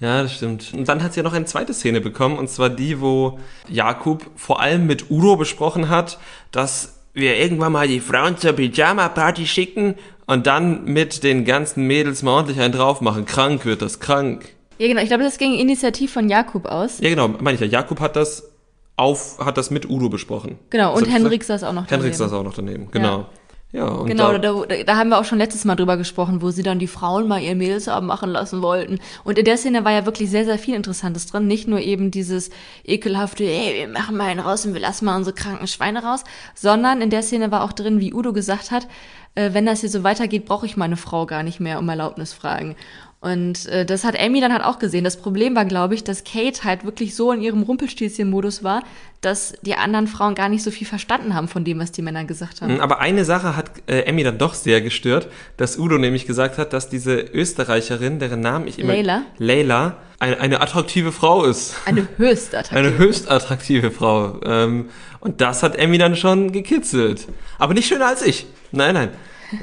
Ja, 0.00 0.22
das 0.22 0.34
stimmt. 0.34 0.72
Und 0.74 0.88
dann 0.88 1.02
hat 1.02 1.12
sie 1.12 1.20
ja 1.20 1.24
noch 1.24 1.34
eine 1.34 1.44
zweite 1.44 1.74
Szene 1.74 2.00
bekommen, 2.00 2.38
und 2.38 2.48
zwar 2.48 2.70
die, 2.70 3.00
wo 3.00 3.38
Jakob 3.68 4.24
vor 4.36 4.60
allem 4.60 4.86
mit 4.86 5.10
Udo 5.10 5.36
besprochen 5.36 5.88
hat, 5.88 6.18
dass 6.52 7.00
wir 7.12 7.36
irgendwann 7.36 7.72
mal 7.72 7.88
die 7.88 8.00
Frauen 8.00 8.38
zur 8.38 8.52
Pyjama-Party 8.52 9.46
schicken 9.46 9.94
und 10.26 10.46
dann 10.46 10.84
mit 10.84 11.22
den 11.22 11.44
ganzen 11.44 11.86
Mädels 11.86 12.22
mal 12.22 12.32
ordentlich 12.32 12.60
einen 12.60 12.72
drauf 12.72 13.00
machen. 13.00 13.24
Krank 13.24 13.64
wird 13.64 13.82
das, 13.82 14.00
krank. 14.00 14.54
Ja, 14.80 14.88
genau. 14.88 15.02
Ich 15.02 15.08
glaube, 15.08 15.24
das 15.24 15.36
ging 15.36 15.52
Initiativ 15.58 16.10
von 16.10 16.30
Jakob 16.30 16.64
aus. 16.64 17.00
Ja, 17.00 17.10
genau. 17.10 17.28
Meine 17.28 17.56
ich 17.56 17.60
ja. 17.60 17.66
Jakob 17.66 18.00
hat 18.00 18.16
das 18.16 18.50
auf, 18.96 19.38
hat 19.38 19.58
das 19.58 19.70
mit 19.70 19.90
Udo 19.90 20.08
besprochen. 20.08 20.58
Genau. 20.70 20.96
Und 20.96 21.04
Henrik 21.04 21.44
saß 21.44 21.64
auch 21.64 21.74
noch 21.74 21.86
daneben. 21.86 22.04
Henrik 22.04 22.14
saß 22.14 22.32
auch 22.32 22.42
noch 22.42 22.54
daneben. 22.54 22.90
Genau. 22.90 23.26
Ja. 23.72 23.98
ja 23.98 24.02
genau, 24.04 24.38
da, 24.38 24.38
da, 24.38 24.82
da, 24.82 24.96
haben 24.96 25.10
wir 25.10 25.18
auch 25.18 25.26
schon 25.26 25.36
letztes 25.36 25.66
Mal 25.66 25.76
drüber 25.76 25.98
gesprochen, 25.98 26.40
wo 26.40 26.50
sie 26.50 26.62
dann 26.62 26.78
die 26.78 26.86
Frauen 26.86 27.28
mal 27.28 27.42
ihr 27.42 27.54
Mädelsabend 27.56 28.08
machen 28.08 28.30
lassen 28.30 28.62
wollten. 28.62 29.00
Und 29.22 29.38
in 29.38 29.44
der 29.44 29.58
Szene 29.58 29.84
war 29.84 29.92
ja 29.92 30.06
wirklich 30.06 30.30
sehr, 30.30 30.46
sehr 30.46 30.58
viel 30.58 30.74
Interessantes 30.74 31.26
drin. 31.26 31.46
Nicht 31.46 31.68
nur 31.68 31.80
eben 31.80 32.10
dieses 32.10 32.48
ekelhafte, 32.82 33.44
ey, 33.44 33.80
wir 33.80 33.88
machen 33.88 34.16
mal 34.16 34.28
einen 34.28 34.40
raus 34.40 34.64
und 34.64 34.72
wir 34.72 34.80
lassen 34.80 35.04
mal 35.04 35.16
unsere 35.16 35.36
kranken 35.36 35.66
Schweine 35.66 36.02
raus, 36.02 36.24
sondern 36.54 37.02
in 37.02 37.10
der 37.10 37.20
Szene 37.20 37.50
war 37.50 37.64
auch 37.64 37.72
drin, 37.72 38.00
wie 38.00 38.14
Udo 38.14 38.32
gesagt 38.32 38.70
hat, 38.70 38.88
äh, 39.34 39.50
wenn 39.52 39.66
das 39.66 39.80
hier 39.80 39.90
so 39.90 40.02
weitergeht, 40.04 40.46
brauche 40.46 40.64
ich 40.64 40.78
meine 40.78 40.96
Frau 40.96 41.26
gar 41.26 41.42
nicht 41.42 41.60
mehr 41.60 41.78
um 41.78 41.88
Erlaubnis 41.88 42.32
fragen. 42.32 42.76
Und 43.20 43.66
äh, 43.66 43.84
das 43.84 44.04
hat 44.04 44.18
Amy 44.18 44.40
dann 44.40 44.50
halt 44.50 44.64
auch 44.64 44.78
gesehen. 44.78 45.04
Das 45.04 45.18
Problem 45.18 45.54
war, 45.54 45.66
glaube 45.66 45.94
ich, 45.94 46.04
dass 46.04 46.24
Kate 46.24 46.64
halt 46.64 46.86
wirklich 46.86 47.14
so 47.14 47.32
in 47.32 47.42
ihrem 47.42 47.62
Rumpelstilzchen-Modus 47.62 48.64
war, 48.64 48.82
dass 49.20 49.52
die 49.60 49.74
anderen 49.74 50.06
Frauen 50.06 50.34
gar 50.34 50.48
nicht 50.48 50.62
so 50.62 50.70
viel 50.70 50.86
verstanden 50.86 51.34
haben 51.34 51.46
von 51.46 51.62
dem, 51.62 51.78
was 51.78 51.92
die 51.92 52.00
Männer 52.00 52.24
gesagt 52.24 52.62
haben. 52.62 52.80
Aber 52.80 53.00
eine 53.00 53.26
Sache 53.26 53.56
hat 53.56 53.72
äh, 53.86 54.04
Emmy 54.04 54.22
dann 54.22 54.38
doch 54.38 54.54
sehr 54.54 54.80
gestört, 54.80 55.28
dass 55.58 55.78
Udo 55.78 55.98
nämlich 55.98 56.26
gesagt 56.26 56.56
hat, 56.56 56.72
dass 56.72 56.88
diese 56.88 57.20
Österreicherin, 57.20 58.20
deren 58.20 58.40
Namen 58.40 58.66
ich 58.66 58.78
immer... 58.78 58.94
Leila? 58.94 59.22
Leila, 59.36 59.96
eine, 60.18 60.40
eine 60.40 60.62
attraktive 60.62 61.12
Frau 61.12 61.44
ist. 61.44 61.74
Eine 61.84 62.08
höchst 62.16 62.54
attraktive. 62.54 62.78
Eine 62.78 62.96
höchst 62.96 63.30
attraktive 63.30 63.90
Frau. 63.90 64.40
Ähm, 64.44 64.88
und 65.20 65.42
das 65.42 65.62
hat 65.62 65.76
Emmy 65.76 65.98
dann 65.98 66.16
schon 66.16 66.52
gekitzelt. 66.52 67.28
Aber 67.58 67.74
nicht 67.74 67.86
schöner 67.86 68.06
als 68.06 68.22
ich. 68.22 68.46
Nein, 68.72 68.94
nein. 68.94 69.10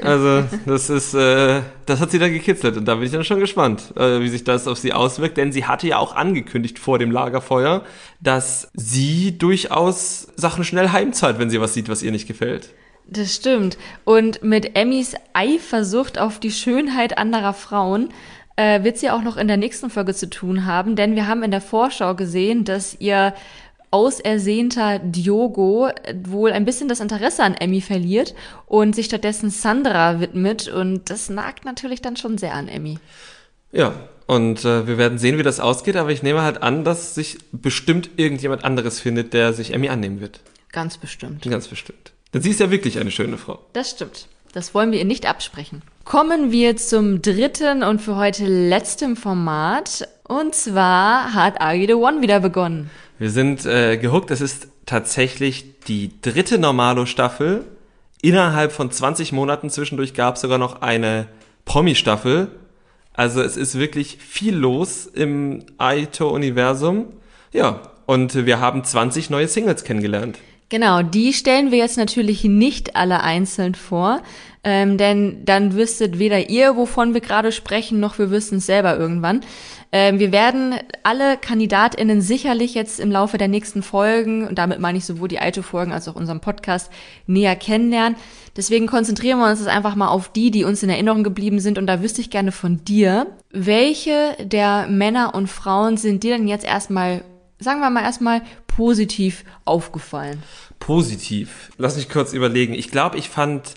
Also, 0.02 0.44
das 0.66 0.90
ist, 0.90 1.14
äh, 1.14 1.62
das 1.86 2.00
hat 2.00 2.12
sie 2.12 2.20
dann 2.20 2.34
gekitzelt 2.34 2.78
und 2.78 2.86
da 2.86 2.96
bin 2.96 3.06
ich 3.06 3.12
dann 3.12 3.24
schon 3.24 3.40
gespannt, 3.40 3.94
äh, 3.96 4.20
wie 4.22 4.30
sich 4.30 4.44
das 4.44 4.68
auf 4.68 4.78
sie 4.78 4.94
auswirkt, 4.94 5.38
denn 5.38 5.52
sie 5.52 5.66
hatte 5.66 5.88
ja 5.88 5.98
auch 5.98 6.16
angekündigt 6.16 6.80
vor 6.80 7.00
dem 7.00 7.12
Lagerfeuer, 7.12 7.84
dass 8.20 8.70
sie 8.74 9.38
durchaus 9.38 10.28
Sachen 10.36 10.64
schnell 10.64 10.90
heimzahlt, 10.90 11.40
wenn 11.40 11.50
sie 11.50 11.62
was 11.62 11.74
sieht, 11.74 11.90
was 11.90 12.04
ihr 12.04 12.12
nicht 12.12 12.28
gefällt. 12.28 12.74
Das 13.10 13.34
stimmt. 13.34 13.78
Und 14.04 14.44
mit 14.44 14.76
Emmys 14.76 15.16
Eifersucht 15.34 16.20
auf 16.20 16.40
die 16.40 16.52
Schönheit 16.52 17.18
anderer 17.18 17.54
Frauen 17.54 18.10
äh, 18.58 18.84
wird 18.84 18.98
sie 18.98 19.10
auch 19.10 19.22
noch 19.22 19.38
in 19.38 19.48
der 19.48 19.56
nächsten 19.56 19.90
Folge 19.90 20.14
zu 20.14 20.30
tun 20.30 20.66
haben, 20.66 20.96
denn 20.96 21.16
wir 21.16 21.28
haben 21.28 21.44
in 21.44 21.52
der 21.52 21.62
Vorschau 21.62 22.16
gesehen, 22.16 22.66
dass 22.66 23.00
ihr 23.00 23.34
ausersehnter 23.92 25.00
Diogo 25.00 25.90
wohl 26.26 26.52
ein 26.52 26.66
bisschen 26.66 26.90
das 26.90 27.00
Interesse 27.00 27.44
an 27.44 27.56
Emmy 27.56 27.82
verliert 27.82 28.36
und 28.66 28.96
sich 28.96 29.06
stattdessen 29.06 29.50
Sandra 29.50 30.20
widmet 30.20 30.68
und 30.68 31.10
das 31.10 31.30
nagt 31.30 31.66
natürlich 31.66 32.02
dann 32.02 32.18
schon 32.18 32.38
sehr 32.38 32.54
an 32.54 32.68
Emmy. 32.68 33.00
Ja, 33.72 33.94
und 34.28 34.66
äh, 34.66 34.88
wir 34.88 34.98
werden 34.98 35.18
sehen, 35.18 35.38
wie 35.38 35.44
das 35.44 35.60
ausgeht, 35.60 35.96
aber 35.96 36.12
ich 36.12 36.22
nehme 36.22 36.42
halt 36.42 36.62
an, 36.62 36.84
dass 36.84 37.16
sich 37.16 37.38
bestimmt 37.52 38.10
irgendjemand 38.18 38.66
anderes 38.66 39.00
findet, 39.00 39.34
der 39.34 39.54
sich 39.54 39.74
Emmy 39.74 39.90
annehmen 39.90 40.20
wird. 40.20 40.42
Ganz 40.72 40.98
bestimmt. 40.98 41.44
Ganz 41.50 41.68
bestimmt. 41.68 42.12
Denn 42.34 42.42
sie 42.42 42.50
ist 42.50 42.60
ja 42.60 42.70
wirklich 42.70 43.00
eine 43.00 43.12
schöne 43.12 43.38
Frau. 43.38 43.60
Das 43.74 43.92
stimmt. 43.92 44.28
Das 44.54 44.74
wollen 44.74 44.92
wir 44.92 45.00
ihr 45.00 45.06
nicht 45.06 45.26
absprechen. 45.26 45.82
Kommen 46.04 46.52
wir 46.52 46.78
zum 46.78 47.22
dritten 47.22 47.84
und 47.84 48.02
für 48.02 48.16
heute 48.16 48.46
letzten 48.46 49.16
Format. 49.16 50.08
Und 50.24 50.56
zwar 50.56 51.34
hat 51.34 51.62
Are 51.62 51.76
You 51.76 51.88
the 51.88 51.94
One 51.94 52.22
wieder 52.22 52.40
begonnen. 52.40 52.90
Wir 53.20 53.32
sind 53.32 53.66
äh, 53.66 53.98
gehuckt. 53.98 54.32
Es 54.32 54.42
ist 54.42 54.68
tatsächlich 54.86 55.80
die 55.88 56.12
dritte 56.22 56.60
Normalo-Staffel. 56.60 57.66
Innerhalb 58.22 58.72
von 58.72 58.92
20 58.92 59.32
Monaten 59.32 59.70
zwischendurch 59.70 60.14
gab 60.14 60.36
es 60.36 60.42
sogar 60.42 60.58
noch 60.58 60.82
eine 60.82 61.28
Promi-Staffel. 61.66 62.50
Also 63.14 63.42
es 63.42 63.58
ist 63.58 63.80
wirklich 63.80 64.18
viel 64.18 64.56
los 64.56 65.08
im 65.08 65.64
Aito-Universum. 65.78 67.08
Ja, 67.52 67.82
und 68.06 68.46
wir 68.46 68.60
haben 68.60 68.84
20 68.84 69.30
neue 69.30 69.48
Singles 69.48 69.84
kennengelernt. 69.84 70.38
Genau, 70.70 71.02
die 71.02 71.32
stellen 71.32 71.72
wir 71.72 71.78
jetzt 71.78 71.98
natürlich 71.98 72.44
nicht 72.44 72.96
alle 72.96 73.22
einzeln 73.22 73.74
vor, 73.74 74.22
ähm, 74.64 74.98
denn 74.98 75.46
dann 75.46 75.74
wüsstet 75.74 76.20
weder 76.20 76.50
ihr, 76.50 76.76
wovon 76.76 77.14
wir 77.14 77.22
gerade 77.22 77.52
sprechen, 77.52 78.00
noch 78.00 78.20
wir 78.20 78.32
wüssten 78.32 78.58
es 78.58 78.66
selber 78.66 78.98
irgendwann. 78.98 79.42
Ähm, 79.92 80.20
wir 80.20 80.32
werden 80.32 80.76
alle 81.04 81.38
KandidatInnen 81.38 82.22
sicherlich 82.22 82.74
jetzt 82.74 83.00
im 83.00 83.12
Laufe 83.12 83.38
der 83.38 83.48
nächsten 83.48 83.82
Folgen, 83.82 84.46
und 84.48 84.58
damit 84.58 84.80
meine 84.80 84.98
ich 84.98 85.06
sowohl 85.06 85.30
die 85.30 85.40
Aito-Folgen 85.40 85.94
als 85.94 86.08
auch 86.08 86.16
unseren 86.16 86.42
Podcast, 86.42 86.92
näher 87.26 87.56
kennenlernen. 87.56 88.18
Deswegen 88.58 88.88
konzentrieren 88.88 89.40
wir 89.40 89.50
uns 89.50 89.60
jetzt 89.60 89.70
einfach 89.70 89.96
mal 89.96 90.10
auf 90.10 90.30
die, 90.30 90.52
die 90.52 90.64
uns 90.64 90.84
in 90.84 90.90
Erinnerung 90.90 91.24
geblieben 91.24 91.60
sind. 91.60 91.78
Und 91.78 91.88
da 91.88 92.02
wüsste 92.02 92.22
ich 92.22 92.30
gerne 92.30 92.52
von 92.52 92.84
dir, 92.84 93.28
welche 93.52 94.36
der 94.44 94.88
Männer 94.88 95.36
und 95.36 95.48
Frauen 95.48 95.96
sind 95.96 96.24
dir 96.24 96.36
denn 96.38 96.48
jetzt 96.48 96.66
erstmal, 96.66 97.24
sagen 97.60 97.80
wir 97.80 97.90
mal 97.90 98.04
erstmal, 98.04 98.42
positiv 98.66 99.44
aufgefallen? 99.64 100.44
Positiv. 100.80 101.72
Lass 101.78 101.96
mich 101.96 102.10
kurz 102.10 102.34
überlegen. 102.34 102.74
Ich 102.74 102.92
glaube, 102.92 103.18
ich 103.18 103.30
fand 103.30 103.76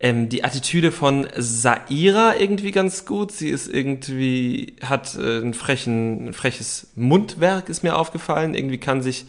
ähm, 0.00 0.28
die 0.28 0.44
Attitüde 0.44 0.92
von 0.92 1.26
Saira 1.36 2.36
irgendwie 2.36 2.70
ganz 2.70 3.04
gut. 3.04 3.32
Sie 3.32 3.48
ist 3.48 3.68
irgendwie, 3.68 4.76
hat 4.82 5.16
äh, 5.16 5.40
ein, 5.40 5.54
frechen, 5.54 6.28
ein 6.28 6.32
freches 6.34 6.88
Mundwerk, 6.94 7.68
ist 7.68 7.82
mir 7.82 7.96
aufgefallen. 7.96 8.54
Irgendwie 8.54 8.78
kann 8.78 9.02
sich, 9.02 9.26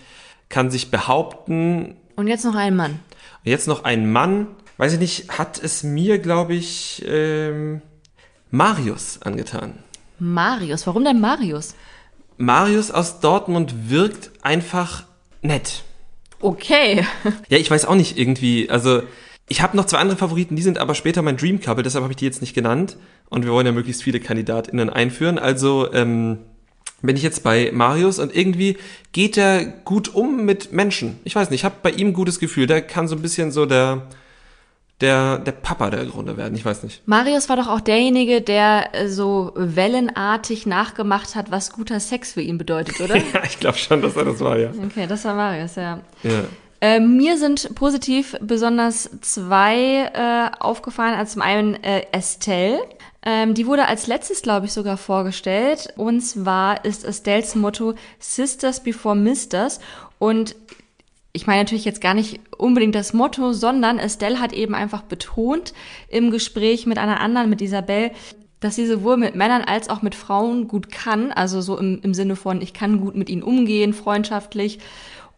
kann 0.47 0.69
sich 0.69 0.91
behaupten. 0.91 1.97
Und 2.15 2.27
jetzt 2.27 2.45
noch 2.45 2.55
ein 2.55 2.75
Mann. 2.75 2.99
Und 3.43 3.51
jetzt 3.51 3.67
noch 3.67 3.83
ein 3.83 4.11
Mann. 4.11 4.47
Weiß 4.77 4.93
ich 4.93 4.99
nicht, 4.99 5.37
hat 5.37 5.61
es 5.61 5.83
mir, 5.83 6.19
glaube 6.19 6.53
ich, 6.53 7.03
ähm, 7.05 7.81
Marius 8.51 9.21
angetan. 9.21 9.83
Marius, 10.19 10.85
warum 10.85 11.03
denn 11.03 11.19
Marius? 11.19 11.75
Marius 12.37 12.91
aus 12.91 13.19
Dortmund 13.19 13.89
wirkt 13.89 14.31
einfach 14.41 15.03
nett. 15.41 15.83
Okay. 16.39 17.05
Ja, 17.49 17.57
ich 17.57 17.69
weiß 17.69 17.85
auch 17.85 17.95
nicht 17.95 18.17
irgendwie, 18.17 18.69
also 18.69 19.01
ich 19.49 19.61
habe 19.61 19.75
noch 19.75 19.85
zwei 19.85 19.97
andere 19.97 20.17
Favoriten, 20.17 20.55
die 20.55 20.61
sind 20.61 20.77
aber 20.77 20.95
später 20.95 21.21
mein 21.21 21.37
Dream 21.37 21.59
Couple, 21.59 21.83
deshalb 21.83 22.03
habe 22.03 22.13
ich 22.13 22.17
die 22.17 22.25
jetzt 22.25 22.41
nicht 22.41 22.53
genannt. 22.53 22.97
Und 23.29 23.45
wir 23.45 23.51
wollen 23.51 23.65
ja 23.65 23.71
möglichst 23.71 24.03
viele 24.03 24.19
KandidatInnen 24.19 24.89
einführen. 24.89 25.37
Also 25.37 25.91
ähm, 25.93 26.39
bin 27.01 27.15
ich 27.15 27.23
jetzt 27.23 27.43
bei 27.43 27.71
Marius 27.73 28.19
und 28.19 28.35
irgendwie 28.35 28.77
geht 29.11 29.37
er 29.37 29.65
gut 29.65 30.13
um 30.13 30.45
mit 30.45 30.71
Menschen. 30.71 31.19
Ich 31.23 31.35
weiß 31.35 31.49
nicht, 31.49 31.61
ich 31.61 31.65
habe 31.65 31.75
bei 31.81 31.91
ihm 31.91 32.09
ein 32.09 32.13
gutes 32.13 32.39
Gefühl. 32.39 32.67
Der 32.67 32.81
kann 32.81 33.07
so 33.07 33.15
ein 33.15 33.21
bisschen 33.21 33.51
so 33.51 33.65
der 33.65 34.03
der, 35.01 35.37
der 35.37 35.53
Papa 35.53 35.89
der 35.89 36.05
Grunde 36.05 36.35
werden, 36.35 36.55
ich 36.55 36.65
weiß 36.65 36.83
nicht. 36.83 37.07
Marius 37.07 37.47
war 37.47 37.55
doch 37.55 37.67
auch 37.67 37.79
derjenige, 37.79 38.41
der 38.41 38.93
äh, 38.93 39.07
so 39.07 39.53
wellenartig 39.55 40.65
nachgemacht 40.65 41.35
hat, 41.35 41.51
was 41.51 41.71
guter 41.71 42.01
Sex 42.01 42.33
für 42.33 42.41
ihn 42.41 42.57
bedeutet, 42.57 42.99
oder? 42.99 43.15
ja, 43.33 43.43
ich 43.45 43.59
glaube 43.59 43.77
schon, 43.77 44.01
dass 44.01 44.17
er 44.17 44.25
das 44.25 44.41
war, 44.41 44.57
ja. 44.57 44.71
Okay, 44.85 45.07
das 45.07 45.23
war 45.23 45.35
Marius, 45.35 45.75
ja. 45.75 46.01
Ja. 46.23 46.43
Äh, 46.81 46.99
mir 46.99 47.37
sind 47.37 47.75
positiv 47.75 48.35
besonders 48.41 49.09
zwei 49.21 50.09
äh, 50.13 50.49
aufgefallen. 50.59 51.15
Also 51.15 51.33
zum 51.33 51.41
einen 51.41 51.75
äh, 51.83 52.03
Estelle. 52.11 52.79
Ähm, 53.21 53.53
die 53.53 53.67
wurde 53.67 53.85
als 53.85 54.07
letztes, 54.07 54.41
glaube 54.41 54.65
ich, 54.65 54.73
sogar 54.73 54.97
vorgestellt. 54.97 55.93
Und 55.97 56.21
zwar 56.21 56.85
ist 56.85 57.03
Estelles 57.03 57.55
Motto 57.55 57.95
Sisters 58.19 58.81
before 58.81 59.15
Misters. 59.15 59.79
Und 60.19 60.55
ich 61.33 61.47
meine 61.47 61.61
natürlich 61.61 61.85
jetzt 61.85 62.01
gar 62.01 62.13
nicht 62.13 62.39
unbedingt 62.57 62.95
das 62.95 63.13
Motto, 63.13 63.53
sondern 63.53 63.99
Estelle 63.99 64.39
hat 64.39 64.53
eben 64.53 64.73
einfach 64.73 65.03
betont 65.03 65.73
im 66.07 66.31
Gespräch 66.31 66.85
mit 66.85 66.97
einer 66.97 67.19
anderen, 67.19 67.49
mit 67.49 67.61
Isabel, 67.61 68.11
dass 68.61 68.75
sie 68.75 68.87
sowohl 68.87 69.17
mit 69.17 69.35
Männern 69.35 69.61
als 69.61 69.89
auch 69.89 70.01
mit 70.01 70.15
Frauen 70.15 70.67
gut 70.67 70.91
kann. 70.91 71.31
Also 71.31 71.61
so 71.61 71.77
im, 71.77 71.99
im 72.01 72.13
Sinne 72.13 72.35
von, 72.35 72.61
ich 72.61 72.73
kann 72.73 72.99
gut 72.99 73.15
mit 73.15 73.29
ihnen 73.29 73.43
umgehen, 73.43 73.93
freundschaftlich. 73.93 74.79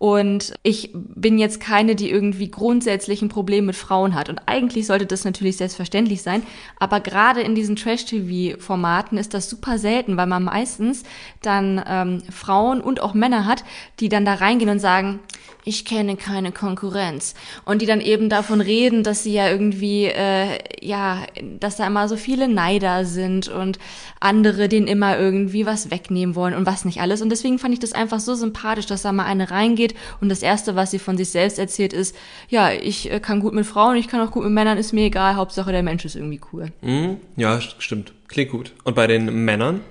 Und 0.01 0.55
ich 0.63 0.89
bin 0.93 1.37
jetzt 1.37 1.59
keine, 1.59 1.93
die 1.93 2.09
irgendwie 2.09 2.49
grundsätzlich 2.49 3.21
ein 3.21 3.29
Problem 3.29 3.67
mit 3.67 3.75
Frauen 3.75 4.15
hat. 4.15 4.29
Und 4.29 4.39
eigentlich 4.47 4.87
sollte 4.87 5.05
das 5.05 5.25
natürlich 5.25 5.57
selbstverständlich 5.57 6.23
sein. 6.23 6.41
Aber 6.79 7.01
gerade 7.01 7.41
in 7.41 7.53
diesen 7.53 7.75
Trash-TV-Formaten 7.75 9.19
ist 9.19 9.35
das 9.35 9.47
super 9.47 9.77
selten, 9.77 10.17
weil 10.17 10.25
man 10.25 10.41
meistens 10.41 11.03
dann 11.43 11.83
ähm, 11.87 12.23
Frauen 12.31 12.81
und 12.81 12.99
auch 12.99 13.13
Männer 13.13 13.45
hat, 13.45 13.63
die 13.99 14.09
dann 14.09 14.25
da 14.25 14.33
reingehen 14.33 14.71
und 14.71 14.79
sagen, 14.79 15.19
ich 15.63 15.85
kenne 15.85 16.15
keine 16.15 16.51
Konkurrenz. 16.51 17.35
Und 17.65 17.81
die 17.81 17.85
dann 17.85 18.01
eben 18.01 18.29
davon 18.29 18.61
reden, 18.61 19.03
dass 19.03 19.23
sie 19.23 19.33
ja 19.33 19.49
irgendwie, 19.49 20.05
äh, 20.05 20.57
ja, 20.81 21.23
dass 21.59 21.77
da 21.77 21.87
immer 21.87 22.07
so 22.07 22.17
viele 22.17 22.47
Neider 22.47 23.05
sind 23.05 23.47
und 23.47 23.79
andere 24.19 24.69
denen 24.69 24.87
immer 24.87 25.17
irgendwie 25.17 25.65
was 25.65 25.91
wegnehmen 25.91 26.35
wollen 26.35 26.55
und 26.55 26.65
was 26.65 26.85
nicht 26.85 27.01
alles. 27.01 27.21
Und 27.21 27.29
deswegen 27.29 27.59
fand 27.59 27.73
ich 27.73 27.79
das 27.79 27.93
einfach 27.93 28.19
so 28.19 28.35
sympathisch, 28.35 28.85
dass 28.85 29.03
da 29.03 29.11
mal 29.11 29.25
eine 29.25 29.51
reingeht 29.51 29.95
und 30.19 30.29
das 30.29 30.41
Erste, 30.41 30.75
was 30.75 30.91
sie 30.91 30.99
von 30.99 31.17
sich 31.17 31.29
selbst 31.29 31.59
erzählt, 31.59 31.93
ist, 31.93 32.15
ja, 32.49 32.71
ich 32.71 33.11
äh, 33.11 33.19
kann 33.19 33.39
gut 33.39 33.53
mit 33.53 33.65
Frauen, 33.65 33.97
ich 33.97 34.07
kann 34.07 34.21
auch 34.21 34.31
gut 34.31 34.43
mit 34.43 34.53
Männern, 34.53 34.77
ist 34.77 34.93
mir 34.93 35.05
egal, 35.05 35.35
Hauptsache 35.35 35.71
der 35.71 35.83
Mensch 35.83 36.05
ist 36.05 36.15
irgendwie 36.15 36.41
cool. 36.51 36.71
Mhm. 36.81 37.17
Ja, 37.35 37.59
stimmt. 37.61 38.13
Klingt 38.27 38.51
gut. 38.51 38.73
Und 38.83 38.95
bei 38.95 39.07
den 39.07 39.45
Männern? 39.45 39.81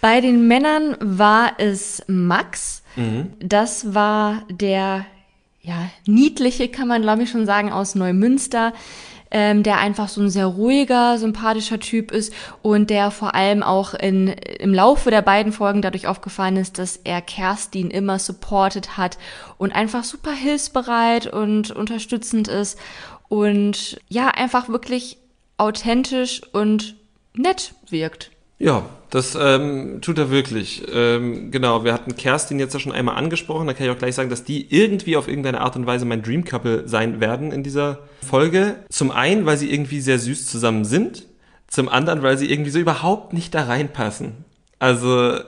Bei 0.00 0.20
den 0.20 0.48
Männern 0.48 0.96
war 1.00 1.52
es 1.58 2.02
Max. 2.06 2.79
Mhm. 2.96 3.32
Das 3.40 3.94
war 3.94 4.42
der 4.50 5.06
ja, 5.62 5.90
niedliche, 6.06 6.68
kann 6.68 6.88
man 6.88 7.02
glaube 7.02 7.22
ich 7.22 7.30
schon 7.30 7.46
sagen, 7.46 7.72
aus 7.72 7.94
Neumünster, 7.94 8.72
ähm, 9.30 9.62
der 9.62 9.78
einfach 9.78 10.08
so 10.08 10.20
ein 10.20 10.30
sehr 10.30 10.46
ruhiger, 10.46 11.18
sympathischer 11.18 11.78
Typ 11.78 12.10
ist 12.10 12.32
und 12.62 12.90
der 12.90 13.10
vor 13.10 13.34
allem 13.34 13.62
auch 13.62 13.94
in, 13.94 14.28
im 14.28 14.74
Laufe 14.74 15.10
der 15.10 15.22
beiden 15.22 15.52
Folgen 15.52 15.82
dadurch 15.82 16.08
aufgefallen 16.08 16.56
ist, 16.56 16.78
dass 16.78 16.96
er 16.96 17.20
Kerstin 17.20 17.90
immer 17.90 18.18
supportet 18.18 18.96
hat 18.96 19.18
und 19.56 19.72
einfach 19.72 20.02
super 20.04 20.32
hilfsbereit 20.32 21.26
und 21.28 21.70
unterstützend 21.70 22.48
ist 22.48 22.78
und 23.28 24.00
ja, 24.08 24.28
einfach 24.28 24.68
wirklich 24.68 25.18
authentisch 25.56 26.42
und 26.52 26.96
nett 27.34 27.74
wirkt. 27.88 28.29
Ja, 28.60 28.84
das 29.08 29.36
ähm, 29.40 30.00
tut 30.02 30.18
er 30.18 30.30
wirklich. 30.30 30.84
Ähm, 30.92 31.50
genau, 31.50 31.82
wir 31.82 31.94
hatten 31.94 32.14
Kerstin 32.14 32.60
jetzt 32.60 32.74
ja 32.74 32.78
schon 32.78 32.92
einmal 32.92 33.16
angesprochen. 33.16 33.66
Da 33.66 33.72
kann 33.72 33.86
ich 33.86 33.92
auch 33.92 33.98
gleich 33.98 34.14
sagen, 34.14 34.28
dass 34.28 34.44
die 34.44 34.72
irgendwie 34.72 35.16
auf 35.16 35.28
irgendeine 35.28 35.62
Art 35.62 35.76
und 35.76 35.86
Weise 35.86 36.04
mein 36.04 36.22
Dream 36.22 36.44
Couple 36.44 36.86
sein 36.86 37.20
werden 37.20 37.52
in 37.52 37.62
dieser 37.62 38.00
Folge. 38.28 38.76
Zum 38.90 39.10
einen, 39.10 39.46
weil 39.46 39.56
sie 39.56 39.72
irgendwie 39.72 40.00
sehr 40.00 40.18
süß 40.18 40.46
zusammen 40.46 40.84
sind. 40.84 41.26
Zum 41.68 41.88
anderen, 41.88 42.22
weil 42.22 42.36
sie 42.36 42.50
irgendwie 42.50 42.70
so 42.70 42.78
überhaupt 42.78 43.32
nicht 43.32 43.54
da 43.54 43.64
reinpassen. 43.64 44.44
Also, 44.78 45.38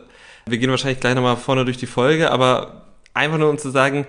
wir 0.46 0.58
gehen 0.58 0.70
wahrscheinlich 0.70 1.00
gleich 1.00 1.14
nochmal 1.14 1.36
vorne 1.36 1.64
durch 1.66 1.76
die 1.76 1.86
Folge, 1.86 2.30
aber 2.30 2.86
einfach 3.12 3.38
nur 3.38 3.50
um 3.50 3.58
zu 3.58 3.70
sagen, 3.70 4.06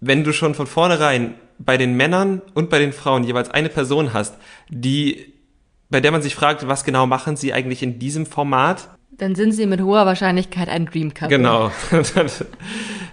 wenn 0.00 0.22
du 0.22 0.32
schon 0.32 0.54
von 0.54 0.66
vornherein 0.66 1.34
bei 1.58 1.76
den 1.76 1.96
Männern 1.96 2.42
und 2.54 2.70
bei 2.70 2.78
den 2.78 2.92
Frauen 2.92 3.24
jeweils 3.24 3.50
eine 3.50 3.68
Person 3.70 4.12
hast, 4.12 4.36
die, 4.68 5.34
bei 5.90 6.00
der 6.00 6.12
man 6.12 6.22
sich 6.22 6.34
fragt, 6.34 6.66
was 6.66 6.84
genau 6.84 7.06
machen 7.06 7.36
sie 7.36 7.52
eigentlich 7.52 7.82
in 7.82 7.98
diesem 7.98 8.26
Format, 8.26 8.88
dann 9.20 9.34
sind 9.34 9.52
sie 9.52 9.66
mit 9.66 9.82
hoher 9.82 10.06
Wahrscheinlichkeit 10.06 10.70
ein 10.70 10.86
Dream 10.86 11.12
Couple. 11.12 11.36
Genau. 11.36 11.70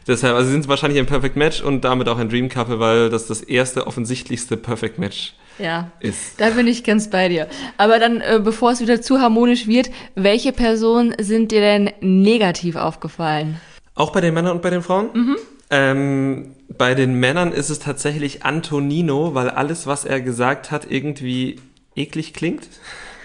Deshalb, 0.07 0.35
also 0.37 0.49
sind 0.49 0.63
sie 0.63 0.69
wahrscheinlich 0.69 0.99
ein 0.99 1.05
Perfect 1.05 1.35
Match 1.35 1.61
und 1.61 1.83
damit 1.83 2.07
auch 2.07 2.17
ein 2.17 2.29
Dream 2.29 2.47
Couple, 2.47 2.79
weil 2.79 3.09
das 3.09 3.27
das 3.27 3.41
erste 3.41 3.87
offensichtlichste 3.87 4.55
Perfect 4.55 4.99
Match 4.99 5.33
ja, 5.59 5.91
ist. 5.99 6.39
Da 6.39 6.51
bin 6.51 6.67
ich 6.67 6.85
ganz 6.85 7.09
bei 7.09 7.27
dir. 7.27 7.47
Aber 7.77 7.99
dann, 7.99 8.21
äh, 8.21 8.39
bevor 8.41 8.71
es 8.71 8.79
wieder 8.79 9.01
zu 9.01 9.19
harmonisch 9.19 9.67
wird, 9.67 9.89
welche 10.15 10.53
Personen 10.53 11.13
sind 11.19 11.51
dir 11.51 11.61
denn 11.61 11.91
negativ 11.99 12.77
aufgefallen? 12.77 13.59
Auch 13.95 14.11
bei 14.11 14.21
den 14.21 14.33
Männern 14.33 14.53
und 14.53 14.61
bei 14.61 14.69
den 14.69 14.81
Frauen? 14.81 15.09
Mhm. 15.13 15.35
Ähm, 15.69 16.55
bei 16.77 16.95
den 16.95 17.15
Männern 17.15 17.51
ist 17.51 17.69
es 17.69 17.79
tatsächlich 17.79 18.45
Antonino, 18.45 19.33
weil 19.33 19.49
alles, 19.49 19.87
was 19.87 20.05
er 20.05 20.21
gesagt 20.21 20.71
hat, 20.71 20.89
irgendwie 20.89 21.59
eklig 21.97 22.33
klingt. 22.33 22.67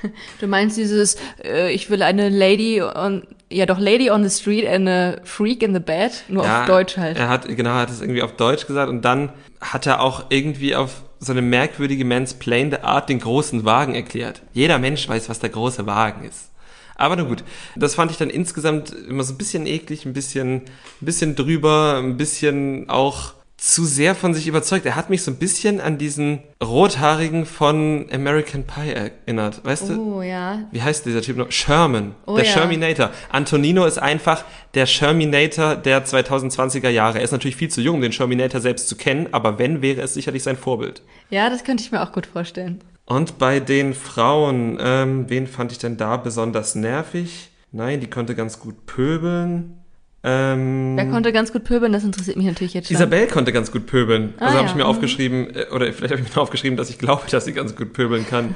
Du 0.41 0.49
meinst 0.49 0.77
dieses, 0.77 1.17
äh, 1.45 1.73
ich 1.73 1.89
will 1.89 2.03
eine 2.03 2.29
Lady 2.29 2.83
on, 2.83 3.23
ja 3.51 3.67
doch 3.67 3.79
Lady 3.79 4.11
on 4.11 4.29
the 4.29 4.37
Street 4.37 4.67
and 4.67 4.89
a 4.89 5.17
Freak 5.23 5.63
in 5.63 5.75
the 5.75 5.81
Bed, 5.81 6.25
nur 6.27 6.45
ja, 6.45 6.63
auf 6.63 6.67
Deutsch 6.67 6.97
halt. 6.97 7.17
Er 7.17 7.29
hat, 7.29 7.47
genau, 7.47 7.71
hat 7.75 7.89
es 7.89 8.01
irgendwie 8.01 8.23
auf 8.23 8.35
Deutsch 8.35 8.67
gesagt 8.67 8.91
und 8.91 9.05
dann 9.05 9.33
hat 9.61 9.87
er 9.87 10.01
auch 10.01 10.25
irgendwie 10.31 10.75
auf 10.75 11.03
so 11.21 11.31
eine 11.31 11.43
merkwürdige 11.43 12.05
mansplainende 12.05 12.83
Art 12.83 13.09
den 13.09 13.21
großen 13.21 13.65
Wagen 13.65 13.95
erklärt. 13.95 14.43
Jeder 14.53 14.81
Mensch 14.81 15.09
weiß, 15.09 15.29
was 15.29 15.39
der 15.39 15.51
große 15.51 15.87
Wagen 15.87 16.25
ist. 16.25 16.51
Aber 16.97 17.17
na 17.17 17.23
gut, 17.23 17.45
das 17.77 17.95
fand 17.95 18.11
ich 18.11 18.17
dann 18.17 18.31
insgesamt 18.31 18.93
immer 18.93 19.23
so 19.23 19.33
ein 19.35 19.39
bisschen 19.39 19.67
eklig, 19.67 20.05
ein 20.05 20.13
bisschen, 20.13 20.57
ein 20.57 20.63
bisschen 21.01 21.37
drüber, 21.37 22.01
ein 22.03 22.17
bisschen 22.17 22.89
auch 22.91 23.35
zu 23.63 23.85
sehr 23.85 24.17
von 24.17 24.35
sich 24.35 24.49
überzeugt. 24.49 24.87
Er 24.87 24.97
hat 24.97 25.09
mich 25.09 25.23
so 25.23 25.31
ein 25.31 25.37
bisschen 25.37 25.81
an 25.81 25.97
diesen 25.97 26.41
Rothaarigen 26.61 27.47
von 27.47 28.07
American 28.13 28.65
Pie 28.65 28.91
erinnert. 28.91 29.65
Weißt 29.65 29.89
du? 29.89 30.17
Oh, 30.17 30.23
ja. 30.23 30.65
Wie 30.73 30.83
heißt 30.83 31.07
dieser 31.07 31.23
Typ 31.23 31.37
noch? 31.37 31.53
Sherman. 31.53 32.17
Oh, 32.27 32.35
der 32.35 32.45
ja. 32.45 32.51
Sherminator. 32.51 33.11
Antonino 33.31 33.85
ist 33.87 33.99
einfach 33.99 34.45
der 34.75 34.87
Sherminator 34.87 35.77
der 35.77 36.05
2020er 36.05 36.89
Jahre. 36.89 37.19
Er 37.19 37.25
ist 37.25 37.31
natürlich 37.31 37.55
viel 37.55 37.71
zu 37.71 37.81
jung, 37.81 37.97
um 37.97 38.03
den 38.03 38.11
Sherminator 38.11 38.61
selbst 38.61 38.89
zu 38.89 38.97
kennen, 38.97 39.29
aber 39.31 39.61
wenn, 39.61 39.81
wäre 39.81 40.01
es 40.01 40.15
sicherlich 40.15 40.43
sein 40.43 40.57
Vorbild. 40.57 41.03
Ja, 41.31 41.49
das 41.49 41.63
könnte 41.63 41.85
ich 41.85 41.93
mir 41.93 42.03
auch 42.03 42.11
gut 42.11 42.27
vorstellen. 42.27 42.81
Und 43.05 43.39
bei 43.39 43.61
den 43.61 43.95
Frauen, 43.95 44.77
ähm, 44.81 45.27
wen 45.29 45.47
fand 45.47 45.71
ich 45.71 45.79
denn 45.79 45.97
da 45.97 46.17
besonders 46.17 46.75
nervig? 46.75 47.51
Nein, 47.71 48.01
die 48.01 48.11
konnte 48.11 48.35
ganz 48.35 48.59
gut 48.59 48.87
pöbeln. 48.87 49.82
Ähm, 50.25 50.97
Wer 50.97 51.07
konnte 51.11 51.33
ganz 51.33 51.53
gut 51.53 51.65
pöbeln? 51.65 51.93
Das 51.93 52.05
interessiert 52.05 52.37
mich 52.37 52.47
natürlich 52.47 52.75
jetzt 52.75 52.87
schon. 52.87 52.97
Isabel 52.97 53.27
konnte 53.27 53.53
ganz 53.53 53.73
gut 53.73 53.87
pöbeln. 53.87 54.35
Ah, 54.39 54.47
also 54.47 54.59
habe 54.59 54.69
ich 54.69 54.75
mir 54.75 54.85
mhm. 54.85 54.91
aufgeschrieben, 54.91 55.55
äh, 55.55 55.67
oder 55.73 55.93
vielleicht 55.93 56.13
habe 56.13 56.23
ich 56.23 56.35
mir 56.35 56.41
aufgeschrieben, 56.43 56.77
dass 56.77 56.91
ich 56.91 56.99
glaube, 56.99 57.23
dass 57.31 57.45
sie 57.45 57.53
ganz 57.53 57.75
gut 57.75 57.93
pöbeln 57.93 58.27
kann. 58.27 58.55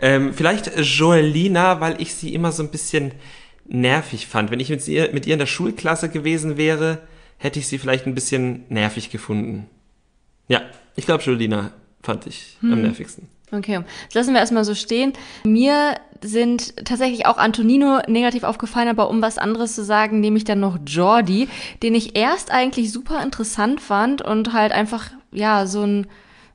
ähm, 0.00 0.34
vielleicht 0.34 0.78
Joelina, 0.78 1.80
weil 1.80 2.00
ich 2.00 2.14
sie 2.14 2.34
immer 2.34 2.52
so 2.52 2.62
ein 2.62 2.70
bisschen 2.70 3.12
nervig 3.66 4.26
fand. 4.26 4.50
Wenn 4.50 4.60
ich 4.60 4.68
mit 4.68 4.86
ihr, 4.86 5.10
mit 5.12 5.26
ihr 5.26 5.32
in 5.32 5.38
der 5.38 5.46
Schulklasse 5.46 6.10
gewesen 6.10 6.58
wäre, 6.58 6.98
hätte 7.38 7.58
ich 7.58 7.68
sie 7.68 7.78
vielleicht 7.78 8.06
ein 8.06 8.14
bisschen 8.14 8.64
nervig 8.68 9.10
gefunden. 9.10 9.68
Ja, 10.48 10.60
ich 10.94 11.06
glaube, 11.06 11.22
Joelina 11.22 11.72
fand 12.02 12.26
ich 12.26 12.58
hm. 12.60 12.72
am 12.72 12.82
nervigsten. 12.82 13.28
Okay, 13.50 13.82
das 14.06 14.14
lassen 14.14 14.32
wir 14.32 14.40
erstmal 14.40 14.64
so 14.64 14.74
stehen. 14.74 15.12
Mir 15.44 15.96
sind 16.22 16.76
tatsächlich 16.86 17.26
auch 17.26 17.36
Antonino 17.36 18.00
negativ 18.06 18.44
aufgefallen, 18.44 18.88
aber 18.88 19.08
um 19.10 19.22
was 19.22 19.38
anderes 19.38 19.74
zu 19.74 19.84
sagen, 19.84 20.20
nehme 20.20 20.36
ich 20.36 20.44
dann 20.44 20.60
noch 20.60 20.78
Jordi, 20.86 21.48
den 21.82 21.94
ich 21.94 22.16
erst 22.16 22.50
eigentlich 22.50 22.92
super 22.92 23.22
interessant 23.22 23.80
fand 23.80 24.22
und 24.22 24.52
halt 24.52 24.72
einfach, 24.72 25.10
ja, 25.32 25.66
so 25.66 25.82
ein 25.82 26.06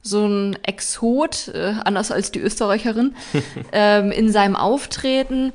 so 0.01 0.25
ein 0.25 0.57
Exot, 0.63 1.49
äh, 1.49 1.73
anders 1.83 2.11
als 2.11 2.31
die 2.31 2.39
Österreicherin, 2.39 3.15
ähm, 3.73 4.11
in 4.11 4.31
seinem 4.31 4.55
Auftreten 4.55 5.51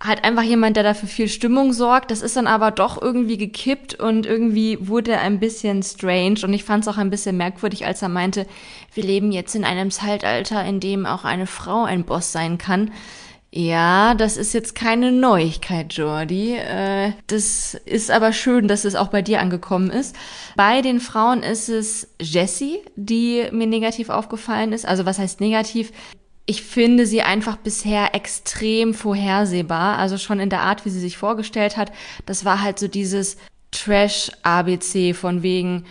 halt 0.00 0.24
einfach 0.24 0.42
jemand, 0.42 0.76
der 0.76 0.82
dafür 0.82 1.08
viel 1.08 1.28
Stimmung 1.28 1.72
sorgt. 1.72 2.10
Das 2.10 2.22
ist 2.22 2.36
dann 2.36 2.46
aber 2.46 2.70
doch 2.70 3.00
irgendwie 3.00 3.38
gekippt 3.38 3.94
und 3.94 4.26
irgendwie 4.26 4.78
wurde 4.80 5.12
er 5.12 5.22
ein 5.22 5.40
bisschen 5.40 5.82
strange. 5.82 6.40
Und 6.44 6.52
ich 6.52 6.64
fand 6.64 6.84
es 6.84 6.88
auch 6.88 6.98
ein 6.98 7.10
bisschen 7.10 7.36
merkwürdig, 7.36 7.86
als 7.86 8.02
er 8.02 8.08
meinte, 8.08 8.46
wir 8.92 9.04
leben 9.04 9.32
jetzt 9.32 9.54
in 9.54 9.64
einem 9.64 9.90
Zeitalter, 9.90 10.64
in 10.64 10.80
dem 10.80 11.06
auch 11.06 11.24
eine 11.24 11.46
Frau 11.46 11.84
ein 11.84 12.04
Boss 12.04 12.32
sein 12.32 12.58
kann. 12.58 12.90
Ja, 13.52 14.14
das 14.14 14.36
ist 14.36 14.52
jetzt 14.52 14.74
keine 14.74 15.12
Neuigkeit, 15.12 15.94
Jordi. 15.94 16.56
Äh, 16.56 17.12
das 17.26 17.72
ist 17.86 18.10
aber 18.10 18.34
schön, 18.34 18.68
dass 18.68 18.84
es 18.84 18.96
auch 18.96 19.08
bei 19.08 19.22
dir 19.22 19.40
angekommen 19.40 19.88
ist. 19.88 20.14
Bei 20.56 20.82
den 20.82 21.00
Frauen 21.00 21.42
ist 21.42 21.70
es 21.70 22.08
Jessie, 22.20 22.80
die 22.96 23.48
mir 23.52 23.66
negativ 23.66 24.10
aufgefallen 24.10 24.74
ist. 24.74 24.84
Also 24.84 25.06
was 25.06 25.18
heißt 25.18 25.40
negativ? 25.40 25.90
Ich 26.46 26.62
finde 26.62 27.06
sie 27.06 27.22
einfach 27.22 27.56
bisher 27.56 28.14
extrem 28.14 28.94
vorhersehbar. 28.94 29.98
Also 29.98 30.16
schon 30.16 30.38
in 30.40 30.48
der 30.48 30.62
Art, 30.62 30.84
wie 30.84 30.90
sie 30.90 31.00
sich 31.00 31.18
vorgestellt 31.18 31.76
hat. 31.76 31.92
Das 32.24 32.44
war 32.44 32.62
halt 32.62 32.78
so 32.78 32.86
dieses 32.86 33.36
Trash-ABC 33.72 35.12
von 35.12 35.42
wegen, 35.42 35.84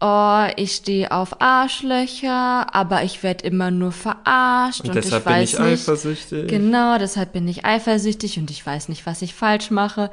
oh, 0.00 0.44
ich 0.56 0.72
stehe 0.72 1.10
auf 1.12 1.40
Arschlöcher, 1.40 2.74
aber 2.74 3.04
ich 3.04 3.22
werde 3.22 3.46
immer 3.46 3.70
nur 3.70 3.92
verarscht 3.92 4.82
und, 4.82 4.90
und 4.90 4.96
deshalb 4.96 5.22
ich 5.22 5.30
weiß 5.30 5.52
bin 5.52 5.64
ich 5.64 5.70
nicht, 5.70 5.80
eifersüchtig. 5.80 6.48
Genau, 6.48 6.98
deshalb 6.98 7.32
bin 7.32 7.46
ich 7.46 7.64
eifersüchtig 7.64 8.38
und 8.38 8.50
ich 8.50 8.66
weiß 8.66 8.88
nicht, 8.88 9.06
was 9.06 9.22
ich 9.22 9.34
falsch 9.34 9.70
mache. 9.70 10.10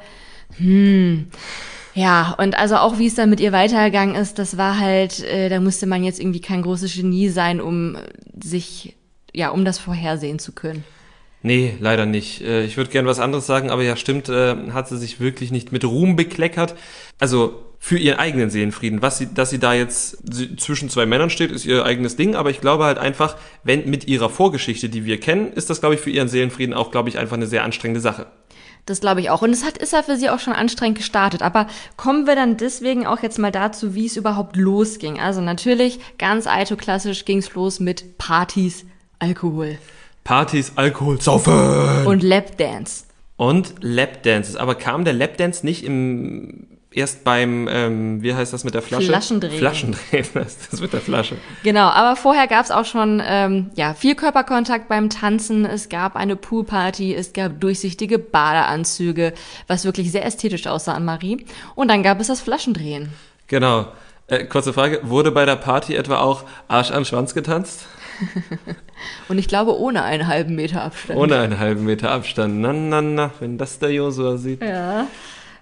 Hm. 0.56 1.28
Ja, 1.94 2.34
und 2.38 2.56
also 2.56 2.76
auch 2.76 2.98
wie 2.98 3.06
es 3.06 3.14
dann 3.14 3.30
mit 3.30 3.40
ihr 3.40 3.52
weitergegangen 3.52 4.14
ist, 4.14 4.38
das 4.38 4.56
war 4.56 4.78
halt, 4.78 5.20
äh, 5.24 5.48
da 5.48 5.60
musste 5.60 5.86
man 5.86 6.02
jetzt 6.02 6.20
irgendwie 6.20 6.40
kein 6.40 6.62
großes 6.62 6.94
Genie 6.94 7.28
sein, 7.28 7.60
um 7.60 7.96
sich 8.42 8.96
ja, 9.34 9.50
um 9.50 9.64
das 9.64 9.78
vorhersehen 9.78 10.38
zu 10.38 10.52
können. 10.52 10.84
Nee, 11.42 11.76
leider 11.78 12.06
nicht. 12.06 12.40
Äh, 12.40 12.64
ich 12.64 12.78
würde 12.78 12.90
gern 12.90 13.04
was 13.04 13.20
anderes 13.20 13.46
sagen, 13.46 13.70
aber 13.70 13.82
ja, 13.82 13.96
stimmt, 13.96 14.30
äh, 14.30 14.56
hat 14.72 14.88
sie 14.88 14.96
sich 14.96 15.20
wirklich 15.20 15.52
nicht 15.52 15.72
mit 15.72 15.84
Ruhm 15.84 16.16
bekleckert. 16.16 16.74
Also 17.18 17.64
für 17.78 17.98
ihren 17.98 18.18
eigenen 18.18 18.48
Seelenfrieden. 18.48 19.02
Was 19.02 19.18
sie, 19.18 19.34
dass 19.34 19.50
sie 19.50 19.58
da 19.58 19.74
jetzt 19.74 20.16
zwischen 20.58 20.88
zwei 20.88 21.04
Männern 21.04 21.28
steht, 21.28 21.50
ist 21.50 21.66
ihr 21.66 21.84
eigenes 21.84 22.16
Ding, 22.16 22.34
aber 22.34 22.48
ich 22.48 22.62
glaube 22.62 22.84
halt 22.84 22.96
einfach, 22.96 23.36
wenn 23.62 23.90
mit 23.90 24.08
ihrer 24.08 24.30
Vorgeschichte, 24.30 24.88
die 24.88 25.04
wir 25.04 25.20
kennen, 25.20 25.52
ist 25.52 25.68
das, 25.68 25.80
glaube 25.80 25.96
ich, 25.96 26.00
für 26.00 26.08
ihren 26.08 26.28
Seelenfrieden 26.28 26.74
auch, 26.74 26.90
glaube 26.90 27.10
ich, 27.10 27.18
einfach 27.18 27.36
eine 27.36 27.46
sehr 27.46 27.62
anstrengende 27.62 28.00
Sache. 28.00 28.24
Das 28.86 29.00
glaube 29.00 29.20
ich 29.20 29.28
auch. 29.28 29.42
Und 29.42 29.50
es 29.50 29.66
hat, 29.66 29.76
ist 29.76 29.92
ja 29.92 30.02
für 30.02 30.16
sie 30.16 30.30
auch 30.30 30.40
schon 30.40 30.54
anstrengend 30.54 30.96
gestartet. 30.96 31.42
Aber 31.42 31.66
kommen 31.98 32.26
wir 32.26 32.36
dann 32.36 32.56
deswegen 32.56 33.06
auch 33.06 33.22
jetzt 33.22 33.38
mal 33.38 33.52
dazu, 33.52 33.94
wie 33.94 34.06
es 34.06 34.16
überhaupt 34.16 34.56
losging. 34.56 35.20
Also 35.20 35.42
natürlich, 35.42 36.00
ganz 36.16 36.46
aito-klassisch 36.46 37.26
ging 37.26 37.38
es 37.38 37.52
los 37.52 37.80
mit 37.80 38.16
Partys, 38.16 38.86
Alkohol. 39.24 39.78
Partys, 40.22 40.72
Alkohol, 40.76 41.18
Saufen. 41.18 42.06
Und 42.06 42.22
Lapdance. 42.22 43.04
Und 43.36 43.74
Lapdances. 43.80 44.56
Aber 44.56 44.74
kam 44.74 45.04
der 45.04 45.14
Lapdance 45.14 45.64
nicht 45.64 45.82
im 45.82 46.66
erst 46.92 47.24
beim, 47.24 47.68
ähm, 47.68 48.22
wie 48.22 48.34
heißt 48.34 48.52
das 48.52 48.64
mit 48.64 48.74
der 48.74 48.82
Flasche? 48.82 49.06
Flaschendrehen. 49.06 49.58
Flaschendrehen 49.58 50.26
heißt 50.34 50.68
das 50.70 50.80
mit 50.80 50.92
der 50.92 51.00
Flasche. 51.00 51.36
Genau, 51.62 51.88
aber 51.88 52.16
vorher 52.16 52.46
gab 52.46 52.64
es 52.64 52.70
auch 52.70 52.84
schon 52.84 53.22
ähm, 53.26 53.70
ja, 53.76 53.94
viel 53.94 54.14
Körperkontakt 54.14 54.88
beim 54.88 55.08
Tanzen. 55.08 55.64
Es 55.64 55.88
gab 55.88 56.16
eine 56.16 56.36
Poolparty, 56.36 57.14
es 57.14 57.32
gab 57.32 57.60
durchsichtige 57.60 58.18
Badeanzüge, 58.18 59.32
was 59.66 59.86
wirklich 59.86 60.12
sehr 60.12 60.24
ästhetisch 60.24 60.66
aussah 60.66 60.92
an 60.92 61.06
Marie. 61.06 61.46
Und 61.74 61.88
dann 61.88 62.02
gab 62.02 62.20
es 62.20 62.28
das 62.28 62.42
Flaschendrehen. 62.42 63.08
Genau. 63.46 63.86
Äh, 64.26 64.44
kurze 64.44 64.72
Frage, 64.72 65.00
wurde 65.02 65.32
bei 65.32 65.46
der 65.46 65.56
Party 65.56 65.96
etwa 65.96 66.18
auch 66.18 66.44
Arsch 66.68 66.90
an 66.90 67.04
Schwanz 67.04 67.34
getanzt? 67.34 67.86
Und 69.28 69.38
ich 69.38 69.48
glaube, 69.48 69.78
ohne 69.78 70.02
einen 70.02 70.26
halben 70.26 70.54
Meter 70.54 70.82
Abstand. 70.82 71.18
Ohne 71.18 71.38
einen 71.38 71.58
halben 71.58 71.84
Meter 71.84 72.10
Abstand. 72.10 72.60
Na, 72.60 72.72
na, 72.72 73.02
na, 73.02 73.30
wenn 73.40 73.58
das 73.58 73.78
der 73.78 73.90
Josua 73.90 74.36
sieht. 74.36 74.62
Ja. 74.62 75.06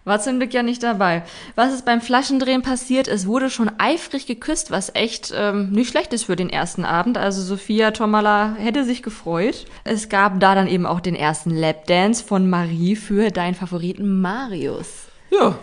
War 0.04 0.20
zum 0.20 0.38
Glück 0.38 0.52
ja 0.52 0.64
nicht 0.64 0.82
dabei. 0.82 1.22
Was 1.54 1.72
ist 1.72 1.84
beim 1.84 2.00
Flaschendrehen 2.00 2.62
passiert? 2.62 3.06
Es 3.06 3.26
wurde 3.26 3.50
schon 3.50 3.70
eifrig 3.78 4.26
geküsst, 4.26 4.72
was 4.72 4.92
echt 4.94 5.32
ähm, 5.36 5.70
nicht 5.70 5.90
schlecht 5.90 6.12
ist 6.12 6.24
für 6.24 6.34
den 6.34 6.50
ersten 6.50 6.84
Abend. 6.84 7.16
Also 7.16 7.40
Sophia 7.40 7.92
Tomala 7.92 8.56
hätte 8.58 8.84
sich 8.84 9.04
gefreut. 9.04 9.64
Es 9.84 10.08
gab 10.08 10.40
da 10.40 10.56
dann 10.56 10.66
eben 10.66 10.86
auch 10.86 10.98
den 10.98 11.14
ersten 11.14 11.50
Lapdance 11.50 12.24
von 12.24 12.50
Marie 12.50 12.96
für 12.96 13.30
deinen 13.30 13.54
Favoriten 13.54 14.20
Marius. 14.20 15.06
Ja. 15.30 15.56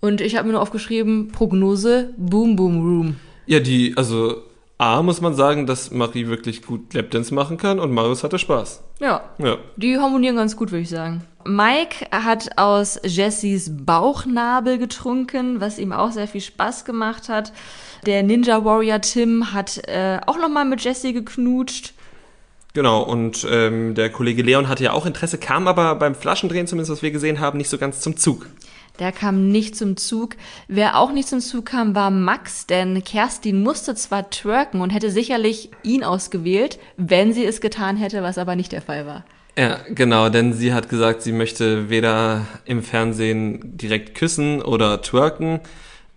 Und 0.00 0.20
ich 0.20 0.36
habe 0.36 0.46
mir 0.46 0.52
nur 0.52 0.62
aufgeschrieben, 0.62 1.28
Prognose, 1.28 2.12
Boom 2.18 2.56
Boom 2.56 2.82
Room. 2.82 3.16
Ja, 3.46 3.60
die, 3.60 3.94
also 3.96 4.42
A, 4.80 5.02
muss 5.02 5.20
man 5.20 5.34
sagen, 5.34 5.66
dass 5.66 5.90
Marie 5.90 6.28
wirklich 6.28 6.62
gut 6.62 6.94
Lapdance 6.94 7.34
machen 7.34 7.58
kann 7.58 7.78
und 7.78 7.92
Marius 7.92 8.24
hatte 8.24 8.38
Spaß. 8.38 8.82
Ja. 8.98 9.24
ja. 9.36 9.58
Die 9.76 9.98
harmonieren 9.98 10.36
ganz 10.36 10.56
gut, 10.56 10.70
würde 10.70 10.80
ich 10.80 10.88
sagen. 10.88 11.22
Mike 11.44 12.06
hat 12.10 12.56
aus 12.56 12.98
Jessys 13.04 13.70
Bauchnabel 13.84 14.78
getrunken, 14.78 15.60
was 15.60 15.78
ihm 15.78 15.92
auch 15.92 16.12
sehr 16.12 16.26
viel 16.26 16.40
Spaß 16.40 16.86
gemacht 16.86 17.28
hat. 17.28 17.52
Der 18.06 18.22
Ninja 18.22 18.64
Warrior 18.64 19.02
Tim 19.02 19.52
hat 19.52 19.86
äh, 19.86 20.18
auch 20.24 20.38
nochmal 20.38 20.64
mit 20.64 20.82
Jessie 20.82 21.12
geknutscht. 21.12 21.92
Genau, 22.72 23.02
und 23.02 23.46
ähm, 23.50 23.94
der 23.94 24.08
Kollege 24.08 24.40
Leon 24.40 24.66
hatte 24.70 24.84
ja 24.84 24.92
auch 24.94 25.04
Interesse, 25.04 25.36
kam 25.36 25.68
aber 25.68 25.94
beim 25.96 26.14
Flaschendrehen, 26.14 26.66
zumindest 26.66 26.90
was 26.90 27.02
wir 27.02 27.10
gesehen 27.10 27.38
haben, 27.38 27.58
nicht 27.58 27.68
so 27.68 27.76
ganz 27.76 28.00
zum 28.00 28.16
Zug. 28.16 28.46
Der 29.00 29.12
kam 29.12 29.48
nicht 29.48 29.76
zum 29.76 29.96
Zug. 29.96 30.36
Wer 30.68 30.98
auch 30.98 31.10
nicht 31.10 31.26
zum 31.26 31.40
Zug 31.40 31.66
kam, 31.66 31.94
war 31.94 32.10
Max, 32.10 32.66
denn 32.66 33.02
Kerstin 33.02 33.62
musste 33.62 33.94
zwar 33.94 34.28
twerken 34.30 34.82
und 34.82 34.90
hätte 34.90 35.10
sicherlich 35.10 35.70
ihn 35.82 36.04
ausgewählt, 36.04 36.78
wenn 36.98 37.32
sie 37.32 37.44
es 37.44 37.62
getan 37.62 37.96
hätte, 37.96 38.22
was 38.22 38.36
aber 38.36 38.56
nicht 38.56 38.72
der 38.72 38.82
Fall 38.82 39.06
war. 39.06 39.24
Ja, 39.58 39.78
genau, 39.88 40.28
denn 40.28 40.52
sie 40.52 40.74
hat 40.74 40.88
gesagt, 40.88 41.22
sie 41.22 41.32
möchte 41.32 41.88
weder 41.90 42.46
im 42.66 42.82
Fernsehen 42.82 43.76
direkt 43.76 44.14
küssen 44.14 44.62
oder 44.62 45.02
twerken, 45.02 45.60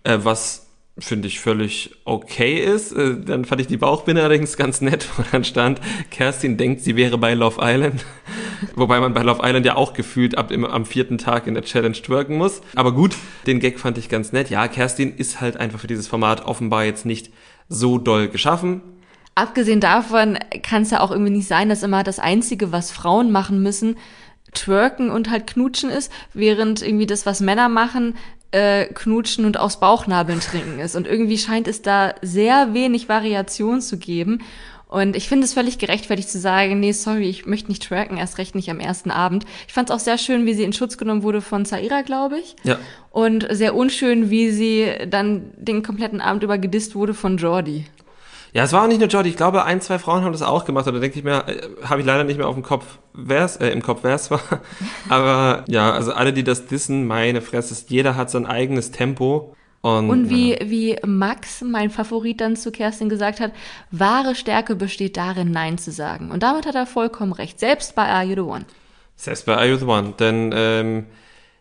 äh, 0.04 0.18
was 0.22 0.66
finde 0.98 1.26
ich 1.26 1.40
völlig 1.40 1.90
okay 2.04 2.58
ist. 2.58 2.92
Äh, 2.92 3.16
dann 3.24 3.44
fand 3.44 3.60
ich 3.60 3.66
die 3.66 3.76
Bauchbinde 3.76 4.22
allerdings 4.22 4.56
ganz 4.56 4.80
nett, 4.80 5.08
wo 5.16 5.24
dann 5.32 5.44
stand, 5.44 5.80
Kerstin 6.10 6.56
denkt, 6.56 6.82
sie 6.82 6.96
wäre 6.96 7.18
bei 7.18 7.34
Love 7.34 7.60
Island. 7.60 8.04
Wobei 8.74 9.00
man 9.00 9.14
bei 9.14 9.22
Love 9.22 9.40
Island 9.42 9.66
ja 9.66 9.76
auch 9.76 9.92
gefühlt 9.92 10.36
ab 10.36 10.50
im, 10.50 10.64
am 10.64 10.84
vierten 10.84 11.18
Tag 11.18 11.46
in 11.46 11.54
der 11.54 11.62
Challenge 11.62 11.94
twerken 11.94 12.36
muss. 12.36 12.60
Aber 12.74 12.92
gut, 12.92 13.16
den 13.46 13.60
Gag 13.60 13.78
fand 13.78 13.98
ich 13.98 14.08
ganz 14.08 14.32
nett. 14.32 14.50
Ja, 14.50 14.68
Kerstin 14.68 15.14
ist 15.16 15.40
halt 15.40 15.56
einfach 15.56 15.80
für 15.80 15.86
dieses 15.86 16.08
Format 16.08 16.44
offenbar 16.44 16.84
jetzt 16.84 17.06
nicht 17.06 17.30
so 17.68 17.98
doll 17.98 18.28
geschaffen. 18.28 18.82
Abgesehen 19.34 19.80
davon 19.80 20.38
kann 20.62 20.82
es 20.82 20.90
ja 20.90 21.00
auch 21.00 21.10
irgendwie 21.10 21.32
nicht 21.32 21.48
sein, 21.48 21.68
dass 21.68 21.82
immer 21.82 22.04
das 22.04 22.20
Einzige, 22.20 22.70
was 22.70 22.92
Frauen 22.92 23.32
machen 23.32 23.62
müssen, 23.62 23.96
twerken 24.52 25.10
und 25.10 25.28
halt 25.30 25.48
knutschen 25.48 25.90
ist, 25.90 26.12
während 26.32 26.82
irgendwie 26.82 27.06
das, 27.06 27.26
was 27.26 27.40
Männer 27.40 27.68
machen, 27.68 28.14
äh, 28.52 28.86
knutschen 28.86 29.44
und 29.44 29.58
aus 29.58 29.80
Bauchnabeln 29.80 30.38
trinken 30.38 30.78
ist. 30.78 30.94
Und 30.94 31.08
irgendwie 31.08 31.38
scheint 31.38 31.66
es 31.66 31.82
da 31.82 32.14
sehr 32.22 32.72
wenig 32.72 33.08
Variation 33.08 33.80
zu 33.80 33.98
geben. 33.98 34.42
Und 34.94 35.16
ich 35.16 35.26
finde 35.28 35.44
es 35.44 35.54
völlig 35.54 35.78
gerechtfertigt 35.78 36.30
zu 36.30 36.38
sagen, 36.38 36.78
nee, 36.78 36.92
sorry, 36.92 37.28
ich 37.28 37.46
möchte 37.46 37.68
nicht 37.68 37.82
tracken, 37.82 38.16
erst 38.16 38.38
recht 38.38 38.54
nicht 38.54 38.70
am 38.70 38.78
ersten 38.78 39.10
Abend. 39.10 39.44
Ich 39.66 39.72
fand 39.72 39.90
es 39.90 39.96
auch 39.96 39.98
sehr 39.98 40.18
schön, 40.18 40.46
wie 40.46 40.54
sie 40.54 40.62
in 40.62 40.72
Schutz 40.72 40.96
genommen 40.96 41.24
wurde 41.24 41.40
von 41.40 41.64
Zaira, 41.64 42.02
glaube 42.02 42.38
ich. 42.38 42.54
Ja. 42.62 42.78
Und 43.10 43.44
sehr 43.50 43.74
unschön, 43.74 44.30
wie 44.30 44.52
sie 44.52 44.88
dann 45.08 45.50
den 45.56 45.82
kompletten 45.82 46.20
Abend 46.20 46.44
über 46.44 46.58
gedisst 46.58 46.94
wurde 46.94 47.12
von 47.12 47.38
Jordi. 47.38 47.86
Ja, 48.52 48.62
es 48.62 48.72
war 48.72 48.84
auch 48.84 48.86
nicht 48.86 49.00
nur 49.00 49.08
Jordi. 49.08 49.30
Ich 49.30 49.36
glaube, 49.36 49.64
ein, 49.64 49.80
zwei 49.80 49.98
Frauen 49.98 50.22
haben 50.22 50.30
das 50.30 50.42
auch 50.42 50.64
gemacht. 50.64 50.86
Oder 50.86 51.00
denke 51.00 51.18
ich 51.18 51.24
mir, 51.24 51.42
äh, 51.48 51.62
habe 51.82 52.00
ich 52.00 52.06
leider 52.06 52.22
nicht 52.22 52.36
mehr 52.36 52.46
auf 52.46 52.54
dem 52.54 52.62
Kopf, 52.62 52.84
wer 53.14 53.44
es, 53.44 53.56
äh, 53.56 53.70
im 53.70 53.82
Kopf, 53.82 54.00
wer 54.02 54.14
es 54.14 54.30
war. 54.30 54.42
Aber 55.08 55.64
ja, 55.66 55.90
also 55.90 56.12
alle, 56.12 56.32
die 56.32 56.44
das 56.44 56.66
dissen, 56.66 57.04
meine 57.08 57.40
Fresse, 57.40 57.84
jeder 57.88 58.14
hat 58.14 58.30
sein 58.30 58.46
eigenes 58.46 58.92
Tempo. 58.92 59.56
Und, 59.84 60.08
Und 60.08 60.30
wie, 60.30 60.52
ja. 60.52 60.58
wie 60.62 60.96
Max, 61.04 61.60
mein 61.60 61.90
Favorit, 61.90 62.40
dann 62.40 62.56
zu 62.56 62.72
Kerstin 62.72 63.10
gesagt 63.10 63.38
hat, 63.38 63.52
wahre 63.90 64.34
Stärke 64.34 64.76
besteht 64.76 65.18
darin, 65.18 65.50
Nein 65.50 65.76
zu 65.76 65.92
sagen. 65.92 66.30
Und 66.30 66.42
damit 66.42 66.64
hat 66.64 66.74
er 66.74 66.86
vollkommen 66.86 67.34
recht. 67.34 67.60
Selbst 67.60 67.94
bei 67.94 68.06
Are 68.06 68.24
You 68.24 68.34
the 68.34 68.40
One. 68.40 68.64
Selbst 69.14 69.44
bei 69.44 69.54
Are 69.54 69.68
You 69.68 69.76
the 69.76 69.84
One. 69.84 70.14
Denn 70.18 70.52
ähm, 70.54 71.06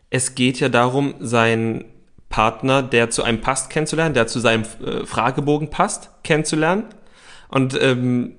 es 0.09 0.36
geht 0.36 0.61
ja 0.61 0.69
darum, 0.69 1.15
sein 1.19 1.84
Partner, 2.30 2.82
der 2.82 3.09
zu 3.09 3.24
einem 3.24 3.41
passt, 3.41 3.69
kennenzulernen, 3.69 4.13
der 4.13 4.28
zu 4.28 4.39
seinem 4.39 4.63
äh, 4.86 5.05
Fragebogen 5.05 5.69
passt, 5.69 6.09
kennenzulernen. 6.24 6.86
Und 7.49 7.78
ähm, 7.82 8.36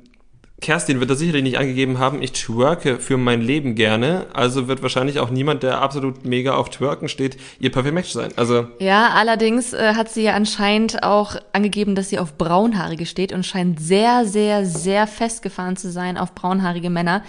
Kerstin 0.65 0.99
wird 0.99 1.11
da 1.11 1.15
sicherlich 1.15 1.43
nicht 1.43 1.59
angegeben 1.59 1.99
haben, 1.99 2.23
ich 2.23 2.33
twerke 2.33 2.99
für 2.99 3.19
mein 3.19 3.43
Leben 3.43 3.75
gerne, 3.75 4.29
also 4.33 4.67
wird 4.67 4.83
wahrscheinlich 4.83 5.21
auch 5.21 5.29
niemand, 5.29 5.63
der 5.63 5.83
absolut 5.83 6.25
mega 6.25 6.55
auf 6.55 6.71
Twerken 6.71 7.11
steht, 7.11 7.37
ihr 7.61 7.71
Perfect 7.71 7.95
Match 7.95 8.09
sein. 8.09 8.33
Also 8.37 8.69
ja, 8.79 9.11
allerdings 9.11 9.75
äh, 9.75 9.93
hat 9.95 10.11
sie 10.11 10.23
ja 10.23 10.33
anscheinend 10.33 11.03
auch 11.03 11.37
angegeben, 11.53 11.95
dass 11.95 12.09
sie 12.09 12.19
auf 12.19 12.39
Braunhaarige 12.39 13.05
steht 13.05 13.35
und 13.35 13.45
scheint 13.45 13.79
sehr, 13.79 14.25
sehr, 14.25 14.65
sehr 14.65 15.07
festgefahren 15.07 15.77
zu 15.77 15.91
sein 15.93 16.17
auf 16.17 16.35
braunhaarige 16.35 16.89
Männer 16.89 17.23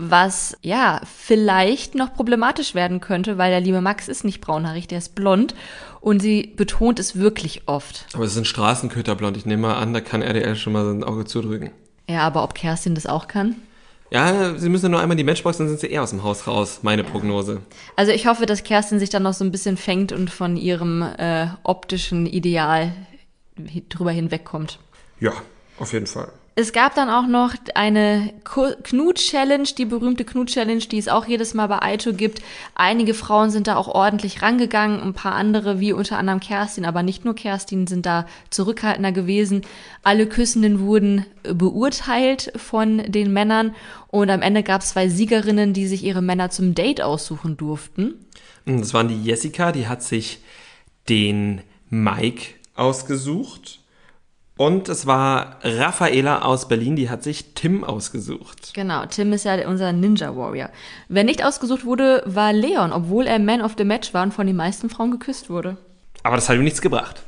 was 0.00 0.56
ja 0.62 1.00
vielleicht 1.04 1.96
noch 1.96 2.14
problematisch 2.14 2.76
werden 2.76 3.00
könnte, 3.00 3.36
weil 3.36 3.50
der 3.50 3.60
liebe 3.60 3.80
Max 3.80 4.06
ist 4.06 4.24
nicht 4.24 4.40
braunhaarig, 4.40 4.86
der 4.86 4.98
ist 4.98 5.16
blond 5.16 5.56
und 6.00 6.22
sie 6.22 6.54
betont 6.56 7.00
es 7.00 7.16
wirklich 7.16 7.62
oft. 7.66 8.06
Aber 8.14 8.22
es 8.22 8.30
ist 8.30 8.38
ein 8.38 8.44
Straßenköterblond, 8.44 9.36
ich 9.36 9.44
nehme 9.44 9.62
mal 9.62 9.74
an, 9.74 9.92
da 9.92 10.00
kann 10.00 10.22
RDL 10.22 10.54
schon 10.54 10.72
mal 10.72 10.84
sein 10.84 11.02
Auge 11.02 11.24
zudrücken. 11.24 11.72
Ja, 12.08 12.20
aber 12.20 12.42
ob 12.42 12.54
Kerstin 12.54 12.94
das 12.94 13.06
auch 13.06 13.28
kann? 13.28 13.56
Ja, 14.10 14.54
sie 14.56 14.70
müssen 14.70 14.90
nur 14.90 15.00
einmal 15.00 15.16
die 15.18 15.24
Matchbox, 15.24 15.58
dann 15.58 15.68
sind 15.68 15.80
sie 15.80 15.88
eher 15.88 16.02
aus 16.02 16.10
dem 16.10 16.22
Haus 16.22 16.46
raus, 16.46 16.80
meine 16.82 17.02
ja. 17.02 17.08
Prognose. 17.08 17.60
Also 17.94 18.10
ich 18.12 18.26
hoffe, 18.26 18.46
dass 18.46 18.64
Kerstin 18.64 18.98
sich 18.98 19.10
dann 19.10 19.22
noch 19.22 19.34
so 19.34 19.44
ein 19.44 19.52
bisschen 19.52 19.76
fängt 19.76 20.12
und 20.12 20.30
von 20.30 20.56
ihrem 20.56 21.02
äh, 21.02 21.48
optischen 21.62 22.26
Ideal 22.26 22.92
drüber 23.90 24.10
hinwegkommt. 24.10 24.78
Ja, 25.20 25.32
auf 25.78 25.92
jeden 25.92 26.06
Fall. 26.06 26.32
Es 26.60 26.72
gab 26.72 26.96
dann 26.96 27.08
auch 27.08 27.28
noch 27.28 27.54
eine 27.76 28.32
Knut-Challenge, 28.42 29.68
die 29.78 29.84
berühmte 29.84 30.24
Knut-Challenge, 30.24 30.80
die 30.80 30.98
es 30.98 31.06
auch 31.06 31.24
jedes 31.24 31.54
Mal 31.54 31.68
bei 31.68 31.80
Aito 31.80 32.12
gibt. 32.12 32.42
Einige 32.74 33.14
Frauen 33.14 33.50
sind 33.52 33.68
da 33.68 33.76
auch 33.76 33.86
ordentlich 33.86 34.42
rangegangen, 34.42 35.00
ein 35.00 35.14
paar 35.14 35.36
andere, 35.36 35.78
wie 35.78 35.92
unter 35.92 36.18
anderem 36.18 36.40
Kerstin, 36.40 36.84
aber 36.84 37.04
nicht 37.04 37.24
nur 37.24 37.36
Kerstin, 37.36 37.86
sind 37.86 38.06
da 38.06 38.26
zurückhaltender 38.50 39.12
gewesen. 39.12 39.62
Alle 40.02 40.26
Küssenden 40.26 40.80
wurden 40.80 41.24
beurteilt 41.44 42.50
von 42.56 43.04
den 43.06 43.32
Männern 43.32 43.72
und 44.08 44.28
am 44.28 44.42
Ende 44.42 44.64
gab 44.64 44.80
es 44.80 44.88
zwei 44.88 45.08
Siegerinnen, 45.08 45.74
die 45.74 45.86
sich 45.86 46.02
ihre 46.02 46.22
Männer 46.22 46.50
zum 46.50 46.74
Date 46.74 47.02
aussuchen 47.02 47.56
durften. 47.56 48.26
Das 48.66 48.92
waren 48.92 49.06
die 49.06 49.22
Jessica, 49.22 49.70
die 49.70 49.86
hat 49.86 50.02
sich 50.02 50.40
den 51.08 51.60
Mike 51.88 52.54
ausgesucht. 52.74 53.78
Und 54.58 54.88
es 54.88 55.06
war 55.06 55.56
Raffaela 55.62 56.42
aus 56.42 56.66
Berlin, 56.66 56.96
die 56.96 57.08
hat 57.08 57.22
sich 57.22 57.54
Tim 57.54 57.84
ausgesucht. 57.84 58.72
Genau, 58.74 59.06
Tim 59.06 59.32
ist 59.32 59.44
ja 59.44 59.68
unser 59.68 59.92
Ninja 59.92 60.34
Warrior. 60.36 60.70
Wer 61.08 61.22
nicht 61.22 61.44
ausgesucht 61.44 61.84
wurde, 61.84 62.24
war 62.26 62.52
Leon, 62.52 62.92
obwohl 62.92 63.28
er 63.28 63.38
Man 63.38 63.62
of 63.62 63.76
the 63.78 63.84
Match 63.84 64.12
war 64.12 64.24
und 64.24 64.34
von 64.34 64.48
den 64.48 64.56
meisten 64.56 64.90
Frauen 64.90 65.12
geküsst 65.12 65.48
wurde. 65.48 65.76
Aber 66.24 66.34
das 66.34 66.48
hat 66.48 66.56
ihm 66.56 66.64
nichts 66.64 66.82
gebracht. 66.82 67.22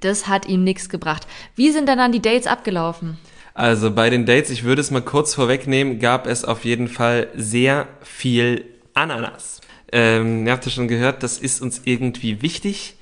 Das 0.00 0.28
hat 0.28 0.46
ihm 0.46 0.62
nichts 0.62 0.88
gebracht. 0.88 1.26
Wie 1.56 1.72
sind 1.72 1.88
denn 1.88 1.98
dann 1.98 2.12
die 2.12 2.22
Dates 2.22 2.46
abgelaufen? 2.46 3.18
Also 3.52 3.90
bei 3.90 4.08
den 4.08 4.24
Dates, 4.24 4.50
ich 4.50 4.62
würde 4.62 4.82
es 4.82 4.92
mal 4.92 5.02
kurz 5.02 5.34
vorwegnehmen, 5.34 5.98
gab 5.98 6.28
es 6.28 6.44
auf 6.44 6.64
jeden 6.64 6.86
Fall 6.86 7.26
sehr 7.34 7.88
viel 8.02 8.66
Ananas. 8.94 9.62
Ähm, 9.90 10.46
ihr 10.46 10.52
habt 10.52 10.64
ja 10.64 10.70
schon 10.70 10.86
gehört, 10.86 11.24
das 11.24 11.38
ist 11.38 11.60
uns 11.60 11.80
irgendwie 11.84 12.40
wichtig 12.40 12.95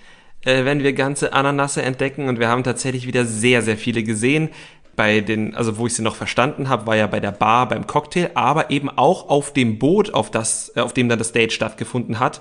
äh, 0.44 0.64
wenn 0.64 0.82
wir 0.82 0.92
ganze 0.92 1.32
Ananasse 1.32 1.82
entdecken. 1.82 2.28
Und 2.28 2.38
wir 2.38 2.48
haben 2.48 2.64
tatsächlich 2.64 3.06
wieder 3.06 3.24
sehr, 3.24 3.62
sehr 3.62 3.76
viele 3.76 4.02
gesehen. 4.02 4.50
Bei 4.96 5.20
den, 5.20 5.56
also 5.56 5.78
wo 5.78 5.86
ich 5.86 5.94
sie 5.94 6.02
noch 6.02 6.14
verstanden 6.14 6.68
habe, 6.68 6.86
war 6.86 6.96
ja 6.96 7.08
bei 7.08 7.18
der 7.18 7.32
Bar, 7.32 7.68
beim 7.68 7.86
Cocktail, 7.86 8.30
aber 8.34 8.70
eben 8.70 8.88
auch 8.88 9.28
auf 9.28 9.52
dem 9.52 9.78
Boot, 9.78 10.14
auf 10.14 10.30
das, 10.30 10.72
äh, 10.76 10.80
auf 10.80 10.92
dem 10.92 11.08
dann 11.08 11.18
das 11.18 11.32
Date 11.32 11.52
stattgefunden 11.52 12.20
hat 12.20 12.40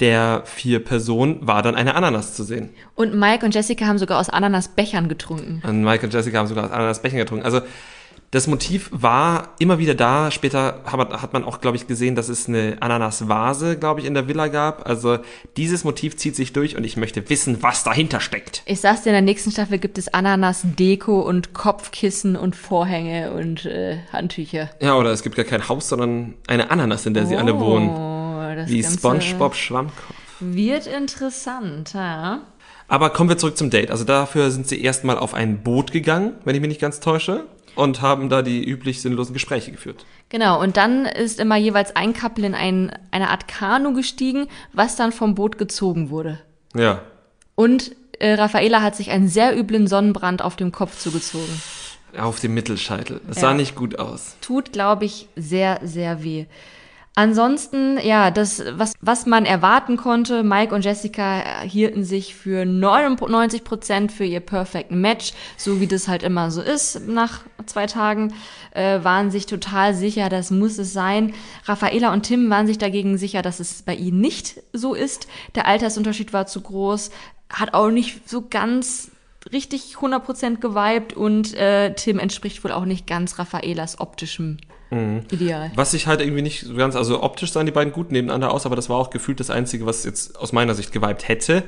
der 0.00 0.42
vier 0.46 0.84
Personen 0.84 1.38
war 1.46 1.62
dann 1.62 1.76
eine 1.76 1.94
Ananas 1.94 2.34
zu 2.34 2.42
sehen. 2.42 2.70
Und 2.96 3.14
Mike 3.14 3.46
und 3.46 3.54
Jessica 3.54 3.86
haben 3.86 3.98
sogar 3.98 4.18
aus 4.18 4.28
Ananasbechern 4.30 5.08
getrunken. 5.08 5.62
Und 5.64 5.84
Mike 5.84 6.04
und 6.04 6.12
Jessica 6.12 6.38
haben 6.38 6.48
sogar 6.48 6.64
aus 6.64 6.72
Ananasbechern 6.72 7.20
getrunken. 7.20 7.44
Also 7.44 7.60
das 8.32 8.46
Motiv 8.46 8.88
war 8.92 9.50
immer 9.58 9.78
wieder 9.78 9.94
da. 9.94 10.30
Später 10.30 10.80
hat 10.86 11.34
man 11.34 11.44
auch, 11.44 11.60
glaube 11.60 11.76
ich, 11.76 11.86
gesehen, 11.86 12.16
dass 12.16 12.30
es 12.30 12.48
eine 12.48 12.78
Ananasvase, 12.80 13.76
glaube 13.76 14.00
ich, 14.00 14.06
in 14.06 14.14
der 14.14 14.26
Villa 14.26 14.48
gab. 14.48 14.88
Also 14.88 15.18
dieses 15.58 15.84
Motiv 15.84 16.16
zieht 16.16 16.34
sich 16.34 16.54
durch 16.54 16.74
und 16.74 16.84
ich 16.84 16.96
möchte 16.96 17.28
wissen, 17.28 17.62
was 17.62 17.84
dahinter 17.84 18.20
steckt. 18.20 18.62
Ich 18.64 18.80
sag's 18.80 19.02
dir, 19.02 19.10
in 19.10 19.14
der 19.16 19.22
nächsten 19.22 19.50
Staffel 19.50 19.78
gibt 19.78 19.98
es 19.98 20.08
Ananas-Deko 20.08 21.20
und 21.20 21.52
Kopfkissen 21.52 22.34
und 22.34 22.56
Vorhänge 22.56 23.32
und 23.32 23.66
äh, 23.66 23.98
Handtücher. 24.10 24.70
Ja, 24.80 24.96
oder 24.96 25.10
es 25.10 25.22
gibt 25.22 25.36
gar 25.36 25.44
kein 25.44 25.68
Haus, 25.68 25.90
sondern 25.90 26.32
eine 26.46 26.70
Ananas, 26.70 27.04
in 27.04 27.12
der 27.12 27.24
oh, 27.24 27.26
sie 27.26 27.36
alle 27.36 27.60
wohnen. 27.60 27.90
Das 28.56 28.70
Wie 28.70 28.82
SpongeBob 28.82 29.54
Schwammkopf. 29.54 30.14
Wird 30.40 30.86
interessant, 30.86 31.92
ja. 31.92 32.40
Aber 32.92 33.08
kommen 33.08 33.30
wir 33.30 33.38
zurück 33.38 33.56
zum 33.56 33.70
Date. 33.70 33.90
Also 33.90 34.04
dafür 34.04 34.50
sind 34.50 34.68
sie 34.68 34.82
erstmal 34.82 35.16
auf 35.16 35.32
ein 35.32 35.62
Boot 35.62 35.92
gegangen, 35.92 36.34
wenn 36.44 36.54
ich 36.54 36.60
mich 36.60 36.68
nicht 36.68 36.80
ganz 36.80 37.00
täusche 37.00 37.46
und 37.74 38.02
haben 38.02 38.28
da 38.28 38.42
die 38.42 38.62
üblich 38.62 39.00
sinnlosen 39.00 39.32
Gespräche 39.32 39.72
geführt. 39.72 40.04
Genau, 40.28 40.60
und 40.60 40.76
dann 40.76 41.06
ist 41.06 41.40
immer 41.40 41.56
jeweils 41.56 41.96
ein 41.96 42.12
Couple 42.12 42.44
in 42.44 42.54
ein, 42.54 42.92
eine 43.10 43.30
Art 43.30 43.48
Kanu 43.48 43.94
gestiegen, 43.94 44.46
was 44.74 44.94
dann 44.94 45.10
vom 45.10 45.34
Boot 45.34 45.56
gezogen 45.56 46.10
wurde. 46.10 46.40
Ja. 46.76 47.00
Und 47.54 47.92
äh, 48.18 48.34
Raffaela 48.34 48.82
hat 48.82 48.94
sich 48.94 49.10
einen 49.10 49.26
sehr 49.26 49.58
üblen 49.58 49.86
Sonnenbrand 49.86 50.42
auf 50.42 50.56
dem 50.56 50.70
Kopf 50.70 50.98
zugezogen. 50.98 51.62
Auf 52.18 52.40
dem 52.40 52.52
Mittelscheitel. 52.52 53.22
Das 53.26 53.36
ja. 53.36 53.40
sah 53.40 53.54
nicht 53.54 53.74
gut 53.74 53.98
aus. 53.98 54.36
Tut, 54.42 54.74
glaube 54.74 55.06
ich, 55.06 55.28
sehr, 55.34 55.80
sehr 55.82 56.22
weh. 56.22 56.44
Ansonsten, 57.14 57.98
ja, 57.98 58.30
das, 58.30 58.62
was, 58.72 58.94
was 59.02 59.26
man 59.26 59.44
erwarten 59.44 59.98
konnte, 59.98 60.42
Mike 60.42 60.74
und 60.74 60.82
Jessica 60.82 61.60
hielten 61.60 62.04
sich 62.04 62.34
für 62.34 62.64
99 62.64 63.64
Prozent 63.64 64.12
für 64.12 64.24
ihr 64.24 64.40
Perfect 64.40 64.90
Match, 64.90 65.34
so 65.58 65.78
wie 65.78 65.86
das 65.86 66.08
halt 66.08 66.22
immer 66.22 66.50
so 66.50 66.62
ist 66.62 67.06
nach 67.06 67.40
zwei 67.66 67.86
Tagen, 67.86 68.32
äh, 68.70 69.04
waren 69.04 69.30
sich 69.30 69.44
total 69.44 69.94
sicher, 69.94 70.30
das 70.30 70.50
muss 70.50 70.78
es 70.78 70.94
sein. 70.94 71.34
Raffaela 71.66 72.14
und 72.14 72.22
Tim 72.22 72.48
waren 72.48 72.66
sich 72.66 72.78
dagegen 72.78 73.18
sicher, 73.18 73.42
dass 73.42 73.60
es 73.60 73.82
bei 73.82 73.94
ihnen 73.94 74.22
nicht 74.22 74.62
so 74.72 74.94
ist. 74.94 75.28
Der 75.54 75.66
Altersunterschied 75.66 76.32
war 76.32 76.46
zu 76.46 76.62
groß, 76.62 77.10
hat 77.50 77.74
auch 77.74 77.90
nicht 77.90 78.26
so 78.26 78.48
ganz 78.48 79.10
richtig 79.52 79.96
100% 80.00 80.60
geweibt 80.60 81.12
und 81.12 81.52
äh, 81.54 81.92
Tim 81.94 82.18
entspricht 82.18 82.64
wohl 82.64 82.72
auch 82.72 82.86
nicht 82.86 83.06
ganz 83.06 83.38
Raffaelas 83.38 84.00
optischem 84.00 84.56
mhm. 84.92 85.22
Ideal. 85.30 85.72
Was 85.74 85.94
ich 85.94 86.06
halt 86.06 86.20
irgendwie 86.20 86.42
nicht 86.42 86.60
so 86.60 86.74
ganz, 86.74 86.96
also 86.96 87.22
optisch 87.22 87.52
sahen 87.52 87.66
die 87.66 87.72
beiden 87.72 87.92
gut 87.92 88.12
nebeneinander 88.12 88.52
aus, 88.52 88.66
aber 88.66 88.76
das 88.76 88.88
war 88.88 88.96
auch 88.96 89.10
gefühlt 89.10 89.40
das 89.40 89.50
Einzige, 89.50 89.86
was 89.86 90.04
jetzt 90.04 90.38
aus 90.38 90.52
meiner 90.52 90.74
Sicht 90.74 90.92
geweibt 90.92 91.28
hätte. 91.28 91.64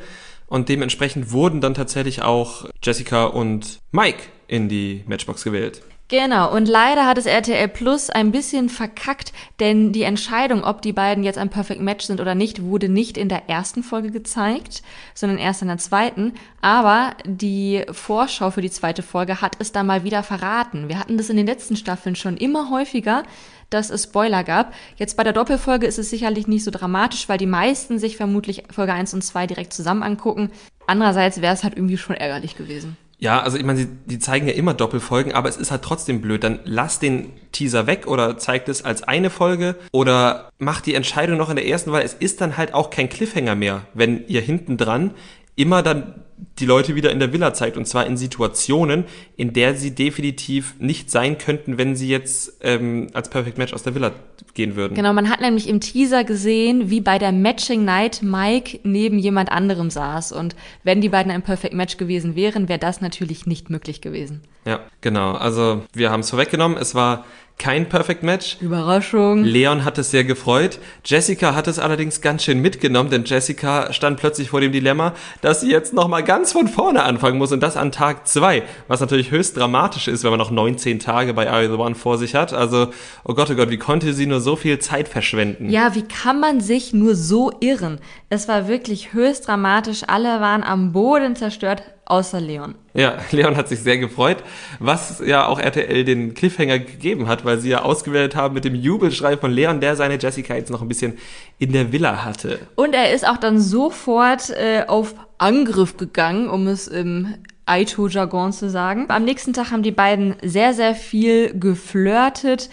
Und 0.47 0.69
dementsprechend 0.69 1.33
wurden 1.33 1.61
dann 1.61 1.75
tatsächlich 1.75 2.23
auch 2.23 2.67
Jessica 2.83 3.25
und 3.25 3.81
Mike 3.93 4.25
in 4.47 4.69
die 4.69 5.03
Matchbox 5.07 5.43
gewählt. 5.43 5.83
Genau, 6.09 6.55
und 6.55 6.69
leider 6.69 7.07
hat 7.07 7.17
es 7.17 7.25
RTL 7.25 7.67
Plus 7.69 8.11
ein 8.11 8.31
bisschen 8.31 8.69
verkackt, 8.69 9.33
denn 9.59 9.91
die 9.91 10.03
Entscheidung, 10.03 10.63
ob 10.63 10.83
die 10.83 10.93
beiden 10.93 11.25
jetzt 11.25 11.39
ein 11.39 11.49
Perfect 11.49 11.81
Match 11.81 12.05
sind 12.05 12.21
oder 12.21 12.35
nicht, 12.35 12.63
wurde 12.63 12.91
nicht 12.91 13.17
in 13.17 13.31
der 13.31 13.49
ersten 13.49 13.83
Folge 13.83 14.11
gezeigt, 14.11 14.83
sondern 15.15 15.39
erst 15.39 15.63
in 15.63 15.69
der 15.69 15.79
zweiten. 15.79 16.35
Aber 16.61 17.15
die 17.25 17.85
Vorschau 17.91 18.51
für 18.51 18.61
die 18.61 18.71
zweite 18.71 19.03
Folge 19.03 19.41
hat 19.41 19.57
es 19.61 19.73
da 19.73 19.83
mal 19.83 20.05
wieder 20.05 20.23
verraten. 20.23 20.91
Wir 20.91 20.99
hatten 20.99 21.17
das 21.17 21.31
in 21.31 21.39
den 21.39 21.47
letzten 21.47 21.75
Staffeln 21.75 22.17
schon 22.17 22.37
immer 22.37 22.69
häufiger, 22.69 23.23
dass 23.71 23.89
es 23.89 24.03
Spoiler 24.03 24.45
gab. 24.45 24.75
Jetzt 24.97 25.17
bei 25.17 25.25
der 25.25 25.33
Doppelfolge 25.33 25.87
ist 25.87 25.99
es 25.99 26.11
sicherlich 26.11 26.47
nicht 26.47 26.65
so 26.65 26.71
dramatisch, 26.71 27.31
weil 27.31 27.39
die 27.39 27.47
meisten 27.47 27.99
sich 27.99 28.19
vermutlich 28.19 28.65
Folge 28.71 28.93
1 28.93 29.15
und 29.15 29.23
2 29.23 29.47
direkt 29.47 29.73
zusammen 29.73 30.03
angucken. 30.03 30.51
Andererseits 30.87 31.41
wäre 31.41 31.55
es 31.55 31.65
halt 31.65 31.77
irgendwie 31.77 31.97
schon 31.97 32.15
ärgerlich 32.15 32.57
gewesen. 32.59 32.99
Ja, 33.19 33.41
also 33.41 33.57
ich 33.57 33.65
meine, 33.65 33.87
die 34.07 34.19
zeigen 34.19 34.47
ja 34.47 34.55
immer 34.55 34.75
Doppelfolgen, 34.75 35.33
aber 35.33 35.49
es 35.49 35.57
ist 35.57 35.71
halt 35.71 35.83
trotzdem 35.83 36.21
blöd. 36.21 36.45
Dann 36.45 36.61
lass 36.65 36.99
den 36.99 37.33
Teaser 37.53 37.87
weg 37.87 38.07
oder 38.07 38.39
zeigt 38.39 38.69
es 38.69 38.85
als 38.85 39.03
eine 39.03 39.31
Folge 39.31 39.77
oder 39.93 40.51
macht 40.59 40.87
die 40.87 40.95
Entscheidung 40.95 41.39
noch 41.39 41.51
in 41.51 41.57
der 41.57 41.67
ersten, 41.67 41.93
weil 41.93 42.05
es 42.05 42.15
ist 42.15 42.41
dann 42.41 42.57
halt 42.57 42.75
auch 42.75 42.91
kein 42.91 43.09
Cliffhanger 43.09 43.55
mehr, 43.55 43.83
wenn 43.95 44.27
ihr 44.27 44.41
hinten 44.41 44.77
dran 44.77 45.13
immer 45.57 45.83
dann 45.83 46.24
die 46.59 46.67
Leute 46.67 46.95
wieder 46.95 47.11
in 47.11 47.19
der 47.19 47.33
Villa 47.33 47.55
zeigt. 47.55 47.77
Und 47.77 47.87
zwar 47.87 48.07
in 48.07 48.17
Situationen, 48.17 49.05
in 49.37 49.53
der 49.53 49.75
sie 49.75 49.95
definitiv 49.95 50.75
nicht 50.79 51.11
sein 51.11 51.39
könnten, 51.39 51.79
wenn 51.79 51.97
sie 51.97 52.09
jetzt 52.09 52.59
ähm, 52.63 53.09
als 53.13 53.29
Perfect 53.29 53.59
Match 53.59 53.73
aus 53.73 53.83
der 53.83 53.95
Villa 53.95 54.13
gehen 54.55 54.77
würden. 54.77 54.95
Genau, 54.95 55.13
man 55.13 55.31
hat 55.31 55.41
nämlich 55.41 55.69
im 55.69 55.81
Teaser 55.81 56.25
gesehen, 56.25 56.91
wie 56.91 57.01
bei 57.01 57.19
der 57.19 57.33
Matching 57.33 57.85
Night 57.85 58.23
Mike 58.23 58.81
neben 58.85 59.19
jemand 59.19 59.51
anderem 59.51 59.91
saß. 59.91 60.33
Und 60.33 60.55
wenn 60.83 61.01
die 61.01 61.09
beiden 61.09 61.33
ein 61.33 61.43
Perfect 61.43 61.75
Match 61.75 61.97
gewesen 61.97 62.37
wären, 62.37 62.69
wäre 62.69 62.79
das 62.79 63.01
natürlich 63.01 63.47
nicht 63.47 63.71
möglich 63.71 64.01
gewesen. 64.01 64.43
Ja, 64.67 64.81
genau. 65.01 65.33
Also 65.33 65.83
wir 65.93 66.11
haben 66.11 66.21
es 66.21 66.31
vorweggenommen. 66.31 66.79
Es 66.79 66.95
war 66.95 67.25
kein 67.59 67.89
Perfect 67.89 68.23
Match. 68.23 68.57
Überraschung. 68.61 69.45
Leon 69.45 69.85
hat 69.85 69.97
es 69.99 70.11
sehr 70.11 70.25
gefreut. 70.25 70.79
Jessica 71.05 71.55
hat 71.55 71.69
es 71.69 71.79
allerdings 71.79 72.21
ganz 72.21 72.45
schön 72.45 72.61
mitgenommen, 72.61 73.11
denn 73.11 73.25
Jessica 73.25 73.93
stand 73.93 74.19
plötzlich 74.19 74.51
vor 74.51 74.61
dem 74.61 74.73
Dilemma, 74.73 75.15
dass 75.41 75.61
sie 75.61 75.71
jetzt 75.71 75.95
nochmal 75.95 76.25
ganz 76.25 76.53
von 76.53 76.69
vorne 76.69 77.05
anfangen 77.05 77.39
muss 77.39 77.53
und 77.53 77.63
das 77.63 77.77
an 77.77 77.93
Tag 77.93 78.27
zwei, 78.27 78.65
was 78.89 79.01
natürlich 79.01 79.31
höchst 79.31 79.57
dramatisch 79.57 80.09
ist, 80.09 80.25
wenn 80.25 80.31
man 80.31 80.41
noch 80.41 80.51
19 80.51 80.99
Tage 80.99 81.33
bei 81.33 81.49
Are 81.49 81.69
The 81.69 81.77
One 81.77 81.95
vor 81.95 82.19
sich 82.19 82.35
hat. 82.35 82.53
Also, 82.53 82.89
oh 83.25 83.35
Gott, 83.35 83.51
oh 83.51 83.55
Gott, 83.55 83.71
wie 83.71 83.79
konnte 83.79 84.13
sie 84.13 84.27
nur 84.27 84.41
so 84.41 84.57
viel 84.57 84.81
Zeit 84.81 85.09
verschwenden? 85.09 85.71
Ja, 85.71 85.95
wie 85.95 86.03
kann 86.03 86.41
man 86.41 86.61
sich 86.61 86.93
nur 86.93 87.15
so 87.15 87.53
irren? 87.61 87.99
Es 88.29 88.49
war 88.49 88.69
wirklich 88.69 89.13
höchst 89.13 89.47
dramatisch. 89.47 90.03
Alle 90.07 90.41
waren 90.41 90.65
am 90.65 90.93
Boden 90.93 91.37
zerstört 91.37 91.83
außer 92.07 92.41
Leon. 92.41 92.75
Ja, 92.95 93.19
Leon 93.31 93.57
hat 93.57 93.69
sich 93.69 93.81
sehr 93.81 93.99
gefreut, 93.99 94.39
was 94.79 95.23
ja 95.25 95.47
auch 95.47 95.59
RTL 95.59 96.05
den 96.05 96.35
Cliffhanger 96.35 96.79
gegeben 96.79 97.29
hat, 97.29 97.45
weil 97.45 97.59
sie 97.59 97.71
ja 97.71 97.83
ausgewählt 97.83 98.37
haben 98.37 98.55
mit 98.55 98.65
dem 98.65 98.75
Jubelschrei 98.75 99.37
von 99.37 99.51
Leon, 99.51 99.81
der 99.81 99.97
seine 99.97 100.19
Jessica 100.19 100.55
jetzt 100.55 100.71
noch 100.71 100.83
ein 100.83 100.89
bisschen 100.89 101.19
in 101.59 101.73
der 101.73 101.93
Villa 101.93 102.25
hatte. 102.25 102.61
Und 102.75 102.95
er 102.95 103.13
ist 103.13 103.27
auch 103.27 103.39
dann 103.39 103.61
sofort 103.61 104.51
äh, 104.51 104.85
auf 104.87 105.15
Angriff 105.39 105.97
gegangen, 105.97 106.49
um 106.49 106.67
es 106.67 106.89
im 106.89 107.35
Aito-Jargon 107.67 108.53
zu 108.53 108.69
sagen. 108.69 109.07
Am 109.09 109.25
nächsten 109.25 109.53
Tag 109.53 109.71
haben 109.71 109.83
die 109.83 109.91
beiden 109.91 110.37
sehr, 110.43 110.75
sehr 110.75 110.95
viel 110.95 111.59
geflirtet 111.59 112.69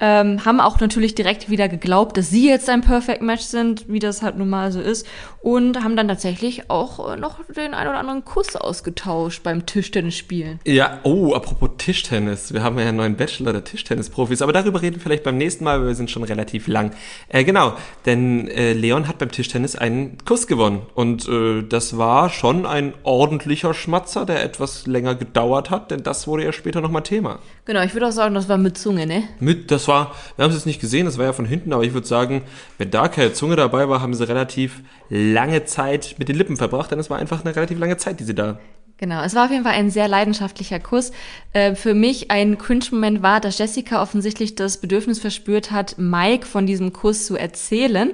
ähm, 0.00 0.44
haben 0.44 0.60
auch 0.60 0.78
natürlich 0.80 1.14
direkt 1.14 1.50
wieder 1.50 1.68
geglaubt, 1.68 2.16
dass 2.16 2.30
sie 2.30 2.48
jetzt 2.48 2.68
ein 2.68 2.82
Perfect 2.82 3.22
Match 3.22 3.42
sind, 3.42 3.88
wie 3.88 3.98
das 3.98 4.22
halt 4.22 4.36
nun 4.38 4.48
mal 4.48 4.70
so 4.70 4.80
ist, 4.80 5.06
und 5.40 5.82
haben 5.82 5.96
dann 5.96 6.08
tatsächlich 6.08 6.70
auch 6.70 7.12
äh, 7.12 7.16
noch 7.16 7.44
den 7.44 7.74
einen 7.74 7.90
oder 7.90 7.98
anderen 7.98 8.24
Kuss 8.24 8.54
ausgetauscht 8.54 9.42
beim 9.42 9.66
Tischtennis 9.66 10.16
spielen. 10.16 10.60
Ja, 10.64 10.98
oh, 11.02 11.34
apropos 11.34 11.70
Tischtennis, 11.78 12.52
wir 12.52 12.62
haben 12.62 12.78
ja 12.78 12.86
einen 12.86 12.96
neuen 12.96 13.16
Bachelor 13.16 13.52
der 13.52 13.64
Tischtennisprofis, 13.64 14.42
aber 14.42 14.52
darüber 14.52 14.82
reden 14.82 14.96
wir 14.96 15.02
vielleicht 15.02 15.24
beim 15.24 15.38
nächsten 15.38 15.64
Mal, 15.64 15.80
weil 15.80 15.88
wir 15.88 15.94
sind 15.94 16.10
schon 16.10 16.22
relativ 16.22 16.68
lang. 16.68 16.92
Äh, 17.28 17.44
genau, 17.44 17.74
denn 18.06 18.48
äh, 18.48 18.72
Leon 18.72 19.08
hat 19.08 19.18
beim 19.18 19.30
Tischtennis 19.30 19.74
einen 19.74 20.18
Kuss 20.24 20.46
gewonnen 20.46 20.82
und 20.94 21.28
äh, 21.28 21.62
das 21.62 21.98
war 21.98 22.30
schon 22.30 22.66
ein 22.66 22.94
ordentlicher 23.02 23.74
Schmatzer, 23.74 24.26
der 24.26 24.44
etwas 24.44 24.86
länger 24.86 25.14
gedauert 25.14 25.70
hat, 25.70 25.90
denn 25.90 26.02
das 26.02 26.26
wurde 26.26 26.44
ja 26.44 26.52
später 26.52 26.80
nochmal 26.80 27.02
Thema. 27.02 27.40
Genau, 27.68 27.82
ich 27.82 27.92
würde 27.92 28.06
auch 28.06 28.12
sagen, 28.12 28.34
das 28.34 28.48
war 28.48 28.56
mit 28.56 28.78
Zunge, 28.78 29.06
ne? 29.06 29.24
Mit, 29.40 29.70
das 29.70 29.88
war, 29.88 30.14
wir 30.36 30.44
haben 30.44 30.48
es 30.48 30.56
jetzt 30.56 30.64
nicht 30.64 30.80
gesehen, 30.80 31.04
das 31.04 31.18
war 31.18 31.26
ja 31.26 31.34
von 31.34 31.44
hinten, 31.44 31.74
aber 31.74 31.84
ich 31.84 31.92
würde 31.92 32.06
sagen, 32.06 32.40
wenn 32.78 32.90
da 32.90 33.08
keine 33.08 33.34
Zunge 33.34 33.56
dabei 33.56 33.90
war, 33.90 34.00
haben 34.00 34.14
sie 34.14 34.26
relativ 34.26 34.80
lange 35.10 35.66
Zeit 35.66 36.14
mit 36.16 36.30
den 36.30 36.36
Lippen 36.36 36.56
verbracht, 36.56 36.90
denn 36.90 36.98
es 36.98 37.10
war 37.10 37.18
einfach 37.18 37.44
eine 37.44 37.54
relativ 37.54 37.78
lange 37.78 37.98
Zeit, 37.98 38.20
die 38.20 38.24
sie 38.24 38.34
da 38.34 38.58
Genau, 38.96 39.22
es 39.22 39.34
war 39.34 39.44
auf 39.44 39.50
jeden 39.50 39.64
Fall 39.64 39.74
ein 39.74 39.90
sehr 39.90 40.08
leidenschaftlicher 40.08 40.80
Kuss. 40.80 41.12
Äh, 41.52 41.74
für 41.74 41.92
mich 41.92 42.30
ein 42.30 42.56
Cringe-Moment 42.56 43.20
war, 43.20 43.38
dass 43.38 43.58
Jessica 43.58 44.00
offensichtlich 44.00 44.54
das 44.54 44.78
Bedürfnis 44.78 45.18
verspürt 45.18 45.70
hat, 45.70 45.98
Mike 45.98 46.46
von 46.46 46.64
diesem 46.64 46.94
Kuss 46.94 47.26
zu 47.26 47.36
erzählen 47.36 48.12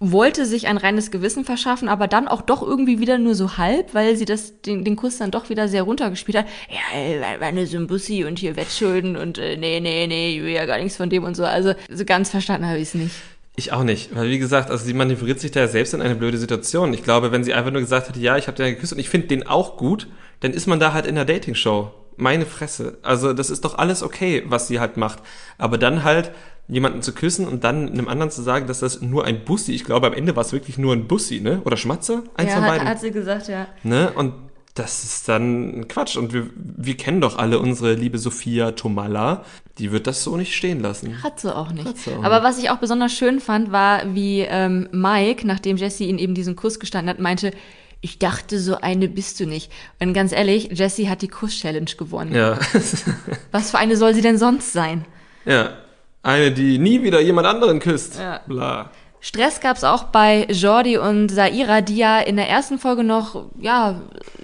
wollte 0.00 0.46
sich 0.46 0.68
ein 0.68 0.76
reines 0.76 1.10
Gewissen 1.10 1.44
verschaffen, 1.44 1.88
aber 1.88 2.06
dann 2.06 2.28
auch 2.28 2.42
doch 2.42 2.62
irgendwie 2.62 3.00
wieder 3.00 3.18
nur 3.18 3.34
so 3.34 3.56
halb, 3.56 3.94
weil 3.94 4.16
sie 4.16 4.24
das 4.24 4.60
den, 4.62 4.84
den 4.84 4.96
Kuss 4.96 5.18
dann 5.18 5.30
doch 5.30 5.50
wieder 5.50 5.68
sehr 5.68 5.82
runtergespielt 5.82 6.38
hat. 6.38 6.46
Ja, 6.68 7.52
nur 7.52 7.66
so 7.66 7.78
ein 7.78 7.88
Bussi 7.88 8.24
und 8.24 8.38
hier 8.38 8.56
Wettschulden 8.56 9.16
und 9.16 9.38
äh, 9.38 9.56
nee, 9.56 9.80
nee, 9.80 10.06
nee, 10.06 10.36
ich 10.36 10.42
will 10.42 10.52
ja 10.52 10.66
gar 10.66 10.78
nichts 10.78 10.96
von 10.96 11.10
dem 11.10 11.24
und 11.24 11.36
so. 11.36 11.44
Also 11.44 11.74
so 11.90 12.04
ganz 12.04 12.30
verstanden 12.30 12.66
habe 12.66 12.78
ich 12.78 12.88
es 12.88 12.94
nicht. 12.94 13.14
Ich 13.56 13.72
auch 13.72 13.82
nicht, 13.82 14.14
weil 14.14 14.30
wie 14.30 14.38
gesagt, 14.38 14.70
also 14.70 14.84
sie 14.84 14.94
manövriert 14.94 15.40
sich 15.40 15.50
da 15.50 15.60
ja 15.60 15.68
selbst 15.68 15.92
in 15.92 16.00
eine 16.00 16.14
blöde 16.14 16.38
Situation. 16.38 16.94
Ich 16.94 17.02
glaube, 17.02 17.32
wenn 17.32 17.42
sie 17.42 17.54
einfach 17.54 17.72
nur 17.72 17.80
gesagt 17.80 18.08
hätte, 18.08 18.20
ja, 18.20 18.36
ich 18.36 18.46
habe 18.46 18.56
den 18.56 18.74
geküsst 18.74 18.92
und 18.92 19.00
ich 19.00 19.08
finde 19.08 19.26
den 19.26 19.48
auch 19.48 19.76
gut, 19.76 20.06
dann 20.38 20.52
ist 20.52 20.68
man 20.68 20.78
da 20.78 20.92
halt 20.92 21.06
in 21.06 21.16
der 21.16 21.24
Dating-Show. 21.24 21.90
Meine 22.16 22.46
Fresse. 22.46 22.98
Also 23.02 23.32
das 23.32 23.50
ist 23.50 23.64
doch 23.64 23.76
alles 23.76 24.04
okay, 24.04 24.44
was 24.46 24.68
sie 24.68 24.78
halt 24.78 24.96
macht. 24.96 25.18
Aber 25.56 25.76
dann 25.76 26.04
halt 26.04 26.30
jemanden 26.68 27.02
zu 27.02 27.12
küssen 27.12 27.48
und 27.48 27.64
dann 27.64 27.88
einem 27.88 28.08
anderen 28.08 28.30
zu 28.30 28.42
sagen, 28.42 28.66
dass 28.66 28.80
das 28.80 29.00
nur 29.00 29.24
ein 29.24 29.44
Bussi, 29.44 29.72
ich 29.72 29.84
glaube 29.84 30.06
am 30.06 30.12
Ende 30.12 30.36
war 30.36 30.44
es 30.44 30.52
wirklich 30.52 30.78
nur 30.78 30.92
ein 30.92 31.08
Bussi, 31.08 31.40
ne? 31.40 31.62
Oder 31.64 31.76
Schmatzer? 31.76 32.22
Eins 32.34 32.50
ja, 32.50 32.56
von 32.56 32.66
beiden. 32.66 32.86
hat 32.86 33.00
sie 33.00 33.10
gesagt, 33.10 33.48
ja. 33.48 33.66
Ne? 33.82 34.12
Und 34.14 34.34
das 34.74 35.02
ist 35.02 35.28
dann 35.28 35.88
Quatsch. 35.88 36.16
Und 36.16 36.32
wir, 36.32 36.48
wir 36.54 36.96
kennen 36.96 37.20
doch 37.20 37.38
alle 37.38 37.58
unsere 37.58 37.94
liebe 37.94 38.18
Sophia 38.18 38.72
Tomala. 38.72 39.44
Die 39.78 39.92
wird 39.92 40.06
das 40.06 40.22
so 40.22 40.36
nicht 40.36 40.54
stehen 40.54 40.80
lassen. 40.80 41.22
Hat 41.22 41.40
sie 41.40 41.54
auch 41.54 41.72
nicht. 41.72 41.96
Sie 41.98 42.12
auch 42.12 42.22
Aber 42.22 42.36
nicht. 42.36 42.44
was 42.44 42.58
ich 42.58 42.70
auch 42.70 42.78
besonders 42.78 43.12
schön 43.12 43.40
fand, 43.40 43.72
war, 43.72 44.14
wie 44.14 44.40
ähm, 44.40 44.88
Mike, 44.92 45.46
nachdem 45.46 45.78
Jesse 45.78 46.04
ihn 46.04 46.18
eben 46.18 46.34
diesen 46.34 46.54
Kuss 46.54 46.78
gestanden 46.78 47.10
hat, 47.10 47.18
meinte, 47.18 47.52
ich 48.00 48.18
dachte, 48.20 48.60
so 48.60 48.76
eine 48.76 49.08
bist 49.08 49.40
du 49.40 49.46
nicht. 49.46 49.72
Und 49.98 50.12
ganz 50.12 50.32
ehrlich, 50.32 50.70
Jesse 50.72 51.08
hat 51.10 51.22
die 51.22 51.28
Kuss-Challenge 51.28 51.90
gewonnen. 51.98 52.34
Ja. 52.34 52.58
was 53.50 53.70
für 53.72 53.78
eine 53.78 53.96
soll 53.96 54.14
sie 54.14 54.22
denn 54.22 54.38
sonst 54.38 54.72
sein? 54.72 55.04
Ja, 55.44 55.72
eine, 56.28 56.52
die 56.52 56.78
nie 56.78 57.02
wieder 57.02 57.20
jemand 57.20 57.46
anderen 57.46 57.80
küsst. 57.80 58.18
Ja. 58.18 58.40
Bla. 58.46 58.90
Stress 59.20 59.60
gab's 59.60 59.82
auch 59.82 60.04
bei 60.04 60.44
Jordi 60.44 60.96
und 60.96 61.28
Saira, 61.28 61.80
die 61.80 61.96
ja 61.96 62.20
in 62.20 62.36
der 62.36 62.48
ersten 62.48 62.78
Folge 62.78 63.02
noch, 63.02 63.46
ja, 63.58 64.00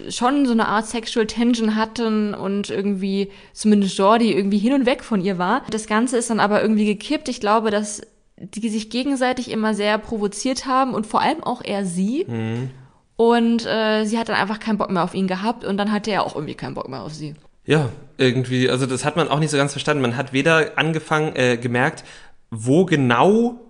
schon 0.08 0.46
so 0.46 0.52
eine 0.52 0.66
Art 0.66 0.86
Sexual 0.86 1.26
Tension 1.26 1.76
hatten 1.76 2.34
und 2.34 2.70
irgendwie, 2.70 3.30
zumindest 3.52 3.96
Jordi, 3.96 4.32
irgendwie 4.32 4.58
hin 4.58 4.72
und 4.72 4.84
weg 4.84 5.04
von 5.04 5.20
ihr 5.20 5.38
war. 5.38 5.62
Das 5.70 5.86
Ganze 5.86 6.16
ist 6.16 6.30
dann 6.30 6.40
aber 6.40 6.60
irgendwie 6.60 6.86
gekippt. 6.86 7.28
Ich 7.28 7.40
glaube, 7.40 7.70
dass 7.70 8.02
die 8.36 8.68
sich 8.68 8.90
gegenseitig 8.90 9.50
immer 9.50 9.74
sehr 9.74 9.96
provoziert 9.98 10.66
haben 10.66 10.92
und 10.92 11.06
vor 11.06 11.20
allem 11.20 11.44
auch 11.44 11.62
er 11.62 11.84
sie. 11.84 12.24
Mhm. 12.26 12.70
Und 13.16 13.64
äh, 13.64 14.04
sie 14.06 14.18
hat 14.18 14.28
dann 14.28 14.36
einfach 14.36 14.58
keinen 14.58 14.78
Bock 14.78 14.90
mehr 14.90 15.04
auf 15.04 15.14
ihn 15.14 15.28
gehabt 15.28 15.64
und 15.64 15.76
dann 15.76 15.92
hatte 15.92 16.10
er 16.10 16.24
auch 16.24 16.34
irgendwie 16.34 16.56
keinen 16.56 16.74
Bock 16.74 16.88
mehr 16.88 17.02
auf 17.02 17.14
sie. 17.14 17.36
Ja, 17.66 17.88
irgendwie, 18.18 18.68
also 18.68 18.86
das 18.86 19.04
hat 19.04 19.16
man 19.16 19.28
auch 19.28 19.38
nicht 19.38 19.50
so 19.50 19.56
ganz 19.56 19.72
verstanden. 19.72 20.02
Man 20.02 20.16
hat 20.16 20.32
weder 20.32 20.72
angefangen, 20.76 21.34
äh, 21.36 21.56
gemerkt, 21.56 22.04
wo 22.50 22.84
genau 22.84 23.60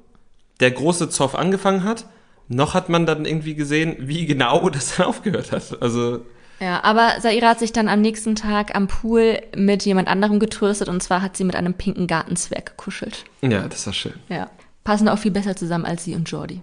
der 0.61 0.71
große 0.71 1.09
Zoff 1.09 1.35
angefangen 1.35 1.85
hat, 1.85 2.07
noch 2.49 2.75
hat 2.75 2.89
man 2.89 3.07
dann 3.07 3.25
irgendwie 3.25 3.55
gesehen, 3.55 3.97
wie 4.01 4.27
genau 4.27 4.69
das 4.71 4.97
dann 4.97 5.07
aufgehört 5.07 5.53
hat. 5.53 5.81
Also 5.81 6.25
ja, 6.61 6.85
aber 6.85 7.21
Saira 7.21 7.49
hat 7.49 7.59
sich 7.59 7.73
dann 7.73 7.89
am 7.89 8.01
nächsten 8.01 8.37
Tag 8.37 8.77
am 8.77 8.87
Pool 8.87 9.41
mit 9.57 9.85
jemand 9.85 10.09
anderem 10.09 10.39
getröstet 10.39 10.89
und 10.89 11.03
zwar 11.03 11.21
hat 11.21 11.37
sie 11.37 11.45
mit 11.45 11.57
einem 11.57 11.75
pinken 11.75 12.07
Gartenzwerg 12.07 12.67
gekuschelt. 12.67 13.25
Ja, 13.43 13.67
das 13.67 13.87
war 13.87 13.93
schön. 13.93 14.15
Ja, 14.29 14.49
passen 14.85 15.09
auch 15.09 15.19
viel 15.19 15.33
besser 15.33 15.57
zusammen 15.57 15.85
als 15.85 16.05
sie 16.05 16.15
und 16.15 16.31
Jordi. 16.31 16.63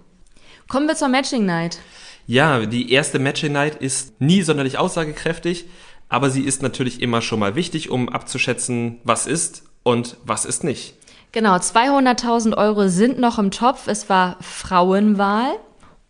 Kommen 0.68 0.88
wir 0.88 0.96
zur 0.96 1.08
Matching 1.08 1.44
Night. 1.44 1.78
Ja, 2.26 2.64
die 2.64 2.90
erste 2.90 3.18
Matching 3.18 3.52
Night 3.52 3.76
ist 3.76 4.20
nie 4.20 4.42
sonderlich 4.42 4.78
aussagekräftig 4.78 5.66
aber 6.12 6.30
sie 6.30 6.42
ist 6.42 6.62
natürlich 6.62 7.00
immer 7.02 7.22
schon 7.22 7.40
mal 7.40 7.54
wichtig, 7.56 7.90
um 7.90 8.08
abzuschätzen, 8.08 8.98
was 9.02 9.26
ist 9.26 9.64
und 9.82 10.16
was 10.24 10.44
ist 10.44 10.62
nicht. 10.62 10.94
Genau, 11.32 11.56
200.000 11.56 12.56
Euro 12.56 12.88
sind 12.88 13.18
noch 13.18 13.38
im 13.38 13.50
Topf. 13.50 13.88
Es 13.88 14.08
war 14.10 14.36
Frauenwahl 14.40 15.52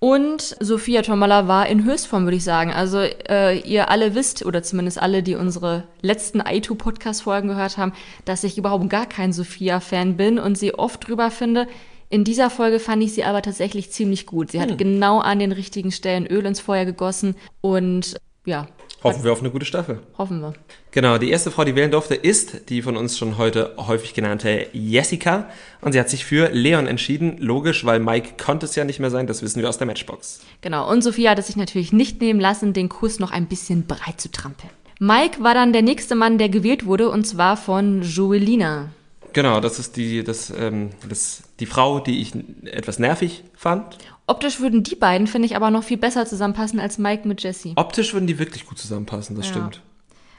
Und 0.00 0.57
Sophia 0.59 1.03
Tomala 1.03 1.46
war 1.46 1.68
in 1.68 1.84
Höchstform, 1.84 2.24
würde 2.24 2.36
ich 2.36 2.42
sagen. 2.42 2.72
Also 2.72 2.98
äh, 2.98 3.61
ihr 3.61 3.88
alle 3.88 4.16
wisst, 4.16 4.44
oder 4.44 4.64
zumindest 4.64 5.00
alle, 5.00 5.22
die 5.22 5.36
unsere 5.36 5.84
letzten 6.00 6.42
i2-Podcast-Folgen 6.42 7.46
gehört 7.46 7.76
haben, 7.78 7.92
dass 8.24 8.42
ich 8.42 8.59
überhaupt 8.59 8.90
gar 8.90 9.07
kein 9.07 9.32
Sophia-Fan 9.32 10.16
bin 10.16 10.40
und 10.40 10.59
sie 10.59 10.74
oft 10.74 11.07
drüber 11.07 11.30
finde. 11.30 11.68
In 12.09 12.24
dieser 12.24 12.50
Folge 12.50 12.80
fand 12.80 13.00
ich 13.05 13.14
sie 13.14 13.22
aber 13.22 13.42
tatsächlich 13.42 13.92
ziemlich 13.92 14.26
gut. 14.26 14.50
Sie 14.50 14.61
hat 14.61 14.70
Hm. 14.70 14.76
genau 14.76 15.20
an 15.20 15.38
den 15.38 15.53
richtigen 15.53 15.92
Stellen 15.92 16.26
Öl 16.26 16.44
ins 16.46 16.59
Feuer 16.59 16.84
gegossen 16.84 17.36
und 17.61 18.16
ja, 18.45 18.66
Hoffen 19.03 19.24
wir 19.24 19.32
auf 19.32 19.40
eine 19.40 19.51
gute 19.51 19.64
Staffel. 19.66 19.99
hoffen 20.16 20.40
wir. 20.40 20.53
Genau, 20.93 21.18
die 21.18 21.30
erste 21.30 21.51
Frau, 21.51 21.64
die 21.64 21.74
wählen 21.74 21.90
durfte, 21.90 22.14
ist 22.14 22.68
die 22.70 22.82
von 22.82 22.97
uns 22.97 23.18
schon 23.18 23.36
heute 23.36 23.74
häufig 23.76 24.14
genannte 24.14 24.68
Jessica. 24.72 25.49
Und 25.80 25.93
sie 25.93 25.99
hat 25.99 26.09
sich 26.09 26.24
für 26.24 26.51
Leon 26.51 26.86
entschieden. 26.86 27.38
Logisch, 27.38 27.84
weil 27.84 27.99
Mike 27.99 28.34
konnte 28.43 28.66
es 28.66 28.76
ja 28.76 28.84
nicht 28.84 29.01
mehr 29.01 29.11
sein, 29.11 29.26
das 29.26 29.43
wissen 29.43 29.61
wir 29.61 29.68
aus 29.68 29.78
der 29.78 29.88
Matchbox. 29.88 30.43
Genau, 30.61 30.88
und 30.88 31.03
Sophia 31.03 31.32
hat 31.32 31.38
es 31.40 31.49
sich 31.49 31.57
natürlich 31.57 31.93
nicht 31.93 32.20
nehmen 32.20 32.38
lassen, 32.38 32.74
den 32.74 32.88
Kuss 32.88 33.18
noch 33.18 33.32
ein 33.32 33.47
bisschen 33.47 33.86
breit 33.86 34.20
zu 34.20 34.30
trampeln. 34.30 34.70
Mike 35.01 35.43
war 35.43 35.55
dann 35.55 35.72
der 35.72 35.82
nächste 35.82 36.14
Mann, 36.14 36.38
der 36.38 36.49
gewählt 36.49 36.86
wurde, 36.86 37.11
und 37.11 37.26
zwar 37.26 37.57
von 37.57 38.03
Joelina. 38.03 38.90
Genau, 39.32 39.59
das 39.61 39.80
ist 39.80 39.97
die, 39.97 40.22
das, 40.22 40.53
ähm, 40.57 40.90
das, 41.09 41.43
die 41.59 41.66
Frau, 41.66 41.99
die 41.99 42.20
ich 42.20 42.34
etwas 42.66 43.01
nervig 43.01 43.43
fand. 43.57 43.99
Optisch 44.27 44.61
würden 44.61 44.83
die 44.83 44.95
beiden, 44.95 45.27
finde 45.27 45.47
ich, 45.47 45.57
aber 45.57 45.70
noch 45.70 45.83
viel 45.85 45.97
besser 45.97 46.27
zusammenpassen 46.27 46.79
als 46.81 46.99
Mike 46.99 47.27
mit 47.27 47.43
Jessie. 47.43 47.73
Optisch 47.77 48.12
würden 48.14 48.27
die 48.27 48.39
wirklich 48.39 48.66
gut 48.66 48.79
zusammenpassen, 48.79 49.37
das 49.37 49.47
Ja. 49.47 49.53
stimmt. 49.53 49.81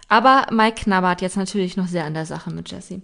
Aber 0.10 0.48
Mike 0.52 0.84
knabbert 0.84 1.22
jetzt 1.22 1.38
natürlich 1.38 1.76
noch 1.78 1.88
sehr 1.88 2.06
an 2.06 2.14
der 2.14 2.26
Sache 2.26 2.52
mit 2.52 2.70
Jessie. 2.72 3.02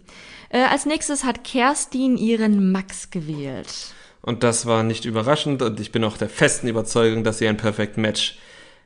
Äh, 0.50 0.64
als 0.64 0.86
nächstes 0.86 1.24
hat 1.24 1.44
Kerstin 1.44 2.18
ihren 2.18 2.72
Max 2.72 3.10
gewählt. 3.10 3.94
Und 4.22 4.44
das 4.44 4.66
war 4.66 4.84
nicht 4.84 5.06
überraschend 5.06 5.62
und 5.62 5.80
ich 5.80 5.92
bin 5.92 6.04
auch 6.04 6.18
der 6.18 6.30
festen 6.30 6.68
Überzeugung, 6.68 7.24
dass 7.24 7.38
sie 7.40 7.48
ein 7.48 7.58
Perfect 7.58 7.98
Match 7.98 8.38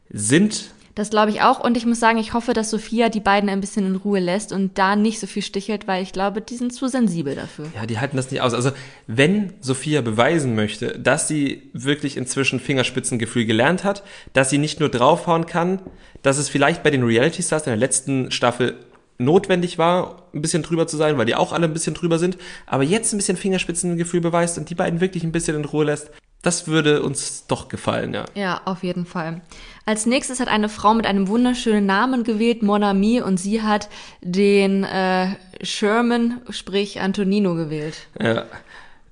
sind. 0.09 0.71
Das 0.95 1.09
glaube 1.09 1.31
ich 1.31 1.41
auch. 1.41 1.59
Und 1.59 1.75
ich 1.75 1.85
muss 1.85 1.99
sagen, 1.99 2.19
ich 2.19 2.33
hoffe, 2.33 2.53
dass 2.53 2.69
Sophia 2.69 3.09
die 3.09 3.19
beiden 3.19 3.49
ein 3.49 3.61
bisschen 3.61 3.85
in 3.85 3.95
Ruhe 3.95 4.19
lässt 4.19 4.51
und 4.51 4.77
da 4.77 4.95
nicht 4.95 5.19
so 5.19 5.25
viel 5.25 5.41
stichelt, 5.41 5.87
weil 5.87 6.03
ich 6.03 6.13
glaube, 6.13 6.41
die 6.41 6.55
sind 6.55 6.73
zu 6.73 6.87
sensibel 6.87 7.35
dafür. 7.35 7.65
Ja, 7.75 7.85
die 7.85 7.99
halten 7.99 8.15
das 8.15 8.29
nicht 8.29 8.41
aus. 8.41 8.53
Also, 8.53 8.71
wenn 9.07 9.53
Sophia 9.59 10.01
beweisen 10.01 10.55
möchte, 10.55 10.99
dass 10.99 11.27
sie 11.27 11.69
wirklich 11.73 12.15
inzwischen 12.15 12.59
Fingerspitzengefühl 12.59 13.45
gelernt 13.45 13.83
hat, 13.83 14.03
dass 14.33 14.49
sie 14.51 14.59
nicht 14.59 14.79
nur 14.79 14.89
draufhauen 14.89 15.47
kann, 15.47 15.79
dass 16.21 16.37
es 16.37 16.49
vielleicht 16.49 16.83
bei 16.83 16.91
den 16.91 17.03
Reality 17.03 17.41
Stars 17.41 17.65
in 17.65 17.71
der 17.71 17.77
letzten 17.77 18.31
Staffel 18.31 18.75
notwendig 19.17 19.77
war, 19.77 20.27
ein 20.33 20.41
bisschen 20.41 20.63
drüber 20.63 20.87
zu 20.87 20.97
sein, 20.97 21.17
weil 21.17 21.25
die 21.25 21.35
auch 21.35 21.53
alle 21.53 21.65
ein 21.65 21.73
bisschen 21.73 21.93
drüber 21.93 22.19
sind, 22.19 22.37
aber 22.65 22.83
jetzt 22.83 23.13
ein 23.13 23.17
bisschen 23.17 23.37
Fingerspitzengefühl 23.37 24.21
beweist 24.21 24.57
und 24.57 24.69
die 24.69 24.75
beiden 24.75 25.01
wirklich 25.01 25.23
ein 25.23 25.31
bisschen 25.31 25.55
in 25.55 25.65
Ruhe 25.65 25.85
lässt, 25.85 26.09
das 26.41 26.67
würde 26.67 27.01
uns 27.03 27.47
doch 27.47 27.69
gefallen, 27.69 28.13
ja. 28.13 28.25
Ja, 28.35 28.61
auf 28.65 28.83
jeden 28.83 29.05
Fall. 29.05 29.41
Als 29.85 30.05
nächstes 30.05 30.39
hat 30.39 30.47
eine 30.47 30.69
Frau 30.69 30.93
mit 30.93 31.05
einem 31.05 31.27
wunderschönen 31.27 31.85
Namen 31.85 32.23
gewählt, 32.23 32.63
Mon 32.63 32.83
Ami, 32.83 33.21
und 33.21 33.37
sie 33.37 33.61
hat 33.61 33.89
den 34.21 34.83
äh, 34.85 35.35
Sherman, 35.61 36.41
sprich 36.49 37.01
Antonino, 37.01 37.55
gewählt. 37.55 38.07
ja. 38.21 38.45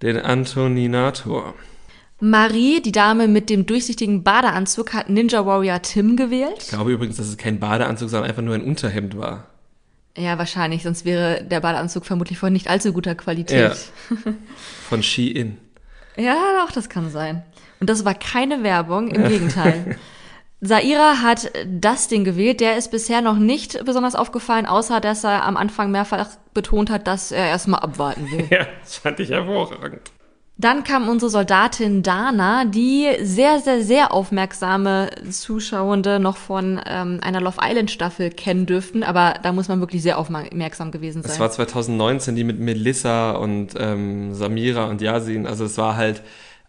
Den 0.01 0.17
Antoninator. 0.17 1.53
Marie, 2.19 2.81
die 2.81 2.91
Dame 2.91 3.27
mit 3.27 3.51
dem 3.51 3.67
durchsichtigen 3.67 4.23
Badeanzug, 4.23 4.93
hat 4.93 5.09
Ninja 5.09 5.45
Warrior 5.45 5.79
Tim 5.83 6.11
Ich 6.11 6.17
gewählt. 6.17 6.67
glaube 6.69 6.91
übrigens, 6.93 7.17
dass 7.17 7.27
es 7.27 7.37
kein 7.37 7.59
Badeanzug, 7.59 8.09
sondern 8.09 8.27
einfach 8.29 8.41
nur 8.41 8.55
ein 8.55 8.63
Unterhemd 8.63 9.15
war. 9.15 9.45
Ja, 10.17 10.37
wahrscheinlich, 10.39 10.81
sonst 10.83 11.05
wäre 11.05 11.43
der 11.43 11.59
Badeanzug 11.61 12.05
vermutlich 12.05 12.39
von 12.39 12.51
nicht 12.51 12.67
allzu 12.67 12.93
guter 12.93 13.13
Qualität. 13.13 13.77
Von 14.89 15.03
Shein. 15.03 15.57
Ja, 16.17 16.35
doch, 16.65 16.71
das 16.71 16.89
kann 16.89 17.11
sein. 17.11 17.43
Und 17.79 17.89
das 17.89 18.03
war 18.03 18.13
keine 18.15 18.63
Werbung, 18.63 19.09
im 19.09 19.27
Gegenteil. 19.27 19.97
Saira 20.61 21.23
hat 21.23 21.51
Dustin 21.65 22.23
gewählt. 22.23 22.59
Der 22.61 22.77
ist 22.77 22.91
bisher 22.91 23.21
noch 23.21 23.37
nicht 23.37 23.83
besonders 23.83 24.13
aufgefallen, 24.13 24.67
außer 24.67 25.01
dass 25.01 25.23
er 25.23 25.43
am 25.43 25.57
Anfang 25.57 25.89
mehrfach 25.89 26.27
betont 26.53 26.91
hat, 26.91 27.07
dass 27.07 27.31
er 27.31 27.47
erstmal 27.47 27.81
abwarten 27.81 28.29
will. 28.31 28.47
Ja, 28.51 28.67
das 28.81 28.97
fand 28.97 29.19
ich 29.19 29.29
hervorragend. 29.31 30.11
Dann 30.57 30.83
kam 30.83 31.09
unsere 31.09 31.31
Soldatin 31.31 32.03
Dana, 32.03 32.65
die 32.65 33.07
sehr, 33.21 33.59
sehr, 33.59 33.81
sehr 33.81 34.13
aufmerksame 34.13 35.09
Zuschauende 35.31 36.19
noch 36.19 36.37
von 36.37 36.79
ähm, 36.85 37.19
einer 37.23 37.41
Love 37.41 37.57
Island 37.63 37.89
Staffel 37.89 38.29
kennen 38.29 38.67
dürften, 38.67 39.01
aber 39.01 39.35
da 39.41 39.53
muss 39.53 39.69
man 39.69 39.79
wirklich 39.79 40.03
sehr 40.03 40.19
aufmerksam 40.19 40.91
gewesen 40.91 41.23
sein. 41.23 41.31
Das 41.31 41.39
war 41.39 41.49
2019, 41.49 42.35
die 42.35 42.43
mit 42.43 42.59
Melissa 42.59 43.31
und 43.31 43.69
ähm, 43.75 44.35
Samira 44.35 44.85
und 44.85 45.01
Yasin. 45.01 45.47
Also 45.47 45.65
es 45.65 45.79
war 45.79 45.95
halt 45.95 46.21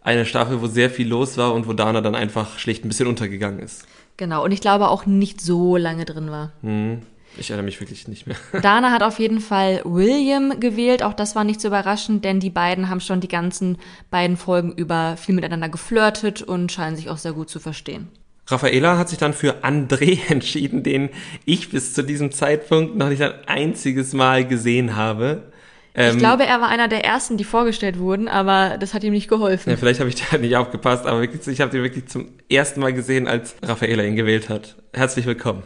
eine 0.03 0.25
Staffel, 0.25 0.61
wo 0.61 0.67
sehr 0.67 0.89
viel 0.89 1.07
los 1.07 1.37
war 1.37 1.53
und 1.53 1.67
wo 1.67 1.73
Dana 1.73 2.01
dann 2.01 2.15
einfach 2.15 2.59
schlicht 2.59 2.83
ein 2.85 2.89
bisschen 2.89 3.07
untergegangen 3.07 3.59
ist. 3.59 3.85
genau, 4.17 4.43
und 4.43 4.51
ich 4.51 4.61
glaube 4.61 4.89
auch 4.89 5.05
nicht 5.05 5.41
so 5.41 5.77
lange 5.77 6.05
drin 6.05 6.29
war. 6.29 6.51
Hm, 6.61 7.01
ich 7.37 7.49
erinnere 7.49 7.65
mich 7.65 7.79
wirklich 7.79 8.07
nicht 8.07 8.27
mehr. 8.27 8.37
Dana 8.61 8.91
hat 8.91 9.03
auf 9.03 9.19
jeden 9.19 9.39
Fall 9.39 9.81
William 9.85 10.59
gewählt. 10.59 11.03
Auch 11.03 11.13
das 11.13 11.35
war 11.35 11.43
nicht 11.43 11.61
so 11.61 11.69
überraschend, 11.69 12.23
denn 12.25 12.39
die 12.39 12.49
beiden 12.49 12.89
haben 12.89 12.99
schon 12.99 13.21
die 13.21 13.27
ganzen 13.27 13.77
beiden 14.11 14.37
Folgen 14.37 14.71
über 14.73 15.17
viel 15.17 15.33
miteinander 15.35 15.69
geflirtet 15.69 16.41
und 16.41 16.71
scheinen 16.71 16.95
sich 16.95 17.09
auch 17.09 17.17
sehr 17.17 17.33
gut 17.33 17.49
zu 17.49 17.59
verstehen. 17.59 18.09
Raffaela 18.47 18.97
hat 18.97 19.09
sich 19.09 19.17
dann 19.17 19.33
für 19.33 19.63
André 19.63 20.19
entschieden, 20.29 20.83
den 20.83 21.09
ich 21.45 21.69
bis 21.69 21.93
zu 21.93 22.03
diesem 22.03 22.31
Zeitpunkt 22.31 22.95
noch 22.95 23.09
nicht 23.09 23.21
ein 23.21 23.33
einziges 23.47 24.13
Mal 24.13 24.45
gesehen 24.45 24.95
habe. 24.95 25.52
Ähm, 25.95 26.13
ich 26.13 26.17
glaube, 26.17 26.45
er 26.45 26.59
war 26.59 26.69
einer 26.69 26.87
der 26.87 27.05
ersten, 27.05 27.37
die 27.37 27.43
vorgestellt 27.43 27.99
wurden, 27.99 28.27
aber 28.27 28.77
das 28.77 28.93
hat 28.93 29.03
ihm 29.03 29.13
nicht 29.13 29.27
geholfen. 29.27 29.69
Ja, 29.69 29.77
vielleicht 29.77 29.99
habe 29.99 30.09
ich 30.09 30.15
da 30.31 30.37
nicht 30.37 30.55
aufgepasst, 30.55 31.05
aber 31.05 31.21
wirklich, 31.21 31.47
ich 31.47 31.61
habe 31.61 31.71
den 31.71 31.83
wirklich 31.83 32.07
zum 32.07 32.29
ersten 32.49 32.79
Mal 32.79 32.93
gesehen, 32.93 33.27
als 33.27 33.55
Raffaela 33.61 34.03
ihn 34.03 34.15
gewählt 34.15 34.49
hat. 34.49 34.75
Herzlich 34.93 35.25
willkommen. 35.25 35.63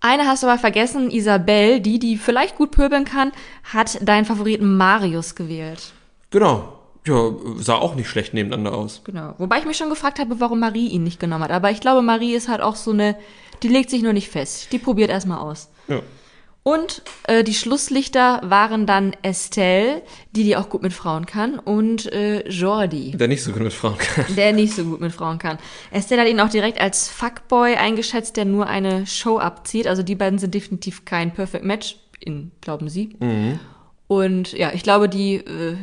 Eine 0.00 0.26
hast 0.26 0.42
du 0.42 0.48
aber 0.48 0.58
vergessen, 0.58 1.10
Isabel, 1.10 1.80
die, 1.80 1.98
die 1.98 2.16
vielleicht 2.16 2.56
gut 2.56 2.72
pöbeln 2.72 3.04
kann, 3.04 3.32
hat 3.62 3.98
deinen 4.06 4.24
Favoriten 4.24 4.76
Marius 4.76 5.36
gewählt. 5.36 5.92
Genau. 6.30 6.80
Ja, 7.06 7.30
sah 7.56 7.76
auch 7.76 7.94
nicht 7.94 8.08
schlecht 8.08 8.34
nebeneinander 8.34 8.76
aus. 8.76 9.02
Genau. 9.04 9.34
Wobei 9.38 9.58
ich 9.58 9.64
mich 9.64 9.76
schon 9.76 9.90
gefragt 9.90 10.18
habe, 10.18 10.40
warum 10.40 10.60
Marie 10.60 10.88
ihn 10.88 11.04
nicht 11.04 11.18
genommen 11.18 11.44
hat. 11.44 11.50
Aber 11.50 11.70
ich 11.70 11.80
glaube, 11.80 12.02
Marie 12.02 12.34
ist 12.34 12.48
halt 12.48 12.60
auch 12.60 12.76
so 12.76 12.92
eine, 12.92 13.16
die 13.62 13.68
legt 13.68 13.90
sich 13.90 14.02
nur 14.02 14.12
nicht 14.12 14.28
fest. 14.28 14.72
Die 14.72 14.78
probiert 14.78 15.10
erstmal 15.10 15.38
aus. 15.38 15.68
Ja. 15.88 16.00
Und 16.64 17.02
äh, 17.26 17.42
die 17.42 17.54
Schlusslichter 17.54 18.40
waren 18.44 18.86
dann 18.86 19.16
Estelle, 19.22 20.02
die 20.30 20.44
die 20.44 20.56
auch 20.56 20.68
gut 20.68 20.82
mit 20.82 20.92
Frauen 20.92 21.26
kann, 21.26 21.58
und 21.58 22.12
äh, 22.12 22.48
Jordi, 22.48 23.16
Der 23.16 23.26
nicht 23.26 23.42
so 23.42 23.50
gut 23.52 23.62
mit 23.62 23.72
Frauen 23.72 23.98
kann. 23.98 24.26
der 24.36 24.52
nicht 24.52 24.74
so 24.74 24.84
gut 24.84 25.00
mit 25.00 25.12
Frauen 25.12 25.38
kann. 25.38 25.58
Estelle 25.90 26.22
hat 26.22 26.28
ihn 26.28 26.38
auch 26.38 26.50
direkt 26.50 26.80
als 26.80 27.08
Fuckboy 27.08 27.74
eingeschätzt, 27.74 28.36
der 28.36 28.44
nur 28.44 28.68
eine 28.68 29.06
Show 29.08 29.38
abzieht. 29.38 29.88
Also 29.88 30.04
die 30.04 30.14
beiden 30.14 30.38
sind 30.38 30.54
definitiv 30.54 31.04
kein 31.04 31.32
Perfect 31.32 31.64
Match, 31.64 31.96
in, 32.20 32.52
glauben 32.60 32.88
sie. 32.88 33.16
Und 34.06 34.52
ja, 34.52 34.72
ich 34.72 34.84
glaube, 34.84 35.08
die 35.08 35.36
äh, 35.36 35.76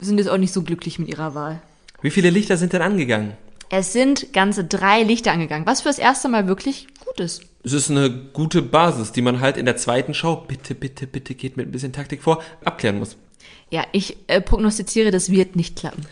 sind 0.00 0.18
jetzt 0.18 0.28
auch 0.30 0.36
nicht 0.38 0.52
so 0.52 0.62
glücklich 0.62 0.98
mit 0.98 1.08
ihrer 1.08 1.36
Wahl. 1.36 1.62
Wie 2.02 2.10
viele 2.10 2.30
Lichter 2.30 2.56
sind 2.56 2.72
denn 2.72 2.82
angegangen? 2.82 3.34
Es 3.70 3.92
sind 3.92 4.32
ganze 4.32 4.64
drei 4.64 5.02
Lichter 5.04 5.30
angegangen, 5.30 5.66
was 5.66 5.82
fürs 5.82 5.98
erste 5.98 6.28
Mal 6.28 6.48
wirklich 6.48 6.88
gut 7.04 7.20
ist. 7.20 7.42
Es 7.64 7.72
ist 7.72 7.90
eine 7.90 8.10
gute 8.10 8.62
Basis, 8.62 9.12
die 9.12 9.22
man 9.22 9.40
halt 9.40 9.56
in 9.56 9.66
der 9.66 9.76
zweiten 9.76 10.14
Show, 10.14 10.36
bitte, 10.46 10.74
bitte, 10.74 11.06
bitte 11.06 11.34
geht 11.34 11.56
mit 11.56 11.68
ein 11.68 11.72
bisschen 11.72 11.92
Taktik 11.92 12.22
vor, 12.22 12.42
abklären 12.64 12.98
muss. 12.98 13.16
Ja, 13.70 13.84
ich 13.92 14.16
äh, 14.28 14.40
prognostiziere, 14.40 15.10
das 15.10 15.30
wird 15.30 15.56
nicht 15.56 15.76
klappen. 15.76 16.06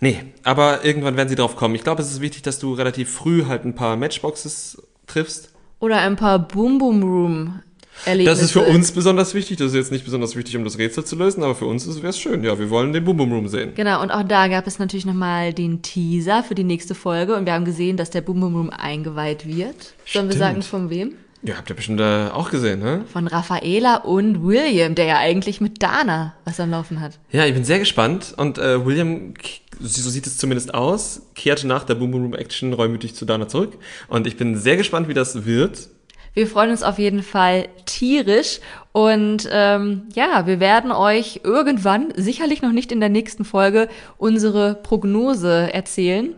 Nee, 0.00 0.24
aber 0.42 0.84
irgendwann 0.84 1.16
werden 1.16 1.28
sie 1.28 1.36
drauf 1.36 1.56
kommen. 1.56 1.74
Ich 1.74 1.84
glaube, 1.84 2.02
es 2.02 2.10
ist 2.10 2.20
wichtig, 2.20 2.42
dass 2.42 2.58
du 2.58 2.74
relativ 2.74 3.10
früh 3.10 3.44
halt 3.46 3.64
ein 3.64 3.74
paar 3.74 3.96
Matchboxes 3.96 4.82
triffst. 5.06 5.52
Oder 5.78 5.98
ein 5.98 6.16
paar 6.16 6.38
Boom 6.38 6.78
Boom 6.78 7.02
Room 7.02 7.62
Erlebnisse. 8.04 8.40
Das 8.40 8.42
ist 8.42 8.52
für 8.52 8.62
uns 8.62 8.92
besonders 8.92 9.34
wichtig. 9.34 9.58
Das 9.58 9.68
ist 9.68 9.74
jetzt 9.74 9.92
nicht 9.92 10.04
besonders 10.04 10.34
wichtig, 10.36 10.56
um 10.56 10.64
das 10.64 10.78
Rätsel 10.78 11.04
zu 11.04 11.16
lösen, 11.16 11.42
aber 11.42 11.54
für 11.54 11.66
uns 11.66 11.86
wäre 11.96 12.08
es 12.08 12.18
schön. 12.18 12.42
Ja, 12.42 12.58
wir 12.58 12.70
wollen 12.70 12.92
den 12.92 13.04
Boom 13.04 13.16
Boom 13.16 13.32
Room 13.32 13.48
sehen. 13.48 13.72
Genau, 13.74 14.02
und 14.02 14.10
auch 14.10 14.22
da 14.22 14.48
gab 14.48 14.66
es 14.66 14.78
natürlich 14.78 15.06
nochmal 15.06 15.52
den 15.52 15.82
Teaser 15.82 16.42
für 16.42 16.54
die 16.54 16.64
nächste 16.64 16.94
Folge 16.94 17.36
und 17.36 17.46
wir 17.46 17.52
haben 17.52 17.64
gesehen, 17.64 17.96
dass 17.96 18.10
der 18.10 18.20
Boom 18.20 18.40
Boom 18.40 18.56
Room 18.56 18.70
eingeweiht 18.70 19.46
wird. 19.46 19.94
Sollen 20.06 20.26
wir 20.26 20.32
Stimmt. 20.32 20.34
sagen, 20.34 20.62
von 20.62 20.90
wem? 20.90 21.12
Ja, 21.44 21.56
habt 21.56 21.68
ihr 21.68 21.74
bestimmt 21.74 22.00
äh, 22.00 22.28
auch 22.32 22.50
gesehen, 22.50 22.78
ne? 22.78 23.04
Von 23.12 23.26
Raffaela 23.26 23.96
und 23.96 24.44
William, 24.44 24.94
der 24.94 25.06
ja 25.06 25.18
eigentlich 25.18 25.60
mit 25.60 25.82
Dana 25.82 26.34
was 26.44 26.60
am 26.60 26.70
Laufen 26.70 27.00
hat. 27.00 27.18
Ja, 27.32 27.44
ich 27.46 27.52
bin 27.52 27.64
sehr 27.64 27.80
gespannt. 27.80 28.32
Und 28.36 28.58
äh, 28.58 28.86
William, 28.86 29.34
so 29.80 30.08
sieht 30.08 30.28
es 30.28 30.38
zumindest 30.38 30.72
aus, 30.72 31.22
kehrte 31.34 31.66
nach 31.66 31.82
der 31.82 31.96
Boom 31.96 32.12
Boom 32.12 32.22
Room 32.22 32.34
Action 32.34 32.72
reumütig 32.72 33.16
zu 33.16 33.24
Dana 33.24 33.48
zurück. 33.48 33.72
Und 34.06 34.28
ich 34.28 34.36
bin 34.36 34.56
sehr 34.56 34.76
gespannt, 34.76 35.08
wie 35.08 35.14
das 35.14 35.44
wird. 35.44 35.88
Wir 36.34 36.46
freuen 36.46 36.70
uns 36.70 36.82
auf 36.82 36.98
jeden 36.98 37.22
Fall 37.22 37.68
tierisch 37.84 38.60
und 38.92 39.48
ähm, 39.52 40.04
ja, 40.14 40.46
wir 40.46 40.60
werden 40.60 40.90
euch 40.90 41.40
irgendwann, 41.44 42.12
sicherlich 42.16 42.62
noch 42.62 42.72
nicht 42.72 42.90
in 42.90 43.00
der 43.00 43.10
nächsten 43.10 43.44
Folge, 43.44 43.88
unsere 44.16 44.74
Prognose 44.74 45.72
erzählen. 45.72 46.34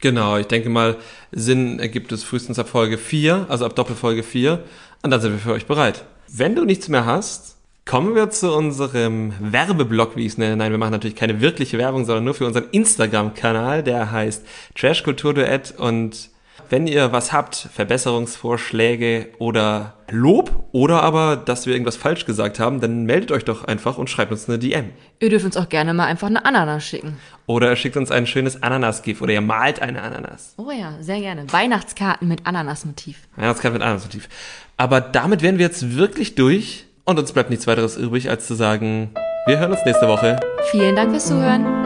Genau, 0.00 0.38
ich 0.38 0.46
denke 0.46 0.68
mal, 0.68 0.96
Sinn 1.32 1.78
ergibt 1.78 2.12
es 2.12 2.24
frühestens 2.24 2.58
ab 2.58 2.68
Folge 2.68 2.96
4, 2.96 3.46
also 3.48 3.66
ab 3.66 3.76
Doppelfolge 3.76 4.22
4. 4.22 4.62
Und 5.02 5.10
dann 5.10 5.20
sind 5.20 5.32
wir 5.32 5.38
für 5.38 5.52
euch 5.52 5.66
bereit. 5.66 6.04
Wenn 6.28 6.54
du 6.54 6.64
nichts 6.64 6.88
mehr 6.88 7.06
hast, 7.06 7.56
Kommen 7.88 8.16
wir 8.16 8.30
zu 8.30 8.52
unserem 8.52 9.32
Werbeblock, 9.38 10.16
wie 10.16 10.26
ich 10.26 10.32
es 10.32 10.38
nenne. 10.38 10.56
Nein, 10.56 10.72
wir 10.72 10.78
machen 10.78 10.90
natürlich 10.90 11.14
keine 11.14 11.40
wirkliche 11.40 11.78
Werbung, 11.78 12.04
sondern 12.04 12.24
nur 12.24 12.34
für 12.34 12.44
unseren 12.44 12.68
Instagram-Kanal, 12.72 13.84
der 13.84 14.10
heißt 14.10 14.44
Trash 14.74 15.04
Kultur 15.04 15.34
Duett. 15.34 15.72
Und 15.78 16.30
wenn 16.68 16.86
ihr 16.86 17.12
was 17.12 17.32
habt, 17.32 17.68
Verbesserungsvorschläge 17.72 19.28
oder 19.38 19.94
Lob 20.10 20.68
oder 20.72 21.02
aber, 21.02 21.36
dass 21.36 21.66
wir 21.66 21.72
irgendwas 21.72 21.96
falsch 21.96 22.26
gesagt 22.26 22.58
haben, 22.58 22.80
dann 22.80 23.04
meldet 23.04 23.32
euch 23.32 23.44
doch 23.44 23.64
einfach 23.64 23.98
und 23.98 24.10
schreibt 24.10 24.32
uns 24.32 24.48
eine 24.48 24.58
DM. 24.58 24.90
Ihr 25.20 25.30
dürft 25.30 25.44
uns 25.44 25.56
auch 25.56 25.68
gerne 25.68 25.94
mal 25.94 26.06
einfach 26.06 26.28
eine 26.28 26.44
Ananas 26.44 26.84
schicken. 26.84 27.18
Oder 27.46 27.70
ihr 27.70 27.76
schickt 27.76 27.96
uns 27.96 28.10
ein 28.10 28.26
schönes 28.26 28.62
Ananas-GIF 28.62 29.20
oder 29.22 29.32
ihr 29.32 29.40
malt 29.40 29.80
eine 29.80 30.02
Ananas. 30.02 30.54
Oh 30.56 30.70
ja, 30.70 30.94
sehr 31.00 31.20
gerne. 31.20 31.50
Weihnachtskarten 31.52 32.28
mit 32.28 32.46
Ananasmotiv. 32.46 33.18
Weihnachtskarten 33.36 33.78
mit 33.78 33.82
Ananasmotiv. 33.82 34.28
Aber 34.76 35.00
damit 35.00 35.42
wären 35.42 35.58
wir 35.58 35.66
jetzt 35.66 35.96
wirklich 35.96 36.34
durch. 36.34 36.84
Und 37.04 37.20
uns 37.20 37.32
bleibt 37.32 37.50
nichts 37.50 37.68
weiteres 37.68 37.96
übrig, 37.96 38.30
als 38.30 38.48
zu 38.48 38.54
sagen, 38.54 39.10
wir 39.46 39.60
hören 39.60 39.70
uns 39.70 39.84
nächste 39.84 40.08
Woche. 40.08 40.40
Vielen 40.72 40.96
Dank 40.96 41.12
fürs 41.12 41.26
Zuhören. 41.26 41.85